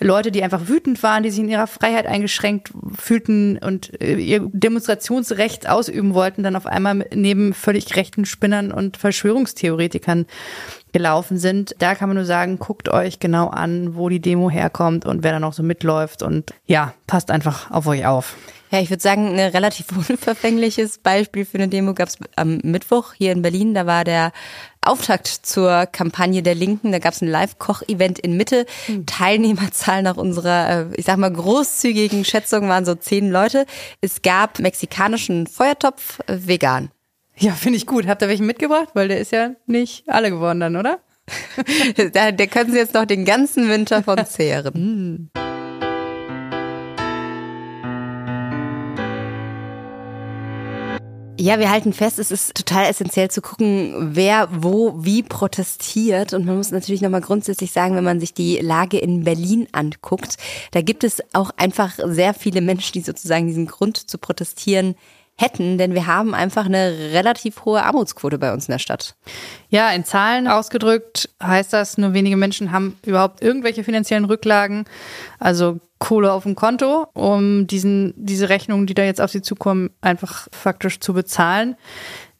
Leute, 0.00 0.30
die 0.30 0.42
einfach 0.42 0.68
wütend 0.68 1.02
waren, 1.02 1.22
die 1.22 1.30
sich 1.30 1.40
in 1.40 1.48
ihrer 1.48 1.66
Freiheit 1.66 2.06
eingeschränkt 2.06 2.72
fühlten 2.98 3.58
und 3.58 4.00
äh, 4.00 4.16
ihr 4.16 4.48
Demonstrationsrecht 4.52 5.68
ausüben 5.68 6.14
wollten, 6.14 6.42
dann 6.42 6.56
auf 6.56 6.66
einmal 6.66 7.06
neben 7.14 7.54
völlig 7.54 7.96
rechten 7.96 8.24
Spinnern 8.24 8.72
und 8.72 8.96
Verschwörungstheoretikern 8.96 10.26
gelaufen 10.96 11.36
sind. 11.36 11.74
Da 11.78 11.94
kann 11.94 12.08
man 12.08 12.16
nur 12.16 12.24
sagen, 12.24 12.58
guckt 12.58 12.88
euch 12.88 13.20
genau 13.20 13.48
an, 13.48 13.96
wo 13.96 14.08
die 14.08 14.20
Demo 14.20 14.48
herkommt 14.48 15.04
und 15.04 15.22
wer 15.22 15.32
da 15.32 15.40
noch 15.40 15.52
so 15.52 15.62
mitläuft 15.62 16.22
und 16.22 16.54
ja, 16.64 16.94
passt 17.06 17.30
einfach 17.30 17.70
auf 17.70 17.86
euch 17.86 18.06
auf. 18.06 18.34
Ja, 18.70 18.80
ich 18.80 18.88
würde 18.88 19.02
sagen, 19.02 19.38
ein 19.38 19.50
relativ 19.50 19.86
unverfängliches 20.08 20.96
Beispiel 20.98 21.44
für 21.44 21.58
eine 21.58 21.68
Demo 21.68 21.92
gab 21.92 22.08
es 22.08 22.16
am 22.34 22.60
Mittwoch 22.62 23.12
hier 23.12 23.32
in 23.32 23.42
Berlin. 23.42 23.74
Da 23.74 23.84
war 23.84 24.04
der 24.04 24.32
Auftakt 24.80 25.26
zur 25.26 25.84
Kampagne 25.84 26.42
der 26.42 26.54
Linken. 26.54 26.92
Da 26.92 26.98
gab 26.98 27.12
es 27.12 27.20
ein 27.20 27.28
Live-Koch-Event 27.28 28.18
in 28.18 28.38
Mitte. 28.38 28.64
Mhm. 28.88 29.04
Teilnehmerzahl 29.04 30.02
nach 30.02 30.16
unserer, 30.16 30.70
äh, 30.70 30.86
ich 30.96 31.04
sag 31.04 31.18
mal, 31.18 31.30
großzügigen 31.30 32.24
Schätzung 32.24 32.70
waren 32.70 32.86
so 32.86 32.94
zehn 32.94 33.30
Leute. 33.30 33.66
Es 34.00 34.22
gab 34.22 34.60
mexikanischen 34.60 35.46
Feuertopf 35.46 36.20
äh, 36.26 36.38
vegan. 36.38 36.90
Ja, 37.38 37.52
finde 37.52 37.76
ich 37.76 37.86
gut. 37.86 38.06
Habt 38.06 38.22
ihr 38.22 38.28
welchen 38.28 38.46
mitgebracht? 38.46 38.88
Weil 38.94 39.08
der 39.08 39.20
ist 39.20 39.30
ja 39.30 39.50
nicht 39.66 40.08
alle 40.08 40.30
geworden 40.30 40.60
dann, 40.60 40.76
oder? 40.76 41.00
der, 42.14 42.32
der 42.32 42.46
können 42.46 42.72
Sie 42.72 42.78
jetzt 42.78 42.94
noch 42.94 43.04
den 43.04 43.26
ganzen 43.26 43.68
Winter 43.68 44.02
von 44.02 44.24
zehren. 44.24 44.74
Hm. 44.74 45.30
Ja, 51.38 51.58
wir 51.58 51.70
halten 51.70 51.92
fest, 51.92 52.18
es 52.18 52.30
ist 52.30 52.54
total 52.54 52.86
essentiell 52.86 53.30
zu 53.30 53.42
gucken, 53.42 54.14
wer 54.14 54.48
wo 54.50 55.04
wie 55.04 55.22
protestiert. 55.22 56.32
Und 56.32 56.46
man 56.46 56.56
muss 56.56 56.70
natürlich 56.70 57.02
nochmal 57.02 57.20
grundsätzlich 57.20 57.70
sagen, 57.70 57.94
wenn 57.96 58.04
man 58.04 58.18
sich 58.18 58.32
die 58.32 58.56
Lage 58.56 58.96
in 58.96 59.24
Berlin 59.24 59.68
anguckt, 59.72 60.36
da 60.70 60.80
gibt 60.80 61.04
es 61.04 61.22
auch 61.34 61.50
einfach 61.58 61.98
sehr 62.02 62.32
viele 62.32 62.62
Menschen, 62.62 62.94
die 62.94 63.02
sozusagen 63.02 63.46
diesen 63.46 63.66
Grund 63.66 64.08
zu 64.08 64.16
protestieren 64.16 64.94
hätten, 65.38 65.76
denn 65.76 65.94
wir 65.94 66.06
haben 66.06 66.34
einfach 66.34 66.64
eine 66.64 67.12
relativ 67.12 67.64
hohe 67.64 67.82
Armutsquote 67.82 68.38
bei 68.38 68.52
uns 68.52 68.68
in 68.68 68.72
der 68.72 68.78
Stadt. 68.78 69.14
Ja, 69.68 69.90
in 69.90 70.04
Zahlen 70.04 70.48
ausgedrückt 70.48 71.28
heißt 71.42 71.72
das, 71.72 71.98
nur 71.98 72.14
wenige 72.14 72.36
Menschen 72.36 72.72
haben 72.72 72.98
überhaupt 73.04 73.42
irgendwelche 73.42 73.84
finanziellen 73.84 74.24
Rücklagen, 74.24 74.84
also 75.38 75.78
Kohle 75.98 76.32
auf 76.32 76.44
dem 76.44 76.54
Konto, 76.54 77.06
um 77.12 77.66
diesen, 77.66 78.14
diese 78.16 78.48
Rechnungen, 78.48 78.86
die 78.86 78.94
da 78.94 79.02
jetzt 79.02 79.20
auf 79.20 79.30
sie 79.30 79.42
zukommen, 79.42 79.90
einfach 80.00 80.48
faktisch 80.52 81.00
zu 81.00 81.12
bezahlen. 81.12 81.76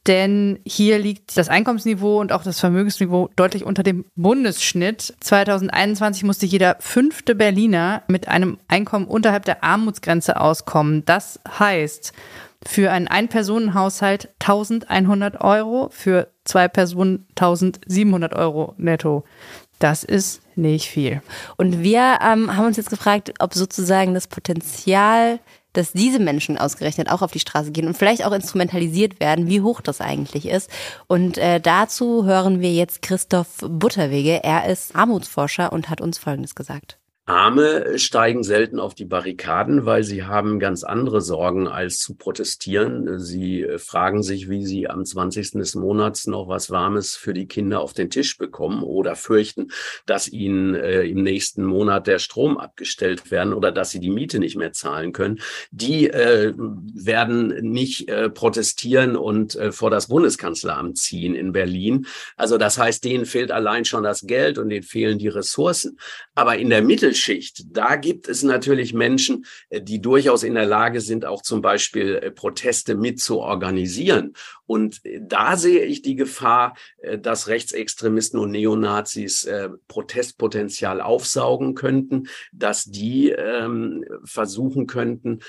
Denn 0.07 0.61
hier 0.65 0.99
liegt 1.01 1.37
das 1.37 1.49
Einkommensniveau 1.49 2.21
und 2.21 2.33
auch 2.33 2.45
das 2.45 2.61
Vermögensniveau 2.61 3.29
deutlich 3.35 3.65
unter 3.65 3.83
dem 3.83 4.05
Bundesschnitt. 4.15 5.15
2021 5.21 6.23
musste 6.23 6.47
jeder 6.47 6.77
fünfte 6.79 7.35
Berliner 7.35 8.03
mit 8.07 8.29
einem 8.29 8.59
Einkommen 8.69 9.07
unterhalb 9.07 9.45
der 9.47 9.65
Armutsgrenze 9.65 10.41
auskommen. 10.41 11.05
Das 11.07 11.41
heißt, 11.59 12.13
für 12.65 12.91
einen 12.91 13.09
Ein-Personen-Haushalt 13.09 14.31
1100 14.41 15.41
Euro, 15.41 15.89
für 15.91 16.29
zwei 16.45 16.69
Personen 16.69 17.27
1700 17.37 18.35
Euro 18.35 18.75
netto. 18.77 19.25
Das 19.79 20.05
ist 20.05 20.41
nicht 20.57 20.89
viel. 20.89 21.21
Und 21.57 21.83
wir 21.83 22.19
ähm, 22.23 22.57
haben 22.57 22.67
uns 22.67 22.77
jetzt 22.79 22.91
gefragt, 22.91 23.35
ob 23.41 23.53
sozusagen 23.55 24.15
das 24.15 24.27
Potenzial, 24.27 25.39
dass 25.75 25.93
diese 25.93 26.19
Menschen 26.19 26.57
ausgerechnet 26.57 27.11
auch 27.11 27.21
auf 27.21 27.33
die 27.33 27.41
Straße 27.41 27.73
gehen 27.73 27.87
und 27.87 27.97
vielleicht 27.97 28.25
auch 28.25 28.33
instrumentalisiert 28.33 29.21
werden, 29.21 29.49
wie 29.49 29.61
hoch 29.61 29.83
das 29.83 30.01
eigentlich 30.01 30.49
ist. 30.49 30.71
Und 31.07 31.37
äh, 31.37 31.61
dazu 31.61 32.25
hören 32.25 32.61
wir 32.61 32.73
jetzt 32.73 33.03
Christoph 33.03 33.59
Butterwege. 33.61 34.43
Er 34.43 34.67
ist 34.71 34.97
Armutsforscher 34.97 35.73
und 35.73 35.91
hat 35.91 36.01
uns 36.01 36.17
Folgendes 36.17 36.55
gesagt. 36.55 36.97
Arme 37.29 37.99
steigen 37.99 38.45
selten 38.45 38.79
auf 38.79 38.95
die 38.95 39.05
Barrikaden, 39.05 39.85
weil 39.85 40.05
sie 40.05 40.23
haben 40.23 40.61
ganz 40.61 40.85
andere 40.85 41.21
Sorgen 41.21 41.67
als 41.67 41.99
zu 41.99 42.15
protestieren. 42.15 43.19
Sie 43.19 43.63
äh, 43.63 43.79
fragen 43.79 44.23
sich, 44.23 44.49
wie 44.49 44.65
sie 44.65 44.89
am 44.89 45.05
20. 45.05 45.51
des 45.53 45.75
Monats 45.75 46.29
noch 46.29 46.47
was 46.47 46.71
Warmes 46.71 47.17
für 47.17 47.35
die 47.35 47.49
Kinder 47.49 47.81
auf 47.81 47.95
den 47.95 48.11
Tisch 48.11 48.39
bekommen 48.39 48.85
oder 48.85 49.17
fürchten, 49.17 49.73
dass 50.07 50.29
ihnen 50.29 50.77
äh, 50.77 51.03
im 51.03 51.25
nächsten 51.25 51.65
Monat 51.65 52.07
der 52.07 52.21
Strom 52.21 52.59
abgestellt 52.59 53.33
werden 53.33 53.55
oder 53.55 53.73
dass 53.73 53.91
sie 53.91 53.99
die 53.99 54.11
Miete 54.11 54.39
nicht 54.39 54.57
mehr 54.57 54.73
zahlen 54.73 55.13
können. 55.13 55.41
Die 55.73 56.09
äh, 56.09 56.55
werden 56.57 57.49
nicht 57.73 58.09
äh, 58.09 58.31
protestieren 58.31 59.17
und 59.17 59.57
äh, 59.57 59.73
vor 59.73 59.91
das 59.91 60.07
Bundeskanzleramt 60.07 60.97
ziehen 60.97 61.35
in 61.35 61.51
Berlin. 61.51 62.07
Also 62.37 62.57
das 62.57 62.79
heißt, 62.79 63.03
denen 63.03 63.27
fehlt 63.27 63.51
allein 63.51 63.85
schon 63.85 64.05
das 64.05 64.29
Geld 64.29 64.59
und 64.59 64.69
denen 64.69 64.85
fehlen 64.85 65.19
die 65.19 65.27
Ressourcen. 65.27 65.99
Aber 66.37 66.57
in 66.57 66.71
der 66.71 66.83
Mitte 66.83 67.16
Mittelschicht, 67.17 67.65
da 67.71 67.97
gibt 67.97 68.29
es 68.29 68.43
natürlich 68.43 68.93
Menschen, 68.93 69.47
äh, 69.71 69.81
die 69.81 70.01
durchaus 70.01 70.43
in 70.43 70.55
der 70.55 70.67
Lage 70.67 71.01
sind, 71.01 71.25
auch 71.25 71.43
zum 71.43 71.63
Beispiel 71.63 72.17
äh, 72.17 72.31
Proteste 72.31 72.95
mit 72.95 73.21
zu 73.21 73.41
organisieren. 73.41 74.35
Und 74.67 75.05
äh, 75.05 75.21
da 75.23 75.57
sehe 75.57 75.85
ich 75.85 76.03
die 76.03 76.17
Gefahr, 76.17 76.77
dass 77.21 77.49
Rechtsextremisten 77.49 78.39
und 78.39 78.51
Neonazis 78.51 79.49
Protestpotenzial 79.89 81.01
aufsaugen 81.01 81.75
könnten, 81.75 82.29
dass 82.53 82.85
die 82.85 83.31
ähm, 83.31 84.05
versuchen 84.25 84.87
könnten, 84.87 85.41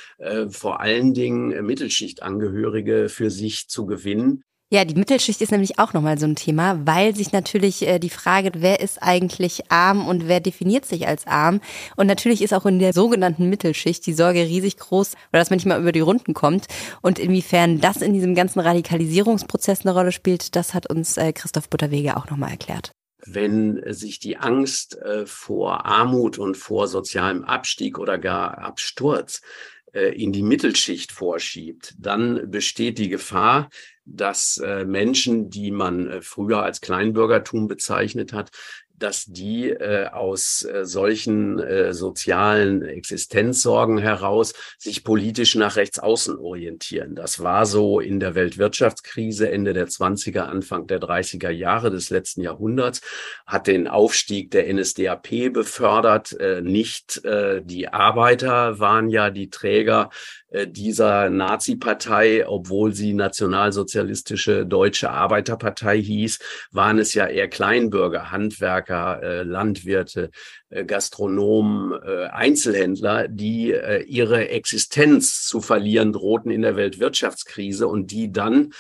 vor 0.49 0.79
allen 0.79 1.13
Dingen 1.13 1.65
Mittelschichtangehörige 1.65 3.09
für 3.09 3.29
sich 3.29 3.67
zu 3.67 3.85
gewinnen. 3.85 4.43
Ja, 4.69 4.83
die 4.83 4.95
Mittelschicht 4.95 5.39
ist 5.39 5.53
nämlich 5.53 5.79
auch 5.79 5.93
nochmal 5.93 6.17
so 6.17 6.25
ein 6.25 6.35
Thema, 6.35 6.85
weil 6.85 7.15
sich 7.15 7.31
natürlich 7.31 7.87
äh, 7.87 7.99
die 7.99 8.09
Frage, 8.09 8.51
wer 8.57 8.81
ist 8.81 9.01
eigentlich 9.01 9.71
arm 9.71 10.05
und 10.05 10.27
wer 10.27 10.41
definiert 10.41 10.85
sich 10.85 11.07
als 11.07 11.25
arm? 11.25 11.61
Und 11.95 12.07
natürlich 12.07 12.41
ist 12.41 12.53
auch 12.53 12.65
in 12.65 12.79
der 12.79 12.91
sogenannten 12.91 13.49
Mittelschicht 13.49 14.05
die 14.05 14.11
Sorge 14.11 14.41
riesig 14.41 14.75
groß, 14.75 15.13
oder 15.31 15.39
dass 15.39 15.49
man 15.49 15.55
nicht 15.55 15.67
mal 15.67 15.79
über 15.79 15.93
die 15.93 16.01
Runden 16.01 16.33
kommt. 16.33 16.65
Und 17.01 17.17
inwiefern 17.17 17.79
das 17.79 18.01
in 18.01 18.11
diesem 18.11 18.35
ganzen 18.35 18.59
Radikalisierungsprozess 18.59 19.85
eine 19.85 19.93
Rolle 19.93 20.11
spielt, 20.11 20.57
das 20.57 20.73
hat 20.73 20.89
uns 20.89 21.15
äh, 21.15 21.31
Christoph 21.31 21.69
Butterwege 21.69 22.17
auch 22.17 22.29
nochmal 22.29 22.51
erklärt 22.51 22.91
wenn 23.29 23.81
sich 23.87 24.19
die 24.19 24.37
Angst 24.37 24.95
äh, 25.01 25.25
vor 25.25 25.85
Armut 25.85 26.37
und 26.37 26.55
vor 26.55 26.87
sozialem 26.87 27.43
Abstieg 27.43 27.99
oder 27.99 28.17
gar 28.17 28.59
Absturz 28.59 29.41
äh, 29.41 29.67
in 29.93 30.31
die 30.31 30.43
Mittelschicht 30.43 31.11
vorschiebt, 31.11 31.95
dann 31.97 32.51
besteht 32.51 32.97
die 32.97 33.09
Gefahr, 33.09 33.69
dass 34.07 34.57
äh, 34.57 34.85
Menschen, 34.85 35.49
die 35.49 35.71
man 35.71 36.07
äh, 36.07 36.21
früher 36.21 36.63
als 36.63 36.81
Kleinbürgertum 36.81 37.67
bezeichnet 37.67 38.31
hat, 38.33 38.51
dass 38.97 39.25
die 39.25 39.69
äh, 39.69 40.07
aus 40.07 40.63
äh, 40.63 40.85
solchen 40.85 41.59
äh, 41.59 41.93
sozialen 41.93 42.83
Existenzsorgen 42.83 43.97
heraus 43.99 44.53
sich 44.77 45.03
politisch 45.03 45.55
nach 45.55 45.75
rechts 45.75 45.99
außen 45.99 46.37
orientieren. 46.37 47.15
Das 47.15 47.41
war 47.41 47.65
so 47.65 47.99
in 47.99 48.19
der 48.19 48.35
Weltwirtschaftskrise 48.35 49.51
Ende 49.51 49.73
der 49.73 49.87
20er, 49.87 50.41
Anfang 50.41 50.87
der 50.87 50.99
30er 50.99 51.49
Jahre 51.51 51.91
des 51.91 52.09
letzten 52.09 52.41
Jahrhunderts, 52.41 53.01
hat 53.45 53.67
den 53.67 53.87
Aufstieg 53.87 54.51
der 54.51 54.73
NSDAP 54.73 55.53
befördert. 55.53 56.33
Äh, 56.39 56.61
nicht 56.61 57.23
äh, 57.23 57.61
die 57.63 57.89
Arbeiter 57.89 58.79
waren 58.79 59.09
ja 59.09 59.29
die 59.29 59.49
Träger 59.49 60.09
dieser 60.67 61.29
Nazi-Partei, 61.29 62.47
obwohl 62.47 62.93
sie 62.93 63.13
nationalsozialistische 63.13 64.65
deutsche 64.65 65.09
Arbeiterpartei 65.09 66.01
hieß, 66.01 66.39
waren 66.71 66.99
es 66.99 67.13
ja 67.13 67.27
eher 67.27 67.49
Kleinbürger, 67.49 68.31
Handwerker, 68.31 69.21
äh, 69.21 69.43
Landwirte, 69.43 70.31
äh, 70.69 70.85
Gastronomen, 70.85 71.93
Einzelhändler, 72.31 73.27
die 73.27 73.75
ihre 74.07 74.49
Existenz 74.49 75.45
zu 75.45 75.61
verlieren 75.61 76.13
drohten 76.13 76.51
in 76.51 76.61
der 76.61 76.75
Weltwirtschaftskrise 76.75 77.87
und 77.87 78.11
die 78.11 78.31
dann 78.31 78.71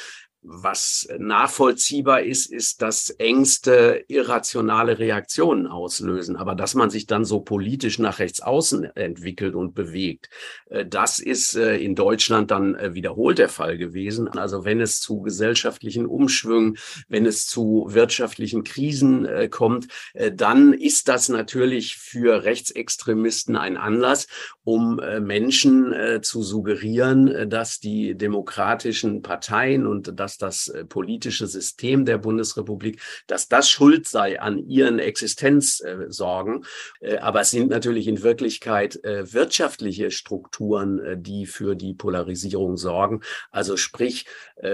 was 0.49 1.07
nachvollziehbar 1.17 2.21
ist, 2.21 2.51
ist, 2.51 2.81
dass 2.81 3.09
Ängste 3.09 4.05
irrationale 4.07 4.97
Reaktionen 4.97 5.67
auslösen. 5.67 6.37
Aber 6.37 6.55
dass 6.55 6.73
man 6.73 6.89
sich 6.89 7.05
dann 7.05 7.25
so 7.25 7.41
politisch 7.41 7.99
nach 7.99 8.19
rechts 8.19 8.39
außen 8.39 8.85
entwickelt 8.95 9.55
und 9.55 9.75
bewegt, 9.75 10.29
äh, 10.69 10.85
das 10.85 11.19
ist 11.19 11.55
äh, 11.55 11.77
in 11.77 11.95
Deutschland 11.95 12.51
dann 12.51 12.75
äh, 12.75 12.93
wiederholt 12.93 13.39
der 13.39 13.49
Fall 13.49 13.77
gewesen. 13.77 14.29
Also 14.29 14.63
wenn 14.63 14.79
es 14.79 15.01
zu 15.01 15.21
gesellschaftlichen 15.21 16.05
Umschwüngen, 16.05 16.77
wenn 17.09 17.25
es 17.25 17.45
zu 17.45 17.87
wirtschaftlichen 17.89 18.63
Krisen 18.63 19.27
kommt, 19.51 19.87
dann 20.33 20.73
ist 20.73 21.07
das 21.07 21.29
natürlich 21.29 21.97
für 21.97 22.43
Rechtsextremisten 22.43 23.55
ein 23.55 23.77
Anlass, 23.77 24.27
um 24.67 24.99
Menschen 25.21 25.95
zu 26.23 26.43
suggerieren, 26.43 27.49
dass 27.49 27.79
die 27.79 28.15
demokratischen 28.15 29.21
Parteien 29.21 29.87
und 29.87 30.19
dass 30.19 30.37
das 30.37 30.67
äh, 30.67 30.83
politische 30.83 31.47
System 31.47 32.03
der 32.03 32.17
Bundesrepublik, 32.17 32.99
dass 33.27 33.47
das 33.47 33.69
schuld 33.69 34.09
sei 34.09 34.41
an 34.41 34.57
ihren 34.57 34.99
Existenzsorgen. 34.99 36.65
Äh, 36.99 37.19
aber 37.19 37.39
es 37.39 37.51
sind 37.51 37.69
natürlich 37.69 38.09
in 38.09 38.23
Wirklichkeit 38.23 39.01
äh, 39.05 39.31
wirtschaftliche 39.33 40.11
Strukturen, 40.11 41.23
die 41.23 41.45
für 41.45 41.75
die 41.75 41.93
Polarisierung 41.93 42.75
sorgen. 42.75 43.21
Also 43.51 43.77
sprich 43.77 44.25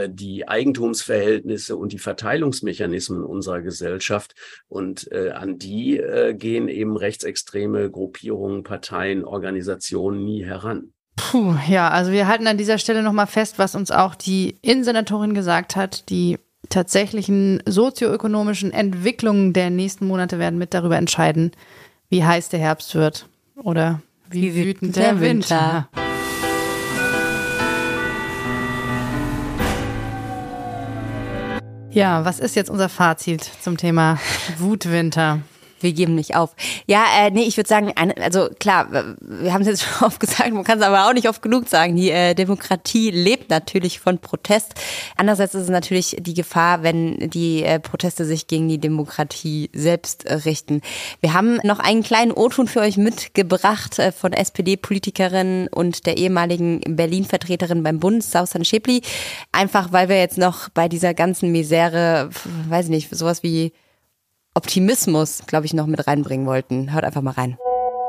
die 0.08 0.48
Eigentumsverhältnisse 0.48 1.76
und 1.76 1.92
die 1.92 2.00
Verteilungsmechanismen 2.00 3.24
unserer 3.24 3.62
Gesellschaft. 3.62 4.34
Und 4.68 5.12
an 5.12 5.58
die 5.58 6.02
gehen 6.34 6.70
eben 6.70 6.96
rechtsextreme 6.96 7.92
Gruppierungen, 7.92 8.64
Parteien, 8.64 9.26
Organisationen 9.26 9.83
nie 9.92 10.44
heran. 10.46 10.94
Puh, 11.16 11.56
ja, 11.68 11.90
also 11.90 12.12
wir 12.12 12.28
halten 12.28 12.48
an 12.48 12.58
dieser 12.58 12.78
Stelle 12.78 13.04
nochmal 13.04 13.28
fest, 13.28 13.60
was 13.60 13.76
uns 13.76 13.92
auch 13.92 14.16
die 14.16 14.58
Innensenatorin 14.62 15.34
gesagt 15.34 15.76
hat. 15.76 16.10
Die 16.10 16.40
tatsächlichen 16.70 17.62
sozioökonomischen 17.66 18.72
Entwicklungen 18.72 19.54
der 19.54 19.70
nächsten 19.70 20.08
Monate 20.08 20.40
werden 20.40 20.58
mit 20.58 20.74
darüber 20.74 20.98
entscheiden, 20.98 21.52
wie 22.10 22.24
heiß 22.24 22.50
der 22.50 22.60
Herbst 22.60 22.96
wird 22.96 23.28
oder 23.56 24.02
wie, 24.30 24.56
wie 24.56 24.66
wütend 24.66 24.96
der, 24.96 25.14
der 25.14 25.22
Winter. 25.22 25.88
Winter. 25.94 26.04
Ja, 31.92 32.26
was 32.26 32.40
ist 32.40 32.56
jetzt 32.56 32.72
unser 32.72 32.90
Fazit 32.90 33.48
zum 33.62 33.78
Thema 33.78 34.18
Wutwinter? 34.58 35.42
Wir 35.84 35.94
geben 35.94 36.16
nicht 36.16 36.36
auf. 36.36 36.56
Ja, 36.88 37.06
äh, 37.20 37.32
nee, 37.32 37.44
ich 37.44 37.58
würde 37.58 37.68
sagen, 37.68 37.94
also 38.22 38.50
klar, 38.60 38.88
wir 39.22 39.54
haben 39.54 39.62
es 39.62 39.68
jetzt 39.68 39.84
schon 39.84 40.08
oft 40.08 40.20
gesagt, 40.20 40.52
man 40.52 40.64
kann 40.64 40.80
es 40.80 40.86
aber 40.86 41.08
auch 41.08 41.14
nicht 41.14 41.30
oft 41.30 41.42
genug 41.42 41.70
sagen. 41.70 41.96
Die 41.96 42.10
äh, 42.10 42.34
Demokratie 42.34 43.12
lebt 43.12 43.50
natürlich 43.50 44.00
von 44.00 44.18
Protest. 44.18 44.74
Andererseits 45.18 45.56
ist 45.56 45.64
es 45.64 45.70
natürlich 45.70 46.18
die 46.20 46.34
Gefahr, 46.34 46.84
wenn 46.84 47.30
die 47.30 47.64
äh, 47.64 47.80
Proteste 47.80 48.26
sich 48.26 48.48
gegen 48.48 48.68
die 48.68 48.80
Demokratie 48.80 49.70
selbst 49.74 50.26
äh, 50.26 50.34
richten. 50.36 50.82
Wir 51.20 51.34
haben 51.34 51.60
noch 51.64 51.80
einen 51.80 52.04
kleinen 52.04 52.32
O-Ton 52.32 52.68
für 52.68 52.80
euch 52.80 52.98
mitgebracht 52.98 54.00
äh, 54.00 54.12
von 54.12 54.34
SPD-Politikerin 54.34 55.68
und 55.70 56.06
der 56.06 56.18
ehemaligen 56.18 56.82
Berlin-Vertreterin 56.88 57.84
beim 57.84 58.00
Bund, 58.00 58.24
Sausan 58.24 58.66
Schäpli. 58.66 59.02
Einfach, 59.52 59.92
weil 59.92 60.10
wir 60.10 60.20
jetzt 60.20 60.38
noch 60.38 60.70
bei 60.70 60.88
dieser 60.88 61.14
ganzen 61.14 61.52
Misere, 61.52 62.30
weiß 62.70 62.86
ich 62.86 62.92
nicht, 62.92 63.16
sowas 63.16 63.44
wie 63.44 63.74
Optimismus, 64.56 65.48
glaube 65.48 65.66
ich, 65.66 65.74
noch 65.74 65.88
mit 65.88 66.06
reinbringen 66.06 66.46
wollten. 66.46 66.94
Hört 66.94 67.06
einfach 67.06 67.24
mal 67.24 67.32
rein. 67.32 67.58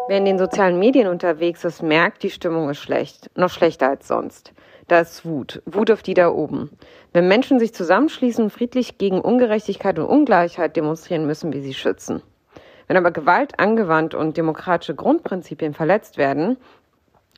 Wer 0.08 0.18
in 0.18 0.26
den 0.26 0.38
sozialen 0.38 0.78
Medien 0.78 1.08
unterwegs 1.08 1.64
ist, 1.64 1.82
merkt, 1.82 2.22
die 2.22 2.28
Stimmung 2.28 2.68
ist 2.68 2.80
schlecht. 2.80 3.30
Noch 3.34 3.48
schlechter 3.48 3.88
als 3.88 4.06
sonst. 4.06 4.52
Da 4.88 5.00
ist 5.00 5.24
Wut. 5.24 5.62
Wut 5.64 5.90
auf 5.90 6.02
die 6.02 6.12
da 6.12 6.28
oben. 6.28 6.70
Wenn 7.14 7.28
Menschen 7.28 7.58
sich 7.58 7.72
zusammenschließen 7.72 8.50
friedlich 8.50 8.98
gegen 8.98 9.22
Ungerechtigkeit 9.22 9.98
und 9.98 10.04
Ungleichheit 10.04 10.76
demonstrieren, 10.76 11.26
müssen 11.26 11.50
wir 11.54 11.62
sie 11.62 11.72
schützen. 11.72 12.22
Wenn 12.88 12.98
aber 12.98 13.10
Gewalt 13.10 13.58
angewandt 13.58 14.14
und 14.14 14.36
demokratische 14.36 14.94
Grundprinzipien 14.94 15.72
verletzt 15.72 16.18
werden, 16.18 16.58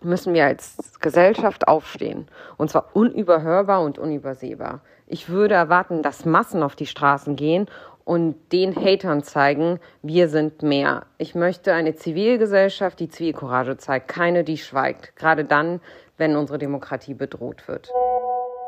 müssen 0.02 0.34
wir 0.34 0.46
als 0.46 0.98
Gesellschaft 1.00 1.68
aufstehen. 1.68 2.26
Und 2.57 2.70
zwar 2.70 2.90
unüberhörbar 2.94 3.82
und 3.82 4.00
unübersehbar. 4.00 4.80
Ich 5.07 5.28
würde 5.28 5.54
erwarten, 5.54 6.02
dass 6.02 6.24
Massen 6.24 6.64
auf 6.64 6.74
die 6.74 6.86
Straßen 6.86 7.36
gehen 7.36 7.68
und 8.07 8.36
den 8.52 8.76
Hatern 8.76 9.24
zeigen, 9.24 9.80
wir 10.00 10.28
sind 10.28 10.62
mehr. 10.62 11.07
Ich 11.18 11.34
möchte 11.34 11.74
eine 11.74 11.96
Zivilgesellschaft, 11.96 13.00
die 13.00 13.09
Zivilcourage 13.09 13.76
zeigt, 13.78 14.07
keine, 14.07 14.44
die 14.44 14.59
schweigt. 14.59 15.16
Gerade 15.16 15.44
dann, 15.44 15.80
wenn 16.16 16.36
unsere 16.36 16.59
Demokratie 16.59 17.14
bedroht 17.14 17.66
wird. 17.66 17.90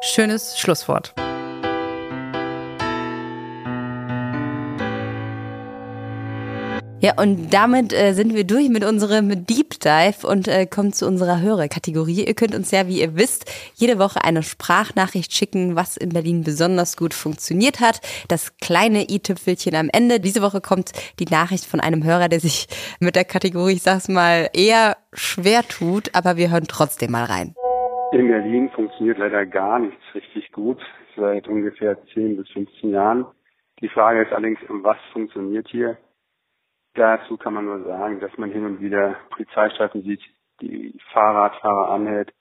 Schönes 0.01 0.59
Schlusswort. 0.59 1.15
Ja, 7.01 7.13
und 7.17 7.55
damit 7.55 7.93
äh, 7.93 8.13
sind 8.13 8.35
wir 8.35 8.43
durch 8.43 8.69
mit 8.69 8.85
unserem 8.85 9.29
Deep 9.47 9.79
Dive 9.79 10.27
und 10.27 10.49
äh, 10.49 10.67
kommen 10.67 10.93
zu 10.93 11.07
unserer 11.07 11.41
Hörerkategorie. 11.41 12.25
Ihr 12.27 12.35
könnt 12.35 12.57
uns 12.57 12.73
ja, 12.73 12.89
wie 12.89 13.01
ihr 13.01 13.15
wisst, 13.15 13.49
jede 13.77 14.01
Woche 14.01 14.25
eine 14.25 14.43
Sprachnachricht 14.43 15.33
schicken, 15.33 15.77
was 15.77 15.97
in 15.97 16.09
Berlin 16.09 16.43
besonders 16.43 16.97
gut 16.97 17.15
funktioniert 17.15 17.79
hat. 17.79 18.01
Das 18.27 18.57
kleine 18.59 19.09
i-Tüpfelchen 19.09 19.77
am 19.77 19.89
Ende. 19.93 20.19
Diese 20.19 20.43
Woche 20.43 20.61
kommt 20.61 20.91
die 21.21 21.27
Nachricht 21.31 21.67
von 21.67 21.79
einem 21.79 22.03
Hörer, 22.03 22.29
der 22.29 22.41
sich 22.41 22.67
mit 22.99 23.15
der 23.15 23.25
Kategorie, 23.25 23.75
ich 23.75 23.83
sag's 23.83 24.09
mal, 24.09 24.51
eher 24.53 24.97
schwer 25.13 25.63
tut, 25.63 26.11
aber 26.17 26.37
wir 26.37 26.51
hören 26.51 26.67
trotzdem 26.67 27.13
mal 27.13 27.27
rein. 27.27 27.55
In 28.11 28.27
Berlin 28.27 28.71
funktioniert 28.75 29.19
leider 29.19 29.47
gar 29.47 29.79
nichts 29.79 30.03
richtig 30.17 30.51
gut, 30.51 30.81
seit 31.17 31.47
ungefähr 31.47 31.97
10 32.13 32.39
bis 32.39 32.49
15 32.49 32.91
Jahren. 32.91 33.25
Die 33.81 33.89
Frage 33.89 34.23
ist 34.23 34.33
allerdings, 34.33 34.59
was 34.69 34.97
funktioniert 35.13 35.69
hier? 35.71 35.97
Dazu 36.99 37.37
kann 37.37 37.55
man 37.55 37.65
nur 37.65 37.85
sagen, 37.85 38.19
dass 38.19 38.37
man 38.39 38.51
hin 38.51 38.67
und 38.67 38.81
wieder 38.81 39.15
Polizeistreifen 39.31 40.03
sieht, 40.03 40.21
die 40.61 40.99
Fahrradfahrer 41.13 41.91
anhält 41.91 42.33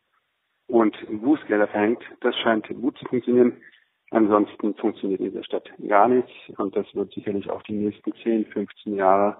und 0.67 0.97
Bußgelder 1.21 1.67
verhängt. 1.67 2.03
Das 2.21 2.35
scheint 2.37 2.67
gut 2.67 2.97
zu 2.97 3.05
funktionieren. 3.05 3.61
Ansonsten 4.09 4.73
funktioniert 4.73 5.19
in 5.19 5.27
dieser 5.27 5.43
Stadt 5.43 5.69
gar 5.87 6.07
nichts 6.07 6.31
und 6.57 6.75
das 6.75 6.87
wird 6.95 7.13
sicherlich 7.13 7.47
auch 7.51 7.61
die 7.63 7.73
nächsten 7.73 8.11
10, 8.23 8.47
15 8.47 8.95
Jahre 8.95 9.37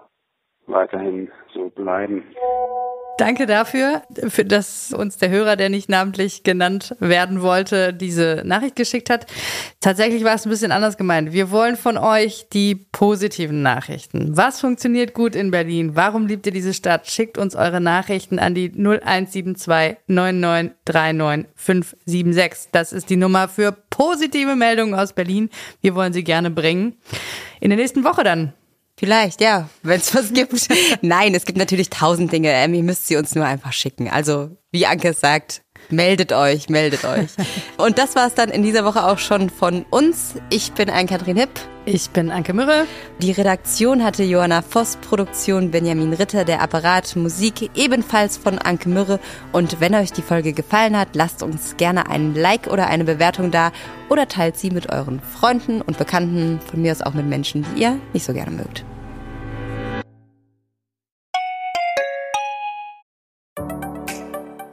weiterhin 0.68 1.32
so 1.52 1.68
bleiben. 1.68 2.22
Danke 3.18 3.46
dafür, 3.46 4.02
für 4.28 4.44
dass 4.44 4.92
uns 4.92 5.16
der 5.16 5.28
Hörer, 5.28 5.56
der 5.56 5.70
nicht 5.70 5.88
namentlich 5.88 6.44
genannt 6.44 6.94
werden 7.00 7.42
wollte, 7.42 7.92
diese 7.92 8.42
Nachricht 8.44 8.76
geschickt 8.76 9.10
hat. 9.10 9.26
Tatsächlich 9.80 10.22
war 10.22 10.36
es 10.36 10.46
ein 10.46 10.50
bisschen 10.50 10.70
anders 10.70 10.96
gemeint. 10.96 11.32
Wir 11.32 11.50
wollen 11.50 11.76
von 11.76 11.98
euch 11.98 12.46
die 12.52 12.76
positiven 12.76 13.60
Nachrichten. 13.60 14.36
Was 14.36 14.60
funktioniert 14.60 15.14
gut 15.14 15.34
in 15.34 15.50
Berlin? 15.50 15.96
Warum 15.96 16.28
liebt 16.28 16.46
ihr 16.46 16.52
diese 16.52 16.72
Stadt? 16.72 17.08
Schickt 17.08 17.38
uns 17.38 17.56
eure 17.56 17.80
Nachrichten 17.80 18.38
an 18.38 18.54
die 18.54 18.70
0172 18.70 19.96
9939 20.06 21.50
576. 21.56 22.70
Das 22.70 22.92
ist 22.92 23.10
die 23.10 23.16
Nummer 23.16 23.48
für 23.48 23.72
positive 23.72 24.54
Meldungen 24.54 24.94
aus 24.94 25.12
Berlin. 25.12 25.50
Wir 25.80 25.96
wollen 25.96 26.12
sie 26.12 26.22
gerne 26.22 26.52
bringen. 26.52 26.94
In 27.58 27.70
der 27.70 27.78
nächsten 27.78 28.04
Woche 28.04 28.22
dann 28.22 28.52
Vielleicht, 28.98 29.40
ja, 29.40 29.68
wenn 29.84 30.00
es 30.00 30.12
was 30.12 30.32
gibt. 30.32 30.68
Nein, 31.02 31.32
es 31.36 31.44
gibt 31.44 31.56
natürlich 31.56 31.88
tausend 31.88 32.32
Dinge. 32.32 32.50
Ähm, 32.50 32.74
ihr 32.74 32.82
müsst 32.82 33.06
sie 33.06 33.16
uns 33.16 33.32
nur 33.36 33.44
einfach 33.44 33.72
schicken. 33.72 34.08
Also, 34.10 34.50
wie 34.72 34.86
Anke 34.86 35.12
sagt, 35.12 35.62
Meldet 35.90 36.32
euch, 36.32 36.68
meldet 36.68 37.04
euch. 37.04 37.28
Und 37.78 37.98
das 37.98 38.14
war 38.14 38.26
es 38.26 38.34
dann 38.34 38.50
in 38.50 38.62
dieser 38.62 38.84
Woche 38.84 39.04
auch 39.04 39.18
schon 39.18 39.48
von 39.48 39.86
uns. 39.90 40.34
Ich 40.50 40.72
bin 40.72 40.90
Ann-Kathrin 40.90 41.36
Hipp. 41.36 41.50
Ich 41.86 42.10
bin 42.10 42.30
Anke 42.30 42.52
Mürre. 42.52 42.86
Die 43.22 43.32
Redaktion 43.32 44.04
hatte 44.04 44.22
Johanna 44.22 44.60
Voss, 44.60 44.96
Produktion 44.96 45.70
Benjamin 45.70 46.12
Ritter, 46.12 46.44
der 46.44 46.60
Apparat 46.60 47.16
Musik 47.16 47.70
ebenfalls 47.74 48.36
von 48.36 48.58
Anke 48.58 48.90
Mürre. 48.90 49.18
Und 49.52 49.80
wenn 49.80 49.94
euch 49.94 50.12
die 50.12 50.20
Folge 50.20 50.52
gefallen 50.52 50.98
hat, 50.98 51.08
lasst 51.14 51.42
uns 51.42 51.78
gerne 51.78 52.10
einen 52.10 52.34
Like 52.34 52.66
oder 52.66 52.88
eine 52.88 53.04
Bewertung 53.04 53.50
da 53.50 53.72
oder 54.10 54.28
teilt 54.28 54.58
sie 54.58 54.70
mit 54.70 54.92
euren 54.92 55.20
Freunden 55.20 55.80
und 55.80 55.96
Bekannten, 55.96 56.60
von 56.60 56.82
mir 56.82 56.92
aus 56.92 57.00
auch 57.00 57.14
mit 57.14 57.24
Menschen, 57.24 57.64
die 57.64 57.80
ihr 57.80 57.98
nicht 58.12 58.26
so 58.26 58.34
gerne 58.34 58.50
mögt. 58.50 58.84